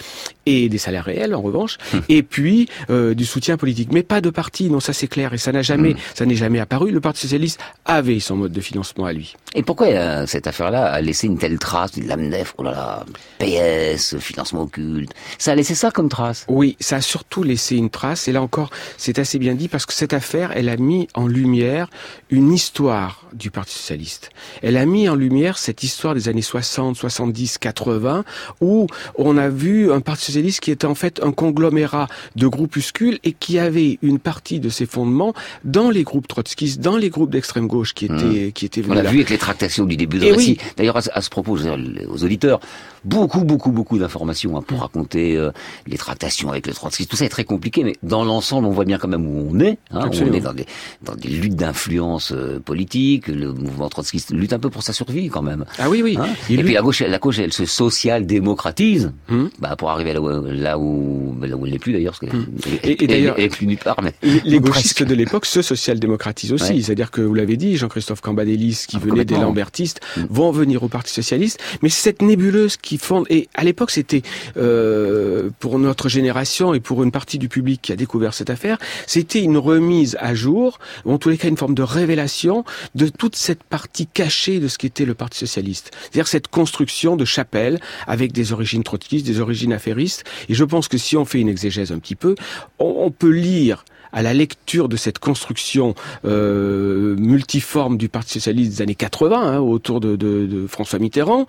et 0.45 0.69
des 0.69 0.77
salaires 0.77 1.05
réels 1.05 1.33
en 1.33 1.41
revanche, 1.41 1.77
et 2.09 2.23
puis 2.23 2.69
euh, 2.89 3.13
du 3.13 3.25
soutien 3.25 3.57
politique. 3.57 3.91
Mais 3.91 4.03
pas 4.03 4.21
de 4.21 4.29
parti, 4.29 4.69
non, 4.69 4.79
ça 4.79 4.93
c'est 4.93 5.07
clair, 5.07 5.33
et 5.33 5.37
ça 5.37 5.51
n'a 5.51 5.61
jamais, 5.61 5.95
ça 6.13 6.25
n'est 6.25 6.35
jamais 6.35 6.59
apparu. 6.59 6.91
Le 6.91 7.01
Parti 7.01 7.21
socialiste 7.21 7.59
avait 7.85 8.19
son 8.19 8.35
mode 8.35 8.51
de 8.51 8.61
financement 8.61 9.05
à 9.05 9.13
lui. 9.13 9.35
Et 9.53 9.63
pourquoi 9.63 9.87
euh, 9.87 10.25
cette 10.27 10.47
affaire-là 10.47 10.85
a 10.85 11.01
laissé 11.01 11.27
une 11.27 11.37
telle 11.37 11.59
trace 11.59 11.97
L'AMNEF, 11.97 12.53
oh 12.57 12.63
là 12.63 12.71
là, 12.71 13.05
PS, 13.39 14.17
financement 14.17 14.63
occulte, 14.63 15.11
ça 15.37 15.51
a 15.51 15.55
laissé 15.55 15.75
ça 15.75 15.91
comme 15.91 16.09
trace? 16.09 16.45
Oui, 16.47 16.75
ça 16.79 16.97
a 16.97 17.01
surtout 17.01 17.43
laissé 17.43 17.75
une 17.75 17.89
trace, 17.89 18.27
et 18.27 18.31
là 18.31 18.41
encore, 18.41 18.69
c'est 18.97 19.19
assez 19.19 19.39
bien 19.39 19.55
dit, 19.55 19.67
parce 19.67 19.85
que 19.85 19.93
cette 19.93 20.13
affaire, 20.13 20.51
elle 20.55 20.69
a 20.69 20.77
mis 20.77 21.07
en 21.13 21.27
lumière 21.27 21.89
une 22.29 22.51
histoire 22.53 23.25
du 23.33 23.51
Parti 23.51 23.73
socialiste. 23.73 24.29
Elle 24.61 24.77
a 24.77 24.85
mis 24.85 25.09
en 25.09 25.15
lumière 25.15 25.57
cette 25.57 25.83
histoire 25.83 26.15
des 26.15 26.29
années 26.29 26.41
60, 26.41 26.95
70, 26.95 27.57
80, 27.57 28.14
où 28.61 28.87
on 29.17 29.37
a 29.37 29.49
vu 29.49 29.91
un 29.91 29.99
Parti 29.99 30.25
socialiste 30.25 30.59
qui 30.59 30.71
était 30.71 30.85
en 30.87 30.95
fait 30.95 31.21
un 31.23 31.31
conglomérat 31.31 32.07
de 32.35 32.47
groupuscules 32.47 33.19
et 33.23 33.31
qui 33.33 33.57
avait 33.59 33.97
une 34.01 34.19
partie 34.19 34.59
de 34.59 34.69
ses 34.69 34.85
fondements 34.85 35.33
dans 35.63 35.89
les 35.89 36.03
groupes 36.03 36.27
trotskistes, 36.27 36.79
dans 36.81 36.97
les 36.97 37.09
groupes 37.09 37.31
d'extrême 37.31 37.67
gauche 37.67 37.93
qui 37.93 38.05
étaient, 38.05 38.51
qui 38.53 38.65
étaient 38.65 38.81
On 38.81 38.89
venus 38.89 38.97
l'a 38.97 39.03
là. 39.03 39.09
vu 39.09 39.17
avec 39.17 39.29
les 39.29 39.37
tractations 39.37 39.85
du 39.85 39.97
début 39.97 40.19
de 40.19 40.25
récit. 40.31 40.57
oui. 40.59 40.67
D'ailleurs, 40.77 40.97
à, 40.97 41.21
ce- 41.21 41.29
propos, 41.29 41.57
aux 41.57 42.23
auditeurs, 42.23 42.59
beaucoup, 43.03 43.43
beaucoup, 43.43 43.71
beaucoup 43.71 43.97
d'informations 43.97 44.57
hein, 44.57 44.61
pour 44.65 44.79
raconter 44.81 45.35
euh, 45.37 45.51
les 45.87 45.97
tractations 45.97 46.49
avec 46.49 46.67
le 46.67 46.73
trotskisme. 46.73 47.09
Tout 47.09 47.15
ça 47.17 47.25
est 47.25 47.29
très 47.29 47.43
compliqué, 47.43 47.83
mais 47.83 47.93
dans 48.03 48.23
l'ensemble, 48.23 48.67
on 48.67 48.71
voit 48.71 48.85
bien 48.85 48.97
quand 48.97 49.07
même 49.07 49.25
où 49.27 49.49
on 49.51 49.59
est. 49.59 49.77
Hein, 49.91 50.09
on 50.13 50.33
est 50.33 50.39
dans 50.39 50.53
des, 50.53 50.65
dans 51.03 51.15
des 51.15 51.29
luttes 51.29 51.55
d'influence 51.55 52.31
euh, 52.31 52.59
politique. 52.59 53.27
Le 53.27 53.51
mouvement 53.53 53.89
trotskiste 53.89 54.31
lutte 54.33 54.53
un 54.53 54.59
peu 54.59 54.69
pour 54.69 54.83
sa 54.83 54.93
survie 54.93 55.29
quand 55.29 55.41
même. 55.41 55.65
Ah 55.79 55.89
oui, 55.89 56.01
oui. 56.03 56.17
Hein 56.19 56.27
Et 56.49 56.55
lui- 56.57 56.63
puis 56.63 56.73
la 56.73 56.81
gauche, 56.81 57.01
la 57.01 57.17
gauche, 57.19 57.39
elle 57.39 57.53
se 57.53 57.65
social-démocratise, 58.05 59.11
Hum. 59.29 59.49
bah, 59.59 59.75
pour 59.75 59.89
arriver 59.89 60.13
là 60.13 60.21
où, 60.21 60.29
là 60.45 60.77
où, 60.77 61.35
là 61.41 61.55
où 61.55 61.65
elle 61.65 61.71
n'est 61.73 61.79
plus 61.79 61.93
d'ailleurs, 61.93 62.13
parce 62.19 62.31
qu'elle 62.31 62.91
Et- 63.03 63.07
d'ailleurs- 63.07 63.35
elle 63.37 63.45
est 63.45 63.49
plus 63.49 63.65
nulle 63.67 63.77
part. 63.77 63.99
Mais 64.03 64.13
Les, 64.43 64.59
gauchistes 64.59 65.03
de 65.03 65.13
l'époque 65.15 65.45
se 65.45 65.61
social-démocratisent 65.61 66.53
aussi. 66.53 66.73
Ouais. 66.73 66.81
C'est-à-dire 66.81 67.11
que, 67.11 67.21
vous 67.21 67.33
l'avez 67.33 67.57
dit, 67.57 67.77
Jean-Christophe 67.77 68.21
Cambadélis, 68.21 68.85
qui 68.87 68.97
Ah, 68.97 69.05
venait 69.05 69.25
des. 69.25 69.35
Lambertistes, 69.35 69.99
vont 70.29 70.51
venir 70.51 70.81
au 70.83 70.87
Parti 70.87 71.11
Socialiste. 71.13 71.59
Mais 71.81 71.89
cette 71.89 72.21
nébuleuse 72.21 72.77
qui 72.77 72.97
fonde... 72.97 73.25
Et 73.29 73.49
à 73.53 73.63
l'époque, 73.63 73.91
c'était, 73.91 74.21
euh, 74.57 75.49
pour 75.59 75.77
notre 75.77 76.07
génération 76.09 76.73
et 76.73 76.79
pour 76.79 77.03
une 77.03 77.11
partie 77.11 77.37
du 77.37 77.49
public 77.49 77.81
qui 77.81 77.91
a 77.91 77.95
découvert 77.95 78.33
cette 78.33 78.49
affaire, 78.49 78.77
c'était 79.07 79.41
une 79.41 79.57
remise 79.57 80.15
à 80.19 80.33
jour, 80.33 80.79
ou 81.03 81.11
en 81.11 81.17
tous 81.17 81.29
les 81.29 81.37
cas 81.37 81.47
une 81.49 81.57
forme 81.57 81.75
de 81.75 81.83
révélation 81.83 82.63
de 82.95 83.07
toute 83.09 83.35
cette 83.35 83.63
partie 83.63 84.07
cachée 84.07 84.59
de 84.59 84.67
ce 84.67 84.77
qu'était 84.77 85.05
le 85.05 85.13
Parti 85.15 85.39
Socialiste. 85.39 85.91
C'est-à-dire 86.01 86.27
cette 86.27 86.47
construction 86.47 87.15
de 87.17 87.25
chapelle 87.25 87.79
avec 88.07 88.31
des 88.31 88.53
origines 88.53 88.83
trotskistes, 88.83 89.25
des 89.25 89.39
origines 89.39 89.73
affairistes. 89.73 90.23
Et 90.49 90.53
je 90.53 90.63
pense 90.63 90.87
que 90.87 90.97
si 90.97 91.17
on 91.17 91.25
fait 91.25 91.39
une 91.39 91.49
exégèse 91.49 91.91
un 91.91 91.99
petit 91.99 92.15
peu, 92.15 92.35
on, 92.79 92.95
on 92.99 93.11
peut 93.11 93.29
lire 93.29 93.83
à 94.15 94.21
la 94.21 94.33
lecture 94.33 94.87
de 94.87 94.95
cette 94.95 95.19
construction 95.19 95.93
euh, 96.23 97.15
multiforme 97.17 97.97
du 97.97 98.07
Parti 98.07 98.33
socialiste 98.33 98.71
des 98.77 98.81
années 98.81 98.95
80 98.95 99.37
hein, 99.37 99.59
autour 99.59 99.99
de, 99.99 100.15
de, 100.15 100.45
de 100.45 100.67
François 100.67 100.99
Mitterrand, 100.99 101.45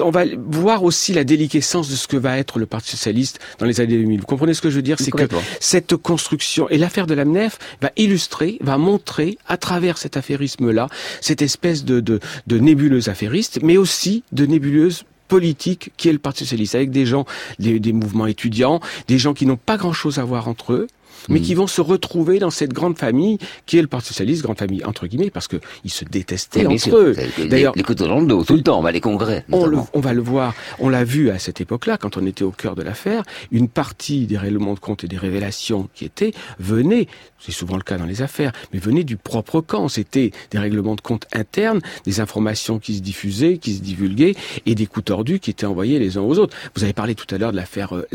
on 0.00 0.10
va 0.10 0.24
voir 0.46 0.84
aussi 0.84 1.12
la 1.12 1.24
déliquescence 1.24 1.90
de 1.90 1.96
ce 1.96 2.06
que 2.06 2.16
va 2.16 2.38
être 2.38 2.60
le 2.60 2.66
Parti 2.66 2.92
socialiste 2.92 3.40
dans 3.58 3.66
les 3.66 3.80
années 3.80 3.98
2000. 3.98 4.20
Vous 4.20 4.26
comprenez 4.26 4.54
ce 4.54 4.62
que 4.62 4.70
je 4.70 4.76
veux 4.76 4.82
dire? 4.82 4.96
C'est 5.00 5.10
que 5.10 5.24
cette 5.58 5.96
construction 5.96 6.68
et 6.68 6.78
l'affaire 6.78 7.08
de 7.08 7.14
l'AMNEF 7.14 7.58
va 7.82 7.90
illustrer, 7.96 8.58
va 8.60 8.78
montrer 8.78 9.36
à 9.48 9.56
travers 9.56 9.98
cet 9.98 10.16
affairisme-là 10.16 10.86
cette 11.20 11.42
espèce 11.42 11.84
de, 11.84 11.98
de, 11.98 12.20
de 12.46 12.58
nébuleuse 12.58 13.08
affairiste, 13.08 13.58
mais 13.62 13.76
aussi 13.76 14.22
de 14.30 14.46
nébuleuse 14.46 15.04
politique 15.34 15.90
qui 15.96 16.08
est 16.08 16.12
le 16.12 16.20
Parti 16.20 16.44
socialiste, 16.44 16.76
avec 16.76 16.92
des 16.92 17.06
gens, 17.06 17.24
des, 17.58 17.80
des 17.80 17.92
mouvements 17.92 18.28
étudiants, 18.28 18.78
des 19.08 19.18
gens 19.18 19.34
qui 19.34 19.46
n'ont 19.46 19.56
pas 19.56 19.76
grand-chose 19.76 20.20
à 20.20 20.24
voir 20.24 20.46
entre 20.46 20.72
eux, 20.74 20.86
mais 21.28 21.40
qui 21.40 21.54
vont 21.54 21.66
se 21.66 21.80
retrouver 21.80 22.38
dans 22.38 22.50
cette 22.50 22.72
grande 22.72 22.98
famille 22.98 23.38
qui 23.66 23.78
est 23.78 23.82
le 23.82 23.88
Parti 23.88 24.08
socialiste, 24.08 24.42
grande 24.42 24.58
famille 24.58 24.84
entre 24.84 25.06
guillemets, 25.06 25.30
parce 25.30 25.48
que 25.48 25.56
ils 25.84 25.90
se 25.90 26.04
détestaient 26.04 26.66
Oui, 26.66 26.74
entre 26.74 26.82
sûr. 26.82 26.96
eux. 26.96 27.16
Les- 27.38 27.46
D'ailleurs, 27.48 27.72
les 27.76 27.82
couteaux 27.82 28.06
dans 28.06 28.20
le 28.20 28.26
dos, 28.26 28.44
tout 28.44 28.54
le 28.54 28.62
temps, 28.62 28.78
on 28.78 28.82
va 28.82 28.92
les 28.92 29.00
congrès. 29.00 29.44
on, 29.52 29.66
le- 29.66 29.78
on 29.92 30.00
va 30.00 30.12
le 30.14 30.22
voir, 30.22 30.54
on 30.78 30.88
l'a 30.88 31.04
vu 31.04 31.30
à 31.30 31.38
cette 31.38 31.60
époque-là, 31.60 31.96
quand 31.98 32.16
on 32.16 32.26
était 32.26 32.44
au 32.44 32.50
cœur 32.50 32.74
de 32.74 32.82
l'affaire, 32.82 33.22
une 33.52 33.68
partie 33.68 34.26
des 34.26 34.38
règlements 34.38 34.74
de 34.74 34.80
compte 34.80 35.04
et 35.04 35.08
des 35.08 35.16
révélations 35.18 35.88
qui 35.94 36.04
étaient 36.04 36.32
venaient, 36.58 37.06
c'est 37.38 37.52
souvent 37.52 37.76
le 37.76 37.82
cas 37.82 37.98
dans 37.98 38.06
les 38.06 38.22
affaires, 38.22 38.52
mais 38.72 38.78
venaient 38.78 39.04
du 39.04 39.16
propre 39.16 39.60
camp. 39.60 39.88
C'était 39.88 40.30
des 40.50 40.58
règlements 40.58 40.94
de 40.94 41.00
compte 41.00 41.26
internes, 41.32 41.80
des 42.04 42.20
informations 42.20 42.78
qui 42.78 42.94
se 42.96 43.00
diffusaient, 43.02 43.58
qui 43.58 43.74
se 43.74 43.82
divulguaient, 43.82 44.34
et 44.66 44.74
des 44.74 44.86
coups 44.86 45.04
tordus 45.06 45.38
qui 45.40 45.50
étaient 45.50 45.66
envoyés 45.66 45.98
les 45.98 46.16
uns 46.18 46.22
aux 46.22 46.38
autres. 46.38 46.56
Vous 46.74 46.84
avez 46.84 46.92
parlé 46.92 47.14
tout 47.14 47.32
à 47.34 47.38
l'heure 47.38 47.52
de 47.52 47.56
l'affaire 47.56 47.94
euh, 47.94 48.06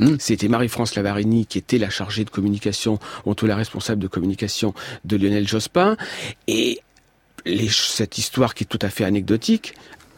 Lavarini. 0.00 0.20
C'était 0.20 0.48
Marie-France 0.48 0.94
Lavarini 0.94 1.46
qui 1.46 1.58
était 1.58 1.78
la 1.78 1.90
chargée 1.90 2.24
de 2.24 2.30
communication, 2.30 2.98
ou 3.24 3.30
en 3.30 3.34
tout 3.34 3.46
la 3.46 3.56
responsable 3.56 4.00
de 4.02 4.08
communication 4.08 4.74
de 5.04 5.16
Lionel 5.16 5.46
Jospin. 5.46 5.96
Et 6.48 6.80
les- 7.46 7.68
cette 7.70 8.18
histoire 8.18 8.54
qui 8.54 8.64
est 8.64 8.66
tout 8.66 8.78
à 8.82 8.88
fait 8.90 9.04
anecdotique 9.04 9.74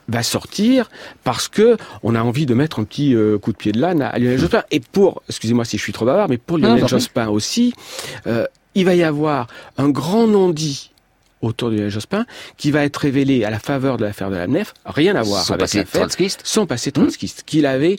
va 0.09 0.23
sortir 0.25 0.91
parce 1.23 1.47
que 1.49 1.77
on 2.03 2.15
a 2.17 2.23
envie 2.23 2.45
de 2.45 2.55
mettre 2.55 2.81
un 2.81 2.85
petit 2.85 3.15
euh, 3.15 3.39
coup 3.39 3.53
de 3.53 3.57
pied 3.57 3.71
de 3.73 3.81
l'âne 3.81 4.03
à, 4.03 4.19
Lionel 4.19 4.39
Jospin. 4.39 4.65
Et 4.71 4.81
pour, 4.81 5.23
excusez-moi 5.29 5.65
si 5.65 5.79
je 5.79 5.83
suis 5.83 5.93
trop 5.93 6.05
bavard, 6.05 6.29
mais 6.29 6.39
pour 6.39 6.59
Lionel. 6.59 6.87
Jospin 6.89 7.29
aussi, 7.29 7.73
euh, 8.27 8.47
il 8.75 8.85
va 8.85 8.95
y 8.95 9.03
avoir 9.05 9.47
un 9.79 9.89
grand 9.91 10.27
non-dit 10.27 10.91
autour 11.41 11.71
de 11.71 11.77
Lionel 11.77 11.91
Jospin, 11.91 12.25
qui 12.57 12.71
va 12.71 12.85
être 12.85 12.97
révélé 12.99 13.45
à 13.45 13.51
la 13.51 13.59
faveur 13.59 13.97
de 13.97 14.05
l'affaire 14.05 14.31
de 14.31 14.37
la 14.37 14.47
nef, 14.47 14.75
rien 14.87 15.15
à 15.17 15.23
voir 15.23 15.45
Son 15.45 15.55
avec 15.55 15.63
l'affaire, 15.75 16.03
son 16.45 16.67
passé 16.67 16.93
trotskiste, 16.93 17.43
qu'il 17.47 17.67
avait 17.67 17.99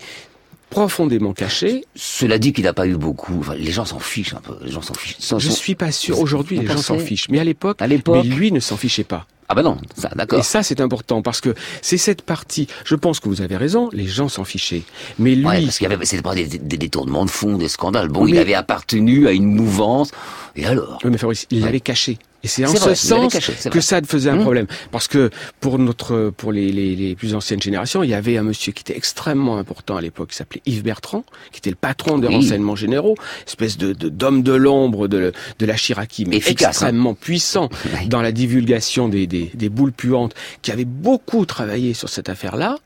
profondément 0.74 1.34
caché. 1.34 1.86
Cela 1.95 2.38
dit 2.38 2.53
qu'il 2.53 2.65
n'a 2.65 2.74
pas 2.74 2.88
eu 2.88 2.95
beaucoup. 2.95 3.38
Enfin, 3.39 3.55
les 3.55 3.71
gens 3.71 3.86
s'en 3.86 3.99
fichent 3.99 4.34
un 4.34 4.41
peu. 4.41 4.55
Les 4.63 4.71
gens 4.71 4.82
s'en 4.82 4.93
fichent. 4.93 5.17
Je 5.19 5.26
s'en- 5.26 5.39
suis 5.39 5.76
pas 5.76 5.91
sûr. 5.91 6.19
Aujourd'hui, 6.19 6.59
les 6.59 6.67
gens 6.67 6.78
s'en 6.78 6.97
fichent. 6.99 7.30
Mais 7.30 7.39
à 7.39 7.43
l'époque, 7.43 7.82
À 7.82 7.88
l'époque- 7.88 8.26
lui 8.26 8.51
ne 8.51 8.59
s'en 8.59 8.78
fichait 8.78 9.03
pas. 9.03 9.26
Ah 9.49 9.55
ben 9.55 9.63
non, 9.63 9.77
ça, 9.97 10.09
d'accord. 10.15 10.39
Et 10.39 10.43
ça, 10.43 10.63
c'est 10.63 10.79
important 10.81 11.21
parce 11.21 11.41
que 11.41 11.53
c'est 11.81 11.97
cette 11.97 12.21
partie. 12.21 12.67
Je 12.85 12.95
pense 12.95 13.19
que 13.19 13.29
vous 13.29 13.41
avez 13.41 13.57
raison. 13.57 13.89
Les 13.93 14.07
gens 14.07 14.29
s'en 14.29 14.43
fichaient. 14.43 14.83
Mais 15.19 15.35
lui, 15.35 15.45
Ouais, 15.45 15.61
parce 15.61 15.77
qu'il 15.77 15.89
y 15.89 15.93
avait, 15.93 16.05
c'était 16.05 16.21
pas 16.23 16.35
des, 16.35 16.45
détournements 16.47 17.25
de 17.25 17.29
fonds, 17.29 17.57
des 17.57 17.67
scandales. 17.67 18.07
Bon, 18.09 18.25
il 18.27 18.37
avait 18.37 18.53
appartenu 18.53 19.27
à 19.27 19.31
une 19.31 19.53
mouvance. 19.53 20.11
Et 20.55 20.65
alors 20.65 20.99
Oui, 21.03 21.09
mais 21.11 21.17
Fabrice, 21.17 21.47
il 21.51 21.59
Ouais. 21.59 21.65
l'avait 21.65 21.79
caché. 21.79 22.17
Et 22.45 22.49
c'est 22.49 22.65
en 22.65 22.73
ce 22.75 22.77
vrai, 22.77 22.95
sens 22.95 23.31
caché, 23.31 23.53
que 23.71 23.79
ça 23.79 24.01
faisait 24.01 24.29
un 24.29 24.35
Mmh. 24.35 24.41
problème. 24.41 24.67
Parce 24.91 25.07
que 25.07 25.29
pour 25.61 25.79
notre, 25.79 26.29
pour 26.35 26.51
les, 26.51 26.73
les, 26.73 26.93
les 26.93 27.15
plus 27.15 27.35
anciennes 27.35 27.61
générations, 27.61 28.03
il 28.03 28.09
y 28.09 28.13
avait 28.13 28.37
un 28.37 28.43
monsieur 28.43 28.73
qui 28.73 28.81
était 28.81 28.97
extrêmement 28.97 29.57
important 29.57 29.95
à 29.95 30.01
l'époque, 30.01 30.31
qui 30.31 30.35
s'appelait 30.35 30.61
Yves 30.65 30.83
Bertrand, 30.83 31.23
qui 31.53 31.59
était 31.59 31.69
le 31.69 31.77
patron 31.77 32.17
des 32.17 32.27
Oui. 32.27 32.35
renseignements 32.35 32.75
généraux, 32.75 33.15
espèce 33.47 33.77
de 33.77 33.93
d'homme 33.93 34.43
de, 34.43 34.51
l'ombre 34.51 35.07
de, 35.07 35.31
de 35.57 35.65
la 35.65 35.77
Chiraki, 35.77 36.25
mais 36.25 36.35
Efficace, 36.35 36.65
hein. 36.65 36.69
extrêmement 36.71 37.13
puissant 37.13 37.69
dans 38.07 38.21
la 38.21 38.33
divulgation 38.33 39.07
des, 39.07 39.25
des, 39.53 39.69
boules 39.69 39.91
puantes, 39.91 40.34
qui 40.61 40.71
avait 40.71 40.86
beaucoup 40.86 41.45
travaillé 41.45 41.93
sur 41.93 42.09
cette 42.09 42.29
affaire-là. 42.29 42.77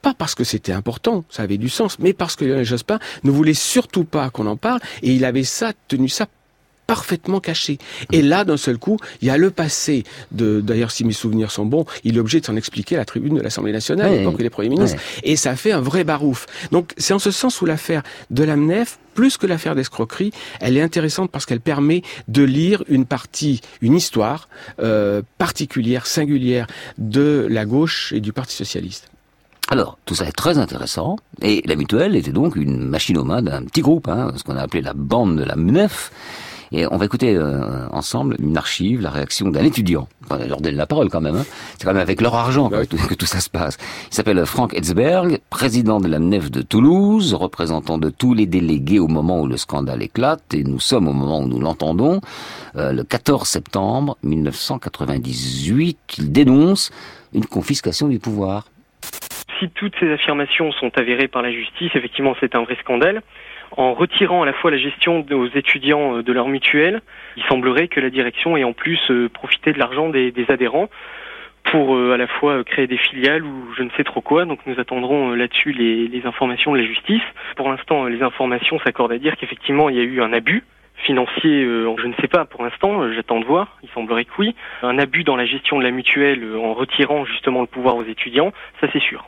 Pas 0.00 0.14
parce 0.14 0.34
que 0.34 0.42
c'était 0.42 0.72
important, 0.72 1.24
ça 1.30 1.42
avait 1.44 1.58
du 1.58 1.68
sens, 1.68 1.98
mais 2.00 2.12
parce 2.12 2.34
que 2.34 2.44
Lionel 2.44 2.64
Jospin 2.64 2.98
ne 3.22 3.30
voulait 3.30 3.54
surtout 3.54 4.04
pas 4.04 4.30
qu'on 4.30 4.46
en 4.46 4.56
parle, 4.56 4.80
et 5.02 5.12
il 5.12 5.24
avait 5.24 5.44
ça, 5.44 5.72
tenu 5.86 6.08
ça 6.08 6.26
parfaitement 6.86 7.40
caché. 7.40 7.78
Et 8.12 8.22
là, 8.22 8.44
d'un 8.44 8.56
seul 8.56 8.78
coup, 8.78 8.98
il 9.20 9.28
y 9.28 9.30
a 9.30 9.36
le 9.36 9.50
passé 9.50 10.04
de, 10.30 10.60
d'ailleurs, 10.60 10.90
si 10.90 11.04
mes 11.04 11.12
souvenirs 11.12 11.50
sont 11.50 11.64
bons, 11.66 11.84
il 12.04 12.16
est 12.16 12.20
obligé 12.20 12.40
de 12.40 12.46
s'en 12.46 12.56
expliquer 12.56 12.96
à 12.96 12.98
la 12.98 13.04
tribune 13.04 13.34
de 13.36 13.40
l'Assemblée 13.40 13.72
nationale, 13.72 14.10
Ouais. 14.10 14.16
à 14.16 14.18
l'époque 14.20 14.36
où 14.36 14.40
il 14.40 14.46
est 14.46 14.50
Premier 14.50 14.68
ministre. 14.68 14.98
Et 15.22 15.36
ça 15.36 15.56
fait 15.56 15.72
un 15.72 15.80
vrai 15.80 16.04
barouf. 16.04 16.46
Donc, 16.70 16.92
c'est 16.98 17.14
en 17.14 17.18
ce 17.18 17.30
sens 17.30 17.60
où 17.62 17.66
l'affaire 17.66 18.02
de 18.30 18.44
l'AMNEF, 18.44 18.98
plus 19.14 19.36
que 19.36 19.46
l'affaire 19.46 19.74
d'escroquerie, 19.74 20.32
elle 20.60 20.76
est 20.76 20.82
intéressante 20.82 21.30
parce 21.30 21.44
qu'elle 21.46 21.60
permet 21.60 22.02
de 22.28 22.42
lire 22.42 22.82
une 22.88 23.04
partie, 23.04 23.60
une 23.82 23.94
histoire 23.94 24.48
euh, 24.80 25.22
particulière, 25.38 26.06
singulière 26.06 26.66
de 26.98 27.46
la 27.50 27.64
gauche 27.64 28.12
et 28.12 28.20
du 28.20 28.32
Parti 28.32 28.56
socialiste. 28.56 29.08
Alors, 29.68 29.98
tout 30.04 30.14
ça 30.14 30.26
est 30.26 30.32
très 30.32 30.58
intéressant. 30.58 31.16
Et 31.40 31.62
la 31.66 31.76
mutuelle 31.76 32.16
était 32.16 32.32
donc 32.32 32.56
une 32.56 32.78
machine 32.78 33.16
aux 33.16 33.24
mains 33.24 33.42
d'un 33.42 33.62
petit 33.64 33.80
groupe, 33.80 34.08
hein, 34.08 34.32
ce 34.36 34.42
qu'on 34.44 34.56
a 34.56 34.60
appelé 34.62 34.82
la 34.82 34.92
bande 34.92 35.38
de 35.38 35.44
la 35.44 35.56
MNEF. 35.56 36.10
Et 36.72 36.86
on 36.90 36.96
va 36.96 37.04
écouter 37.04 37.36
euh, 37.36 37.86
ensemble 37.90 38.36
une 38.40 38.56
archive, 38.56 39.02
la 39.02 39.10
réaction 39.10 39.50
d'un 39.50 39.62
étudiant. 39.62 40.08
Enfin, 40.24 40.44
leur 40.46 40.60
donne 40.60 40.76
la 40.76 40.86
parole 40.86 41.10
quand 41.10 41.20
même. 41.20 41.36
Hein. 41.36 41.44
C'est 41.76 41.84
quand 41.84 41.92
même 41.92 42.02
avec 42.02 42.20
leur 42.20 42.34
argent 42.34 42.70
que, 42.70 42.84
tout, 42.84 42.96
que 42.96 43.14
tout 43.14 43.26
ça 43.26 43.40
se 43.40 43.50
passe. 43.50 43.76
Il 44.10 44.14
s'appelle 44.14 44.44
Frank 44.46 44.72
Etzberg, 44.74 45.40
président 45.50 46.00
de 46.00 46.08
la 46.08 46.18
MNEF 46.18 46.50
de 46.50 46.62
Toulouse, 46.62 47.34
représentant 47.34 47.98
de 47.98 48.08
tous 48.08 48.32
les 48.32 48.46
délégués 48.46 48.98
au 48.98 49.08
moment 49.08 49.42
où 49.42 49.46
le 49.46 49.58
scandale 49.58 50.02
éclate. 50.02 50.54
Et 50.54 50.64
nous 50.64 50.80
sommes 50.80 51.08
au 51.08 51.12
moment 51.12 51.40
où 51.40 51.48
nous 51.48 51.60
l'entendons, 51.60 52.20
euh, 52.76 52.92
le 52.92 53.04
14 53.04 53.46
septembre 53.46 54.16
1998. 54.22 55.98
Il 56.18 56.32
dénonce 56.32 56.90
une 57.34 57.44
confiscation 57.44 58.08
du 58.08 58.18
pouvoir. 58.18 58.66
Si 59.60 59.68
toutes 59.70 59.94
ces 60.00 60.10
affirmations 60.10 60.72
sont 60.72 60.90
avérées 60.96 61.28
par 61.28 61.42
la 61.42 61.52
justice, 61.52 61.90
effectivement, 61.94 62.34
c'est 62.40 62.54
un 62.56 62.62
vrai 62.64 62.76
scandale. 62.80 63.22
En 63.76 63.94
retirant 63.94 64.42
à 64.42 64.46
la 64.46 64.52
fois 64.52 64.70
la 64.70 64.76
gestion 64.76 65.24
aux 65.30 65.46
étudiants 65.46 66.18
euh, 66.18 66.22
de 66.22 66.32
leur 66.32 66.48
mutuelle, 66.48 67.00
il 67.36 67.42
semblerait 67.44 67.88
que 67.88 68.00
la 68.00 68.10
direction 68.10 68.56
ait 68.56 68.64
en 68.64 68.74
plus 68.74 69.00
euh, 69.10 69.30
profité 69.30 69.72
de 69.72 69.78
l'argent 69.78 70.10
des, 70.10 70.32
adhérents 70.48 70.90
pour 71.64 71.96
euh, 71.96 72.12
à 72.12 72.18
la 72.18 72.26
fois 72.26 72.64
créer 72.64 72.86
des 72.86 72.98
filiales 72.98 73.44
ou 73.44 73.72
je 73.76 73.82
ne 73.82 73.88
sais 73.96 74.04
trop 74.04 74.20
quoi. 74.20 74.44
Donc 74.44 74.60
nous 74.66 74.78
attendrons 74.78 75.30
là-dessus 75.30 75.72
les, 75.72 76.22
informations 76.26 76.72
de 76.72 76.78
la 76.78 76.84
justice. 76.84 77.22
Pour 77.56 77.70
l'instant, 77.70 78.04
les 78.04 78.22
informations 78.22 78.78
s'accordent 78.80 79.12
à 79.12 79.18
dire 79.18 79.36
qu'effectivement 79.36 79.88
il 79.88 79.96
y 79.96 80.00
a 80.00 80.04
eu 80.04 80.20
un 80.22 80.32
abus 80.32 80.64
financier, 81.04 81.64
je 81.64 82.06
ne 82.06 82.12
sais 82.20 82.28
pas 82.28 82.44
pour 82.44 82.62
l'instant, 82.62 83.10
j'attends 83.12 83.40
de 83.40 83.44
voir, 83.44 83.78
il 83.82 83.88
semblerait 83.88 84.24
que 84.24 84.30
oui. 84.38 84.54
Un 84.82 84.98
abus 84.98 85.24
dans 85.24 85.34
la 85.34 85.46
gestion 85.46 85.78
de 85.78 85.82
la 85.82 85.90
mutuelle 85.90 86.46
en 86.56 86.74
retirant 86.74 87.24
justement 87.24 87.62
le 87.62 87.66
pouvoir 87.66 87.96
aux 87.96 88.04
étudiants, 88.04 88.52
ça 88.80 88.86
c'est 88.92 89.02
sûr. 89.02 89.26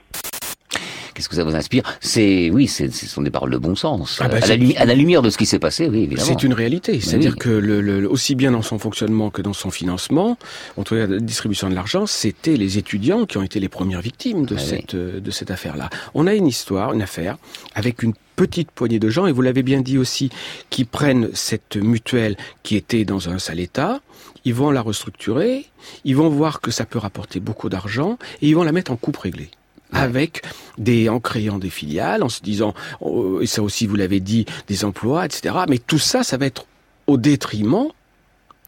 Qu'est-ce 1.14 1.28
que 1.28 1.36
ça 1.36 1.44
vous 1.44 1.54
inspire? 1.54 1.82
C'est 2.00 2.50
oui, 2.50 2.66
c'est 2.66 2.92
ce 2.92 3.06
sont 3.06 3.22
des 3.22 3.30
paroles 3.30 3.50
de 3.50 3.58
bon 3.58 3.74
sens. 3.76 4.18
Ah 4.20 4.28
bah, 4.28 4.38
à, 4.42 4.46
la 4.56 4.80
à 4.80 4.84
la 4.84 4.94
lumière 4.94 5.22
de 5.22 5.30
ce 5.30 5.38
qui 5.38 5.46
s'est 5.46 5.58
passé, 5.58 5.88
oui, 5.88 6.02
évidemment. 6.02 6.26
C'est 6.26 6.42
une 6.42 6.52
réalité. 6.52 7.00
C'est-à-dire 7.00 7.32
oui. 7.32 7.38
que 7.38 7.48
le, 7.50 7.80
le- 7.80 8.10
aussi 8.10 8.34
bien 8.34 8.50
dans 8.50 8.62
son 8.62 8.78
fonctionnement 8.78 9.30
que 9.30 9.40
dans 9.42 9.52
son 9.52 9.70
financement, 9.70 10.36
en 10.76 10.82
tout 10.82 10.94
cas 10.94 11.06
la 11.06 11.18
distribution 11.20 11.70
de 11.70 11.74
l'argent, 11.74 12.06
c'était 12.06 12.56
les 12.56 12.78
étudiants 12.78 13.26
qui 13.26 13.38
ont 13.38 13.42
été 13.42 13.60
les 13.60 13.68
premières 13.68 14.00
victimes 14.00 14.44
de 14.44 14.56
Ah 14.56 14.60
cette 14.60 14.94
euh, 14.94 15.20
de 15.20 15.30
cette 15.30 15.50
affaire-là. 15.50 15.88
On 16.14 16.26
a 16.26 16.34
une 16.34 16.46
histoire, 16.46 16.92
une 16.92 17.02
affaire 17.02 17.36
avec 17.74 18.02
une 18.02 18.14
petite 18.36 18.70
poignée 18.72 18.98
de 18.98 19.08
gens, 19.08 19.26
et 19.26 19.32
vous 19.32 19.42
l'avez 19.42 19.62
bien 19.62 19.80
dit 19.80 19.96
aussi, 19.96 20.28
qui 20.68 20.84
prennent 20.84 21.28
cette 21.34 21.76
mutuelle 21.76 22.36
qui 22.64 22.74
était 22.74 23.04
dans 23.04 23.28
un 23.28 23.38
sale 23.38 23.60
état, 23.60 24.00
ils 24.44 24.54
vont 24.54 24.72
la 24.72 24.80
restructurer, 24.82 25.66
ils 26.04 26.16
vont 26.16 26.28
voir 26.28 26.60
que 26.60 26.72
ça 26.72 26.84
peut 26.84 26.98
rapporter 26.98 27.38
beaucoup 27.38 27.68
d'argent, 27.68 28.18
et 28.42 28.48
ils 28.48 28.54
vont 28.56 28.64
la 28.64 28.72
mettre 28.72 28.90
en 28.90 28.96
coupe 28.96 29.18
réglée 29.18 29.50
avec 29.94 30.42
des 30.78 31.08
en 31.08 31.20
créant 31.20 31.58
des 31.58 31.70
filiales, 31.70 32.22
en 32.22 32.28
se 32.28 32.42
disant 32.42 32.74
oh, 33.00 33.40
et 33.40 33.46
ça 33.46 33.62
aussi 33.62 33.86
vous 33.86 33.96
l'avez 33.96 34.20
dit 34.20 34.44
des 34.68 34.84
emplois, 34.84 35.24
etc. 35.24 35.54
Mais 35.68 35.78
tout 35.78 35.98
ça, 35.98 36.22
ça 36.22 36.36
va 36.36 36.46
être 36.46 36.66
au 37.06 37.16
détriment 37.16 37.86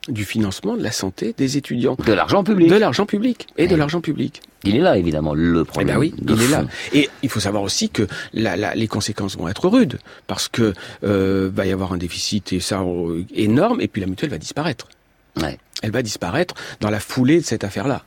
du 0.09 0.25
financement 0.25 0.77
de 0.77 0.83
la 0.85 0.93
santé 0.93 1.35
des 1.37 1.57
étudiants, 1.57 1.97
de 2.07 2.13
l'argent 2.13 2.45
public, 2.45 2.69
de 2.71 2.77
l'argent 2.77 3.07
public 3.07 3.49
et 3.57 3.67
de 3.67 3.75
l'argent 3.75 4.01
public. 4.01 4.41
Il 4.63 4.77
est 4.77 4.81
là, 4.81 4.97
évidemment, 4.97 5.35
le 5.35 5.63
Eh 5.63 5.65
problème. 5.65 5.95
ben 5.95 5.99
oui, 6.01 6.15
de 6.17 6.35
il 6.35 6.43
est 6.43 6.49
là. 6.49 6.65
Et 6.93 7.11
il 7.25 7.29
faut 7.29 7.41
savoir 7.41 7.63
aussi 7.65 7.89
que 7.89 8.07
la, 8.33 8.57
la- 8.57 8.75
les 8.77 8.87
conséquences 8.87 9.37
vont 9.37 9.49
être 9.49 9.69
rudes 9.69 9.99
parce 10.29 10.49
que 10.49 10.75
euh, 11.03 11.51
va 11.53 11.67
y 11.67 11.73
avoir 11.73 11.93
un 11.93 11.97
déficit 11.99 12.53
et 12.53 12.61
ça 12.61 12.81
euh, 12.83 13.25
énorme, 13.35 13.81
et 13.81 13.89
puis 13.89 14.01
la 14.01 14.07
mutuelle 14.07 14.31
va 14.31 14.39
disparaître. 14.39 14.89
Ouais. 15.43 15.59
Elle 15.83 15.91
va 15.91 16.03
disparaître 16.03 16.55
dans 16.81 16.91
la 16.91 17.01
foulée 17.01 17.41
de 17.41 17.45
cette 17.45 17.65
affaire-là. 17.65 18.05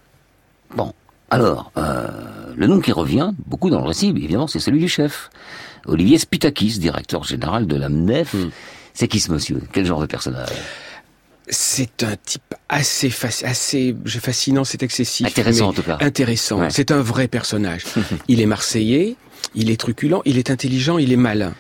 Bon, 0.75 0.93
alors, 1.29 1.71
euh, 1.77 2.07
le 2.55 2.67
nom 2.67 2.79
qui 2.79 2.91
revient 2.91 3.31
beaucoup 3.45 3.69
dans 3.69 3.79
le 3.81 3.87
récit, 3.87 4.09
évidemment, 4.09 4.47
c'est 4.47 4.59
celui 4.59 4.79
du 4.79 4.89
chef. 4.89 5.29
Olivier 5.85 6.17
Spitakis, 6.17 6.79
directeur 6.79 7.23
général 7.23 7.67
de 7.67 7.75
la 7.75 7.89
MNEF. 7.89 8.33
Hmm. 8.33 8.49
C'est 8.93 9.07
qui 9.07 9.19
ce 9.19 9.31
monsieur? 9.31 9.61
Quel 9.71 9.85
genre 9.85 10.01
de 10.01 10.05
personnage? 10.07 10.49
C'est 11.47 12.03
un 12.03 12.15
type 12.23 12.53
assez 12.67 13.09
faci- 13.09 13.45
assez 13.45 13.95
fascinant, 14.07 14.63
c'est 14.63 14.83
excessif. 14.83 15.25
Intéressant, 15.27 15.69
en 15.69 15.73
tout 15.73 15.81
cas. 15.83 15.97
Intéressant. 16.01 16.59
Ouais. 16.59 16.69
C'est 16.69 16.91
un 16.91 17.01
vrai 17.01 17.27
personnage. 17.27 17.83
il 18.27 18.41
est 18.41 18.45
marseillais, 18.45 19.15
il 19.55 19.71
est 19.71 19.79
truculent, 19.79 20.21
il 20.25 20.37
est 20.37 20.51
intelligent, 20.51 20.97
il 20.97 21.11
est 21.13 21.17
malin. 21.17 21.53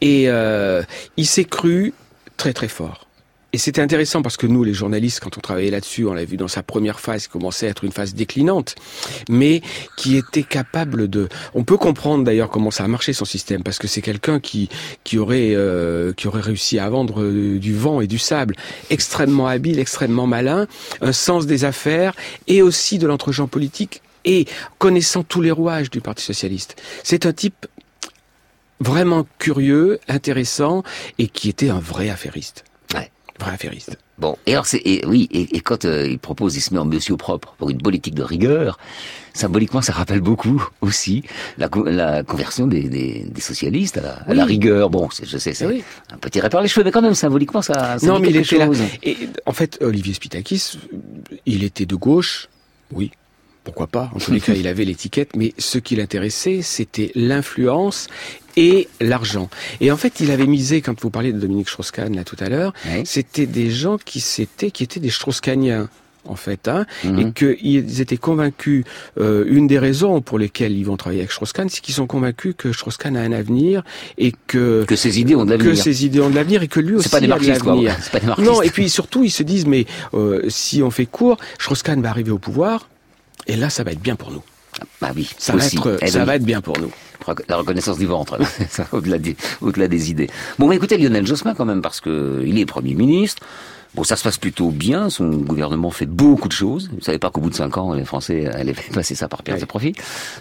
Et 0.00 0.28
euh, 0.28 0.82
il 1.16 1.26
s'est 1.26 1.44
cru 1.44 1.92
très 2.38 2.52
très 2.54 2.68
fort. 2.68 3.07
Et 3.54 3.58
c'était 3.58 3.80
intéressant 3.80 4.20
parce 4.20 4.36
que 4.36 4.46
nous, 4.46 4.62
les 4.62 4.74
journalistes, 4.74 5.20
quand 5.20 5.38
on 5.38 5.40
travaillait 5.40 5.70
là-dessus, 5.70 6.04
on 6.04 6.12
l'a 6.12 6.26
vu 6.26 6.36
dans 6.36 6.48
sa 6.48 6.62
première 6.62 7.00
phase, 7.00 7.26
qui 7.26 7.32
commençait 7.32 7.66
à 7.66 7.70
être 7.70 7.82
une 7.84 7.92
phase 7.92 8.14
déclinante, 8.14 8.74
mais 9.30 9.62
qui 9.96 10.16
était 10.16 10.42
capable 10.42 11.08
de. 11.08 11.28
On 11.54 11.64
peut 11.64 11.78
comprendre 11.78 12.24
d'ailleurs 12.24 12.50
comment 12.50 12.70
ça 12.70 12.84
a 12.84 12.88
marché 12.88 13.14
son 13.14 13.24
système, 13.24 13.62
parce 13.62 13.78
que 13.78 13.88
c'est 13.88 14.02
quelqu'un 14.02 14.38
qui 14.38 14.68
qui 15.02 15.16
aurait 15.16 15.54
euh, 15.54 16.12
qui 16.12 16.28
aurait 16.28 16.42
réussi 16.42 16.78
à 16.78 16.90
vendre 16.90 17.22
euh, 17.22 17.58
du 17.58 17.74
vent 17.74 18.02
et 18.02 18.06
du 18.06 18.18
sable, 18.18 18.54
extrêmement 18.90 19.46
habile, 19.46 19.78
extrêmement 19.78 20.26
malin, 20.26 20.66
un 21.00 21.12
sens 21.12 21.46
des 21.46 21.64
affaires 21.64 22.14
et 22.48 22.60
aussi 22.60 22.98
de 22.98 23.06
l'entregent 23.06 23.46
politique 23.46 24.02
et 24.26 24.44
connaissant 24.76 25.22
tous 25.22 25.40
les 25.40 25.50
rouages 25.50 25.88
du 25.88 26.02
Parti 26.02 26.22
socialiste. 26.22 26.76
C'est 27.02 27.24
un 27.24 27.32
type 27.32 27.66
vraiment 28.80 29.26
curieux, 29.38 30.00
intéressant 30.06 30.82
et 31.18 31.28
qui 31.28 31.48
était 31.48 31.70
un 31.70 31.80
vrai 31.80 32.10
affairiste. 32.10 32.64
Vrai 33.38 33.52
affairiste. 33.52 33.96
Bon, 34.18 34.36
et 34.46 34.52
alors 34.52 34.66
c'est 34.66 34.82
et, 34.84 35.06
oui, 35.06 35.28
et, 35.30 35.56
et 35.56 35.60
quand 35.60 35.84
euh, 35.84 36.08
il 36.08 36.18
propose, 36.18 36.56
il 36.56 36.60
se 36.60 36.74
met 36.74 36.80
en 36.80 36.84
monsieur 36.84 37.16
propre 37.16 37.54
pour 37.56 37.70
une 37.70 37.78
politique 37.80 38.14
de 38.16 38.24
rigueur. 38.24 38.78
Symboliquement, 39.32 39.80
ça 39.80 39.92
rappelle 39.92 40.20
beaucoup 40.20 40.66
aussi 40.80 41.22
la, 41.56 41.68
co- 41.68 41.84
la 41.84 42.24
conversion 42.24 42.66
des, 42.66 42.88
des, 42.88 43.26
des 43.30 43.40
socialistes 43.40 43.98
à 43.98 44.00
la, 44.00 44.12
à 44.14 44.34
la 44.34 44.42
Oui. 44.42 44.48
rigueur. 44.54 44.90
Bon, 44.90 45.08
je 45.22 45.38
sais, 45.38 45.54
c'est 45.54 45.66
Oui. 45.66 45.84
un 46.12 46.16
peu 46.16 46.30
tiré 46.30 46.48
par 46.48 46.62
les 46.62 46.66
cheveux, 46.68 46.82
mais 46.84 46.90
quand 46.90 47.02
même 47.02 47.14
symboliquement, 47.14 47.62
ça. 47.62 47.98
ça 48.00 48.06
non, 48.08 48.18
mais 48.18 48.30
il 48.30 48.36
était 48.36 48.58
là. 48.58 48.68
Et 49.04 49.16
en 49.46 49.52
fait, 49.52 49.78
Olivier 49.80 50.14
Spitakis, 50.14 50.80
il 51.46 51.62
était 51.62 51.86
de 51.86 51.94
gauche, 51.94 52.48
oui. 52.92 53.12
Pourquoi 53.68 53.86
pas 53.86 54.10
En 54.14 54.18
tous 54.18 54.32
les 54.32 54.40
cas, 54.40 54.54
il 54.54 54.66
avait 54.66 54.84
l'étiquette, 54.84 55.36
mais 55.36 55.52
ce 55.58 55.76
qui 55.78 55.94
l'intéressait, 55.96 56.60
c'était 56.62 57.12
l'influence 57.14 58.08
et 58.56 58.88
l'argent. 59.00 59.50
Et 59.80 59.92
en 59.92 59.96
fait, 59.96 60.20
il 60.20 60.30
avait 60.30 60.46
misé, 60.46 60.80
quand 60.80 60.98
vous 61.00 61.10
parliez 61.10 61.32
de 61.32 61.38
Dominique 61.38 61.68
Strauss-Kahn 61.68 62.14
là 62.16 62.24
tout 62.24 62.36
à 62.40 62.48
l'heure, 62.48 62.72
c'était 63.04 63.46
des 63.46 63.70
gens 63.70 63.98
qui 64.02 64.20
s'étaient, 64.20 64.70
qui 64.70 64.82
étaient 64.84 65.00
des 65.00 65.10
Strauss-Kahniens 65.10 65.88
en 66.24 66.34
fait, 66.34 66.68
hein, 66.68 66.84
Mhm. 67.04 67.18
et 67.20 67.32
qu'ils 67.32 68.00
étaient 68.02 68.16
convaincus. 68.18 68.84
euh, 69.18 69.44
une 69.48 69.66
des 69.66 69.78
raisons 69.78 70.20
pour 70.20 70.38
lesquelles 70.38 70.72
ils 70.76 70.84
vont 70.84 70.96
travailler 70.96 71.20
avec 71.22 71.32
Strauss-Kahn, 71.32 71.68
c'est 71.70 71.80
qu'ils 71.80 71.94
sont 71.94 72.06
convaincus 72.06 72.54
que 72.58 72.72
Strauss-Kahn 72.72 73.16
a 73.16 73.20
un 73.22 73.32
avenir 73.32 73.82
et 74.18 74.32
que 74.46 74.84
que 74.86 74.96
ses 74.96 75.20
idées 75.20 75.34
ont 75.36 75.44
de 75.46 75.50
l'avenir. 75.52 75.70
que 75.72 75.76
ses 75.76 76.04
idées 76.04 76.20
ont 76.20 76.28
de 76.30 76.34
l'avenir 76.34 76.62
et 76.62 76.68
que 76.68 76.80
lui 76.80 76.90
C'est 76.92 76.96
aussi 76.98 77.08
pas 77.10 77.20
des 77.20 77.30
a 77.32 77.38
de 77.38 77.46
l'avenir. 77.46 77.96
Non, 78.38 78.60
et 78.62 78.68
puis 78.70 78.90
surtout, 78.90 79.24
ils 79.24 79.30
se 79.30 79.42
disent, 79.42 79.66
mais 79.66 79.86
euh, 80.14 80.42
si 80.48 80.82
on 80.82 80.90
fait 80.90 81.06
court, 81.06 81.38
Strauss-Kahn 81.60 82.02
va 82.02 82.10
arriver 82.10 82.30
au 82.32 82.38
pouvoir, 82.38 82.88
et 83.48 83.56
là, 83.56 83.70
ça 83.70 83.82
va 83.82 83.92
être 83.92 84.00
bien 84.00 84.16
pour 84.16 84.30
nous. 84.30 84.42
Bah 85.00 85.10
oui, 85.16 85.28
Ça, 85.38 85.54
va, 85.54 85.64
être, 85.64 85.98
Eh 86.02 86.06
ça 86.08 86.20
oui. 86.20 86.24
va 86.26 86.36
être 86.36 86.44
bien 86.44 86.60
pour 86.60 86.78
nous. 86.78 86.92
La 87.48 87.56
reconnaissance 87.56 87.98
du 87.98 88.06
ventre, 88.06 88.38
au-delà 88.92 89.18
des, 89.18 90.10
idées. 90.10 90.28
Bon, 90.58 90.68
bah, 90.68 90.74
écoutez 90.74 90.96
Lionel 90.96 91.26
Jospin 91.26 91.54
quand 91.54 91.64
même, 91.64 91.82
parce 91.82 92.00
que 92.00 92.42
il 92.46 92.58
est 92.58 92.66
Premier 92.66 92.94
ministre. 92.94 93.42
Bon, 93.94 94.04
ça 94.04 94.16
se 94.16 94.22
passe 94.22 94.36
plutôt 94.38 94.68
bien. 94.70 95.08
Son 95.10 95.28
gouvernement 95.30 95.90
fait 95.90 96.04
beaucoup 96.06 96.46
de 96.48 96.52
choses. 96.52 96.90
Vous 96.92 97.00
savez 97.00 97.18
pas 97.18 97.30
qu'au 97.30 97.40
bout 97.40 97.48
de 97.50 97.54
cinq 97.54 97.78
ans, 97.78 97.94
les 97.94 98.04
Français 98.04 98.46
allaient 98.46 98.74
passer 98.92 99.14
ça 99.14 99.28
par 99.28 99.42
perte 99.42 99.60
de 99.60 99.64
profit. 99.64 99.94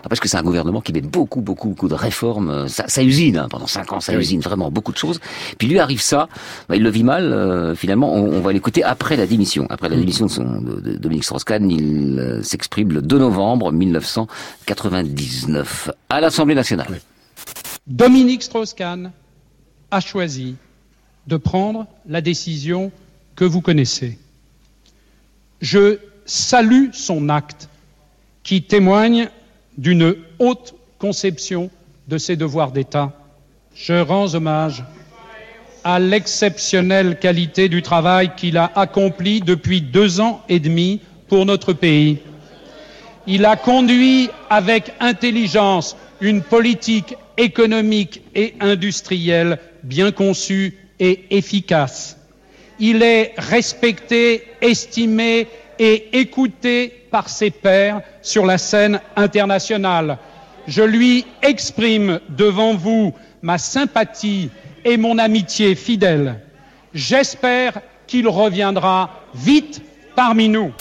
Parce 0.07 0.19
que 0.19 0.27
c'est 0.27 0.35
un 0.37 0.43
gouvernement 0.43 0.81
qui 0.81 0.91
met 0.93 0.99
beaucoup, 1.01 1.39
beaucoup, 1.41 1.69
beaucoup 1.69 1.87
de 1.87 1.93
réformes. 1.93 2.67
Ça, 2.67 2.83
ça 2.87 3.03
usine 3.03 3.37
hein. 3.37 3.47
pendant 3.49 3.67
cinq 3.67 3.93
ans. 3.93 4.01
Ça 4.01 4.11
Oui. 4.13 4.19
usine 4.19 4.41
vraiment 4.41 4.69
beaucoup 4.69 4.91
de 4.91 4.97
choses. 4.97 5.19
Puis 5.57 5.67
lui 5.69 5.79
arrive 5.79 6.01
ça. 6.01 6.27
Bah, 6.67 6.75
il 6.75 6.83
le 6.83 6.89
vit 6.89 7.03
mal. 7.05 7.31
euh, 7.31 7.73
finalement, 7.73 8.13
on, 8.13 8.33
on 8.33 8.41
va 8.41 8.51
l'écouter 8.53 8.83
après 8.83 9.15
la 9.15 9.25
démission. 9.25 9.65
Après 9.69 9.87
la 9.89 9.95
démission 9.95 10.25
de, 10.25 10.31
son, 10.31 10.61
de, 10.61 10.81
de 10.81 10.97
Dominique 10.97 11.23
Strauss-Kahn, 11.23 11.71
il 11.71 12.19
euh, 12.19 12.43
s'exprime 12.43 12.91
le 12.91 13.01
2 13.01 13.17
novembre 13.17 13.71
1999 13.71 15.89
à 16.09 16.19
l'Assemblée 16.21 16.55
nationale. 16.55 16.99
Dominique 17.87 18.43
Strauss-Kahn 18.43 19.11
a 19.91 19.99
choisi 20.01 20.55
de 21.27 21.37
prendre 21.37 21.85
la 22.07 22.21
décision 22.21 22.91
que 23.37 23.45
vous 23.45 23.61
connaissez. 23.61 24.17
Je 25.61 25.99
salue 26.25 26.87
son 26.91 27.29
acte 27.29 27.69
qui 28.43 28.63
témoigne 28.63 29.29
d'une 29.77 30.15
haute 30.39 30.73
conception 30.99 31.69
de 32.07 32.17
ses 32.17 32.35
devoirs 32.35 32.71
d'État. 32.71 33.13
Je 33.75 33.93
rends 33.93 34.33
hommage 34.33 34.83
à 35.83 35.99
l'exceptionnelle 35.99 37.19
qualité 37.19 37.69
du 37.69 37.81
travail 37.81 38.31
qu'il 38.35 38.57
a 38.57 38.71
accompli 38.75 39.39
depuis 39.39 39.81
deux 39.81 40.19
ans 40.19 40.41
et 40.49 40.59
demi 40.59 40.99
pour 41.29 41.45
notre 41.45 41.73
pays. 41.73 42.17
Il 43.27 43.45
a 43.45 43.55
conduit 43.55 44.29
avec 44.49 44.91
intelligence 44.99 45.95
une 46.21 46.41
politique 46.41 47.15
économique 47.37 48.21
et 48.33 48.55
industrielle 48.59 49.59
bien 49.83 50.11
conçue 50.11 50.77
et 50.99 51.25
efficace. 51.37 52.16
Il 52.79 53.03
est 53.03 53.33
respecté, 53.37 54.43
estimé 54.61 55.47
et 55.79 56.19
écouté 56.19 57.05
par 57.11 57.29
ses 57.29 57.51
pairs 57.51 58.01
sur 58.21 58.45
la 58.45 58.57
scène 58.57 58.99
internationale. 59.15 60.17
Je 60.67 60.83
lui 60.83 61.25
exprime 61.41 62.19
devant 62.29 62.75
vous 62.75 63.13
ma 63.41 63.57
sympathie 63.57 64.49
et 64.83 64.97
mon 64.97 65.17
amitié 65.17 65.75
fidèle. 65.75 66.39
J'espère 66.93 67.81
qu'il 68.05 68.27
reviendra 68.27 69.23
vite 69.33 69.81
parmi 70.15 70.49
nous. 70.49 70.71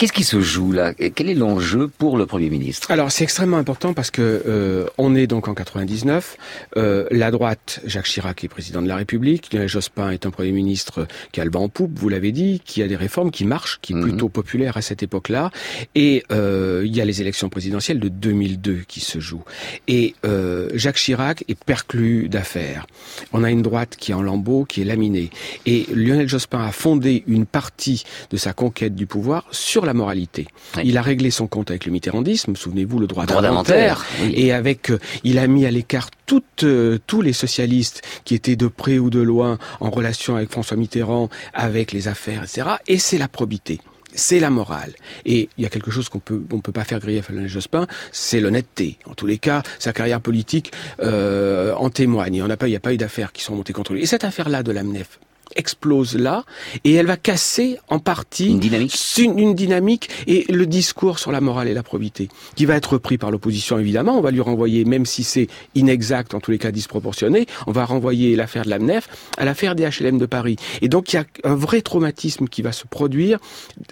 Qu'est-ce 0.00 0.14
qui 0.14 0.24
se 0.24 0.40
joue 0.40 0.72
là? 0.72 0.94
Quel 0.94 1.28
est 1.28 1.34
l'enjeu 1.34 1.86
pour 1.86 2.16
le 2.16 2.24
Premier 2.24 2.48
ministre? 2.48 2.90
Alors 2.90 3.12
c'est 3.12 3.22
extrêmement 3.22 3.58
important 3.58 3.92
parce 3.92 4.10
que 4.10 4.42
euh, 4.46 4.86
on 4.96 5.14
est 5.14 5.26
donc 5.26 5.46
en 5.46 5.52
99. 5.52 6.38
Euh, 6.78 7.06
la 7.10 7.30
droite, 7.30 7.82
Jacques 7.84 8.06
Chirac 8.06 8.42
est 8.42 8.48
président 8.48 8.80
de 8.80 8.88
la 8.88 8.96
République. 8.96 9.52
Lionel 9.52 9.68
Jospin 9.68 10.08
est 10.10 10.24
un 10.24 10.30
Premier 10.30 10.52
ministre 10.52 11.06
qui 11.32 11.42
a 11.42 11.44
le 11.44 11.50
vent 11.50 11.64
en 11.64 11.68
poupe, 11.68 11.98
vous 11.98 12.08
l'avez 12.08 12.32
dit, 12.32 12.62
qui 12.64 12.82
a 12.82 12.88
des 12.88 12.96
réformes, 12.96 13.30
qui 13.30 13.44
marchent, 13.44 13.78
qui 13.82 13.92
est 13.92 13.96
Mhm. 13.96 14.02
plutôt 14.04 14.30
populaire 14.30 14.78
à 14.78 14.80
cette 14.80 15.02
époque-là. 15.02 15.50
Et 15.94 16.24
euh, 16.32 16.82
il 16.86 16.96
y 16.96 17.02
a 17.02 17.04
les 17.04 17.20
élections 17.20 17.50
présidentielles 17.50 18.00
de 18.00 18.08
2002 18.08 18.84
qui 18.88 19.00
se 19.00 19.20
jouent. 19.20 19.44
Et 19.86 20.14
euh, 20.24 20.70
Jacques 20.72 20.96
Chirac 20.96 21.44
est 21.48 21.62
perclus 21.62 22.30
d'affaires. 22.30 22.86
On 23.34 23.44
a 23.44 23.50
une 23.50 23.60
droite 23.60 23.96
qui 23.98 24.12
est 24.12 24.14
en 24.14 24.22
lambeaux, 24.22 24.64
qui 24.64 24.80
est 24.80 24.84
laminée. 24.86 25.28
Et 25.66 25.84
Lionel 25.94 26.26
Jospin 26.26 26.64
a 26.64 26.72
fondé 26.72 27.22
une 27.26 27.44
partie 27.44 28.04
de 28.30 28.38
sa 28.38 28.54
conquête 28.54 28.94
du 28.94 29.06
pouvoir 29.06 29.44
sur 29.50 29.84
la 29.84 29.89
moralité. 29.94 30.46
Il 30.84 30.96
a 30.98 31.02
réglé 31.02 31.30
son 31.30 31.46
compte 31.46 31.70
avec 31.70 31.84
le 31.86 31.92
mitterrandisme, 31.92 32.56
souvenez-vous, 32.56 32.98
le 32.98 33.06
droit, 33.06 33.26
Droit 33.26 33.42
d'inventaire. 33.42 34.04
oui. 34.22 34.32
Et 34.36 34.52
avec, 34.52 34.90
euh, 34.90 34.98
il 35.24 35.38
a 35.38 35.46
mis 35.46 35.66
à 35.66 35.70
l'écart 35.70 36.08
toutes, 36.26 36.64
euh, 36.64 36.98
tous 37.06 37.22
les 37.22 37.32
socialistes 37.32 38.02
qui 38.24 38.34
étaient 38.34 38.56
de 38.56 38.66
près 38.68 38.98
ou 38.98 39.10
de 39.10 39.20
loin 39.20 39.58
en 39.80 39.90
relation 39.90 40.36
avec 40.36 40.50
François 40.50 40.76
Mitterrand, 40.76 41.28
avec 41.54 41.92
les 41.92 42.08
affaires, 42.08 42.42
etc. 42.44 42.68
Et 42.86 42.98
c'est 42.98 43.18
la 43.18 43.28
probité. 43.28 43.80
C'est 44.12 44.40
la 44.40 44.50
morale. 44.50 44.92
Et 45.24 45.48
il 45.56 45.62
y 45.62 45.66
a 45.66 45.68
quelque 45.68 45.92
chose 45.92 46.08
qu'on 46.08 46.18
peut, 46.18 46.42
on 46.50 46.58
peut 46.60 46.72
pas 46.72 46.82
faire 46.82 46.98
griller 46.98 47.22
à 47.28 47.32
Lionel 47.32 47.48
Jospin, 47.48 47.86
c'est 48.10 48.40
l'honnêteté. 48.40 48.98
En 49.06 49.14
tous 49.14 49.26
les 49.26 49.38
cas, 49.38 49.62
sa 49.78 49.92
carrière 49.92 50.20
politique 50.20 50.72
euh, 51.00 51.74
en 51.74 51.90
témoigne. 51.90 52.34
Et 52.36 52.42
on 52.42 52.48
n'a 52.48 52.56
pas, 52.56 52.66
il 52.66 52.70
n'y 52.70 52.76
a 52.76 52.80
pas 52.80 52.92
eu 52.92 52.96
d'affaires 52.96 53.30
qui 53.32 53.44
sont 53.44 53.54
montées 53.54 53.72
contre 53.72 53.92
lui. 53.92 54.02
Et 54.02 54.06
cette 54.06 54.24
affaire-là 54.24 54.62
de 54.64 54.72
l'AMNEF 54.72 55.20
explose 55.56 56.16
là 56.16 56.44
et 56.84 56.94
elle 56.94 57.06
va 57.06 57.16
casser 57.16 57.78
en 57.88 57.98
partie 57.98 58.50
une 58.50 58.60
dynamique. 58.60 58.98
Une, 59.18 59.54
dynamique 59.54 60.08
et 60.26 60.50
le 60.50 60.66
discours 60.66 61.18
sur 61.18 61.32
la 61.32 61.40
morale 61.40 61.68
et 61.68 61.74
la 61.74 61.82
probité 61.82 62.28
qui 62.54 62.64
va 62.64 62.76
être 62.76 62.94
repris 62.94 63.18
par 63.18 63.30
l'opposition 63.30 63.78
évidemment. 63.78 64.16
On 64.18 64.20
va 64.20 64.30
lui 64.30 64.40
renvoyer 64.40 64.84
même 64.84 65.06
si 65.06 65.24
c'est 65.24 65.48
inexact 65.74 66.34
en 66.34 66.40
tous 66.40 66.50
les 66.50 66.58
cas 66.58 66.70
disproportionné 66.70 67.46
on 67.66 67.72
va 67.72 67.84
renvoyer 67.84 68.36
l'affaire 68.36 68.64
de 68.64 68.70
l'AMNEF 68.70 69.08
à 69.36 69.44
l'affaire 69.44 69.74
des 69.74 69.88
HLM 69.88 70.18
de 70.18 70.26
Paris. 70.26 70.56
Et 70.82 70.88
donc 70.88 71.12
il 71.12 71.16
y 71.16 71.18
a 71.18 71.24
un 71.44 71.54
vrai 71.54 71.82
traumatisme 71.82 72.46
qui 72.46 72.62
va 72.62 72.72
se 72.72 72.86
produire 72.86 73.38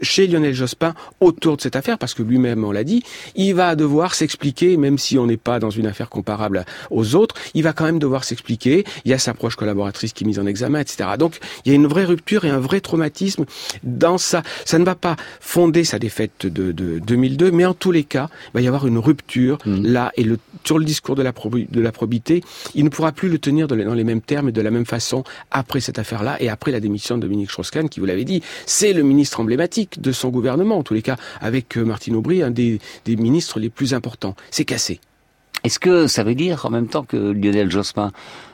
chez 0.02 0.26
Lionel 0.26 0.54
Jospin 0.54 0.94
autour 1.20 1.56
de 1.56 1.62
cette 1.62 1.76
affaire 1.76 1.98
parce 1.98 2.14
que 2.14 2.22
lui-même 2.22 2.64
on 2.64 2.72
l'a 2.72 2.84
dit 2.84 3.02
il 3.34 3.54
va 3.54 3.76
devoir 3.76 4.14
s'expliquer 4.14 4.76
même 4.76 4.98
si 4.98 5.18
on 5.18 5.26
n'est 5.26 5.36
pas 5.36 5.58
dans 5.58 5.70
une 5.70 5.86
affaire 5.86 6.08
comparable 6.08 6.64
aux 6.90 7.14
autres 7.14 7.34
il 7.54 7.62
va 7.62 7.72
quand 7.72 7.84
même 7.84 7.98
devoir 7.98 8.24
s'expliquer. 8.24 8.84
Il 9.04 9.10
y 9.10 9.14
a 9.14 9.18
sa 9.18 9.34
proche 9.34 9.56
collaboratrice 9.56 10.12
qui 10.12 10.24
est 10.24 10.26
mise 10.26 10.38
en 10.38 10.46
examen 10.46 10.80
etc 10.80 11.10
donc 11.18 11.38
il 11.64 11.70
y 11.70 11.72
a 11.72 11.74
une 11.74 11.86
vraie 11.86 12.04
rupture 12.04 12.44
et 12.44 12.50
un 12.50 12.58
vrai 12.58 12.80
traumatisme 12.80 13.44
dans 13.82 14.18
ça. 14.18 14.42
Ça 14.64 14.78
ne 14.78 14.84
va 14.84 14.94
pas 14.94 15.16
fonder 15.40 15.84
sa 15.84 15.98
défaite 15.98 16.46
de, 16.46 16.72
de 16.72 16.98
2002, 16.98 17.50
mais 17.50 17.64
en 17.64 17.74
tous 17.74 17.92
les 17.92 18.04
cas, 18.04 18.28
il 18.48 18.50
va 18.54 18.60
y 18.60 18.66
avoir 18.66 18.86
une 18.86 18.98
rupture 18.98 19.58
là 19.66 20.12
et 20.16 20.24
le, 20.24 20.38
sur 20.64 20.78
le 20.78 20.84
discours 20.84 21.14
de 21.16 21.22
la, 21.22 21.32
probi- 21.32 21.70
de 21.70 21.80
la 21.80 21.92
probité, 21.92 22.42
il 22.74 22.84
ne 22.84 22.88
pourra 22.88 23.12
plus 23.12 23.28
le 23.28 23.38
tenir 23.38 23.68
de- 23.68 23.76
dans 23.82 23.94
les 23.94 24.04
mêmes 24.04 24.20
termes 24.20 24.48
et 24.48 24.52
de 24.52 24.60
la 24.60 24.70
même 24.70 24.86
façon 24.86 25.24
après 25.50 25.80
cette 25.80 25.98
affaire-là 25.98 26.36
et 26.40 26.48
après 26.48 26.70
la 26.72 26.80
démission 26.80 27.16
de 27.16 27.22
Dominique 27.22 27.50
Strauss-Kahn, 27.50 27.88
qui 27.88 28.00
vous 28.00 28.06
l'avez 28.06 28.24
dit, 28.24 28.42
c'est 28.66 28.92
le 28.92 29.02
ministre 29.02 29.40
emblématique 29.40 30.00
de 30.00 30.12
son 30.12 30.28
gouvernement, 30.30 30.78
en 30.78 30.82
tous 30.82 30.94
les 30.94 31.02
cas, 31.02 31.16
avec 31.40 31.76
euh, 31.76 31.84
Martine 31.84 32.16
Aubry, 32.16 32.42
un 32.42 32.50
des, 32.50 32.78
des 33.04 33.16
ministres 33.16 33.58
les 33.60 33.70
plus 33.70 33.94
importants. 33.94 34.34
C'est 34.50 34.64
cassé. 34.64 35.00
Est-ce 35.64 35.78
que 35.78 36.06
ça 36.06 36.22
veut 36.22 36.34
dire 36.36 36.66
en 36.66 36.70
même 36.70 36.86
temps 36.86 37.02
que 37.04 37.16
Lionel 37.16 37.70
Jospin 37.70 38.12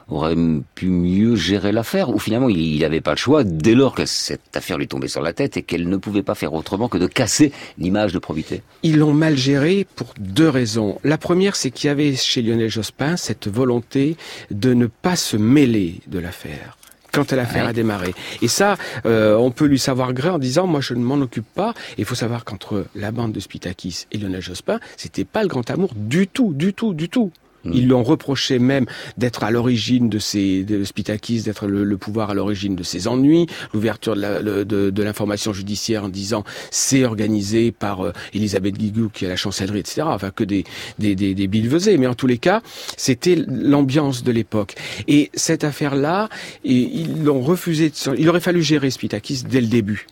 aurait 0.09 0.37
pu 0.75 0.87
mieux 0.87 1.37
gérer 1.37 1.73
l'affaire 1.73 2.11
ou 2.11 2.19
finalement 2.19 2.49
il 2.49 2.81
n'avait 2.81 3.01
pas 3.01 3.13
le 3.13 3.17
choix 3.17 3.45
dès 3.45 3.75
lors 3.75 3.95
que 3.95 4.07
cette 4.07 4.57
affaire 4.57 4.79
lui 4.79 4.89
tombait 4.89 5.09
sur 5.09 5.23
la 5.23 5.33
tête 5.33 5.57
et 5.57 5.63
qu'elle 5.63 5.89
ne 5.89 5.97
pouvait 5.97 6.23
pas 6.23 6.35
faire 6.35 6.53
autrement 6.53 6.89
que 6.89 6.99
de 6.99 7.07
casser 7.07 7.53
l'image 7.79 8.13
de 8.13 8.19
probité 8.19 8.63
Ils 8.83 8.99
l'ont 8.99 9.15
mal 9.15 9.37
géré 9.37 9.87
pour 9.97 10.15
deux 10.19 10.49
raisons. 10.49 10.99
La 11.05 11.19
première, 11.19 11.57
c'est 11.57 11.71
qu'il 11.71 11.89
y 11.89 11.91
avait 11.91 12.15
chez 12.15 12.43
Lionel 12.43 12.71
Jospin 12.71 13.17
cette 13.17 13.49
volonté 13.49 14.17
de 14.51 14.75
ne 14.75 14.87
pas 14.87 15.17
se 15.17 15.37
mêler 15.37 16.01
de 16.07 16.19
l'affaire 16.19 16.77
quand 17.15 17.33
l'affaire 17.33 17.67
a 17.67 17.73
démarré. 17.73 18.13
Et 18.43 18.49
ça, 18.49 18.77
euh, 19.07 19.37
on 19.37 19.53
peut 19.53 19.67
lui 19.67 19.79
savoir 19.79 20.13
gré 20.13 20.31
en 20.31 20.39
disant, 20.39 20.67
moi 20.67 20.81
je 20.81 20.95
ne 20.95 21.05
m'en 21.05 21.15
occupe 21.15 21.47
pas. 21.47 21.73
Il 21.97 22.05
faut 22.05 22.17
savoir 22.17 22.45
qu'entre 22.45 22.87
la 22.97 23.13
bande 23.13 23.33
de 23.33 23.39
Spitakis 23.39 24.07
et 24.11 24.19
Lionel 24.19 24.43
Jospin, 24.43 24.81
c'était 24.97 25.25
pas 25.25 25.43
le 25.43 25.49
grand 25.49 25.71
amour 25.71 25.93
du 25.95 26.27
tout, 26.27 26.53
du 26.53 26.75
tout, 26.75 26.93
du 26.93 27.09
tout. 27.09 27.31
Ils 27.73 27.87
lui 27.87 27.93
ont 27.95 28.03
reproché 28.03 28.59
même 28.59 28.87
d'être 29.17 29.43
à 29.45 29.51
l'origine 29.51 30.09
de 30.09 30.19
ces 30.19 30.65
de 30.65 30.85
Spitakis, 30.85 31.43
d'être 31.43 31.67
le, 31.67 31.85
le 31.85 31.97
pouvoir 31.97 32.31
à 32.31 32.35
l'origine 32.35 32.77
de 32.77 32.83
ses 32.83 33.09
ennuis, 33.09 33.47
l'ouverture 33.73 34.17
de 34.17 34.21
le- 34.21 34.65
de, 34.65 34.91
de 34.91 35.03
l'information 35.03 35.53
judiciaire 35.53 36.05
en 36.05 36.09
disant 36.09 36.45
c'est 36.71 37.05
organisé 37.05 37.73
par 37.73 38.05
euh, 38.05 38.13
Elisabeth 38.35 38.77
Guigou 38.77 39.09
qui 39.09 39.25
est 39.25 39.29
à 39.29 39.31
la 39.31 39.37
chancellerie, 39.37 39.79
etc. 39.81 40.03
Enfin 40.07 40.31
que 40.31 40.45
des 40.45 40.65
des 40.99 41.15
des, 41.15 41.35
des 41.35 41.47
billevesées. 41.47 41.97
mais 41.99 42.07
en 42.07 42.15
tous 42.15 42.27
les 42.27 42.39
cas 42.39 42.61
c'était 42.97 43.37
l'ambiance 43.47 44.23
de 44.25 44.33
l'époque. 44.33 44.75
Et 45.09 45.31
cette 45.35 45.65
affaire-là, 45.65 46.29
et 46.65 46.73
ils 46.75 47.23
l'ont 47.25 47.41
refusé. 47.41 47.91
De, 47.91 47.95
il 48.19 48.29
aurait 48.29 48.41
fallu 48.41 48.63
gérer 48.63 48.91
Spitakis 48.91 49.45
dès 49.49 49.61
le 49.61 49.67
début. 49.69 50.07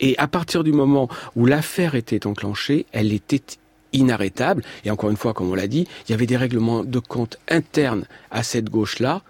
Et 0.00 0.16
à 0.18 0.26
partir 0.26 0.64
du 0.64 0.72
moment 0.72 1.08
où 1.36 1.46
l'affaire 1.46 1.94
était 1.94 2.26
enclenchée, 2.26 2.86
elle 2.92 3.12
était 3.12 3.42
inarrêtable. 3.92 4.62
Et 4.84 4.90
encore 4.90 5.10
une 5.10 5.16
fois, 5.16 5.32
comme 5.34 5.50
on 5.50 5.54
l'a 5.54 5.66
dit, 5.68 5.86
il 6.08 6.12
y 6.12 6.14
avait 6.14 6.26
des 6.26 6.36
règlements 6.36 6.84
de 6.84 6.98
compte 6.98 7.38
internes 7.48 8.04
à 8.30 8.42
cette 8.42 8.70
gauche-là 8.70 9.22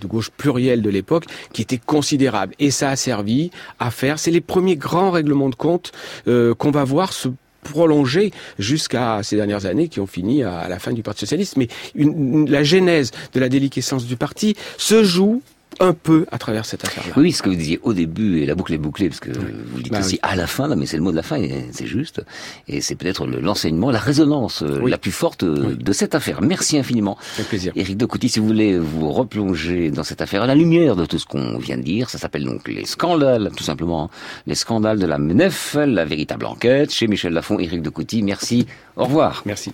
de 0.00 0.06
gauche 0.06 0.30
plurielle 0.30 0.80
de 0.80 0.90
l'époque, 0.90 1.24
qui 1.52 1.60
étaient 1.62 1.80
considérables. 1.84 2.54
Et 2.60 2.70
ça 2.70 2.90
a 2.90 2.94
servi 2.94 3.50
à 3.80 3.90
faire, 3.90 4.20
c'est 4.20 4.30
les 4.30 4.40
premiers 4.40 4.76
grands 4.76 5.10
règlements 5.10 5.48
de 5.48 5.56
compte 5.56 5.90
euh, 6.28 6.54
qu'on 6.54 6.70
va 6.70 6.84
voir 6.84 7.12
se 7.12 7.26
prolonger 7.64 8.32
jusqu'à 8.60 9.20
ces 9.24 9.34
dernières 9.34 9.66
années 9.66 9.88
qui 9.88 9.98
ont 9.98 10.06
fini 10.06 10.44
à, 10.44 10.68
la 10.68 10.78
fin 10.78 10.92
du 10.92 11.02
Parti 11.02 11.20
Socialiste. 11.20 11.56
Mais 11.56 11.66
une- 11.96 12.12
une- 12.42 12.48
la 12.50 12.62
genèse 12.62 13.10
de 13.34 13.40
la 13.40 13.48
déliquescence 13.48 14.06
du 14.06 14.16
parti 14.16 14.54
se 14.76 15.02
joue 15.02 15.42
un 15.80 15.92
peu 15.92 16.26
à 16.32 16.38
travers 16.38 16.64
cette 16.64 16.84
affaire-là. 16.84 17.12
Oui, 17.16 17.32
ce 17.32 17.42
que 17.42 17.48
vous 17.48 17.54
disiez 17.56 17.80
au 17.82 17.92
début, 17.92 18.40
et 18.40 18.46
la 18.46 18.54
boucle 18.54 18.72
est 18.74 18.78
bouclée, 18.78 19.08
parce 19.08 19.20
que 19.20 19.30
vous 19.30 19.80
dites 19.82 19.92
Bah 19.92 20.00
aussi 20.00 20.14
oui. 20.14 20.20
à 20.22 20.36
la 20.36 20.46
fin, 20.46 20.68
là, 20.68 20.76
mais 20.76 20.86
c'est 20.86 20.96
le 20.96 21.02
mot 21.02 21.10
de 21.10 21.16
la 21.16 21.22
fin, 21.22 21.36
et 21.36 21.66
c'est 21.72 21.86
juste. 21.86 22.22
Et 22.68 22.80
c'est 22.80 22.94
peut-être 22.94 23.26
le- 23.26 23.40
l'enseignement, 23.40 23.90
la 23.90 23.98
résonance 23.98 24.62
euh, 24.62 24.88
la 24.88 24.98
plus 24.98 25.12
forte 25.12 25.42
euh, 25.44 25.74
de 25.74 25.92
cette 25.92 26.14
affaire. 26.14 26.42
Merci 26.42 26.78
infiniment. 26.78 27.16
Avec 27.36 27.48
plaisir. 27.48 27.72
Éric 27.76 27.96
de 27.96 28.06
Couty, 28.06 28.28
si 28.28 28.40
vous 28.40 28.46
voulez 28.46 28.78
vous 28.78 29.10
replonger 29.12 29.90
dans 29.90 30.04
cette 30.04 30.20
affaire 30.20 30.42
à 30.42 30.46
la 30.46 30.54
lumière 30.54 30.96
de 30.96 31.06
tout 31.06 31.18
ce 31.18 31.26
qu'on 31.26 31.58
vient 31.58 31.76
de 31.78 31.82
dire, 31.82 32.10
ça 32.10 32.18
s'appelle 32.18 32.44
donc 32.44 32.66
les 32.68 32.84
scandales, 32.84 33.50
tout 33.56 33.64
simplement. 33.64 34.04
hein. 34.04 34.10
Les 34.46 34.54
scandales 34.54 34.98
de 34.98 35.06
la 35.06 35.18
MNEF, 35.18 35.76
la 35.78 36.04
véritable 36.04 36.46
enquête, 36.46 36.92
chez 36.92 37.06
Michel 37.06 37.32
Lafon, 37.32 37.58
Éric 37.58 37.82
de 37.82 37.90
Couty. 37.90 38.22
Merci. 38.22 38.66
Au 38.96 39.04
revoir. 39.04 39.42
Merci. 39.46 39.72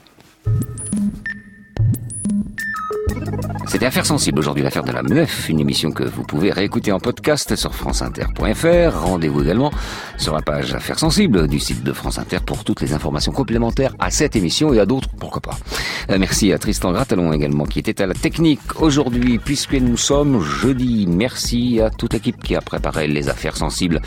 C'était 3.74 3.86
Affaires 3.86 4.06
sensibles 4.06 4.38
aujourd'hui, 4.38 4.62
l'affaire 4.62 4.84
de 4.84 4.92
la 4.92 5.02
MNEF, 5.02 5.48
une 5.48 5.58
émission 5.58 5.90
que 5.90 6.04
vous 6.04 6.22
pouvez 6.22 6.52
réécouter 6.52 6.92
en 6.92 7.00
podcast 7.00 7.56
sur 7.56 7.74
franceinter.fr. 7.74 9.00
Rendez-vous 9.00 9.42
également 9.42 9.72
sur 10.16 10.32
la 10.32 10.42
page 10.42 10.72
Affaires 10.74 11.00
sensibles 11.00 11.48
du 11.48 11.58
site 11.58 11.82
de 11.82 11.92
France 11.92 12.20
Inter 12.20 12.38
pour 12.46 12.62
toutes 12.62 12.80
les 12.82 12.92
informations 12.92 13.32
complémentaires 13.32 13.92
à 13.98 14.12
cette 14.12 14.36
émission 14.36 14.72
et 14.72 14.78
à 14.78 14.86
d'autres, 14.86 15.08
pourquoi 15.18 15.40
pas. 15.40 15.58
Euh, 16.10 16.18
merci 16.20 16.52
à 16.52 16.58
Tristan 16.60 16.92
Grattalon 16.92 17.32
également 17.32 17.64
qui 17.64 17.80
était 17.80 18.00
à 18.00 18.06
la 18.06 18.14
technique 18.14 18.80
aujourd'hui 18.80 19.40
puisque 19.40 19.74
nous 19.74 19.96
sommes 19.96 20.40
jeudi. 20.40 21.08
Merci 21.08 21.80
à 21.80 21.90
toute 21.90 22.12
l'équipe 22.12 22.40
qui 22.44 22.54
a 22.54 22.60
préparé 22.60 23.08
les 23.08 23.28
affaires 23.28 23.56
sensibles 23.56 24.00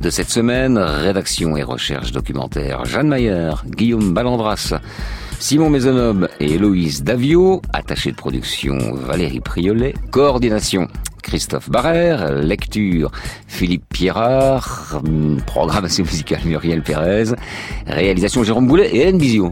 de 0.00 0.08
cette 0.08 0.30
semaine. 0.30 0.78
Rédaction 0.78 1.58
et 1.58 1.62
recherche 1.62 2.12
documentaire 2.12 2.86
Jeanne 2.86 3.08
Mayer, 3.08 3.52
Guillaume 3.66 4.14
Ballandras. 4.14 4.80
Simon 5.40 5.70
Maisonneuve 5.70 6.28
et 6.38 6.52
Héloïse 6.52 7.02
Davio, 7.02 7.62
attaché 7.72 8.10
de 8.10 8.16
production 8.16 8.76
Valérie 8.92 9.40
Priolet, 9.40 9.94
coordination 10.10 10.86
Christophe 11.22 11.70
Barrère, 11.70 12.34
lecture 12.42 13.10
Philippe 13.48 13.84
Pierrard, 13.88 15.02
programmation 15.46 16.04
musicale 16.04 16.40
Muriel 16.44 16.82
Pérez, 16.82 17.34
réalisation 17.86 18.44
Jérôme 18.44 18.68
Boulet 18.68 18.94
et 18.94 19.00
Hélène 19.00 19.16
Bizio. 19.16 19.50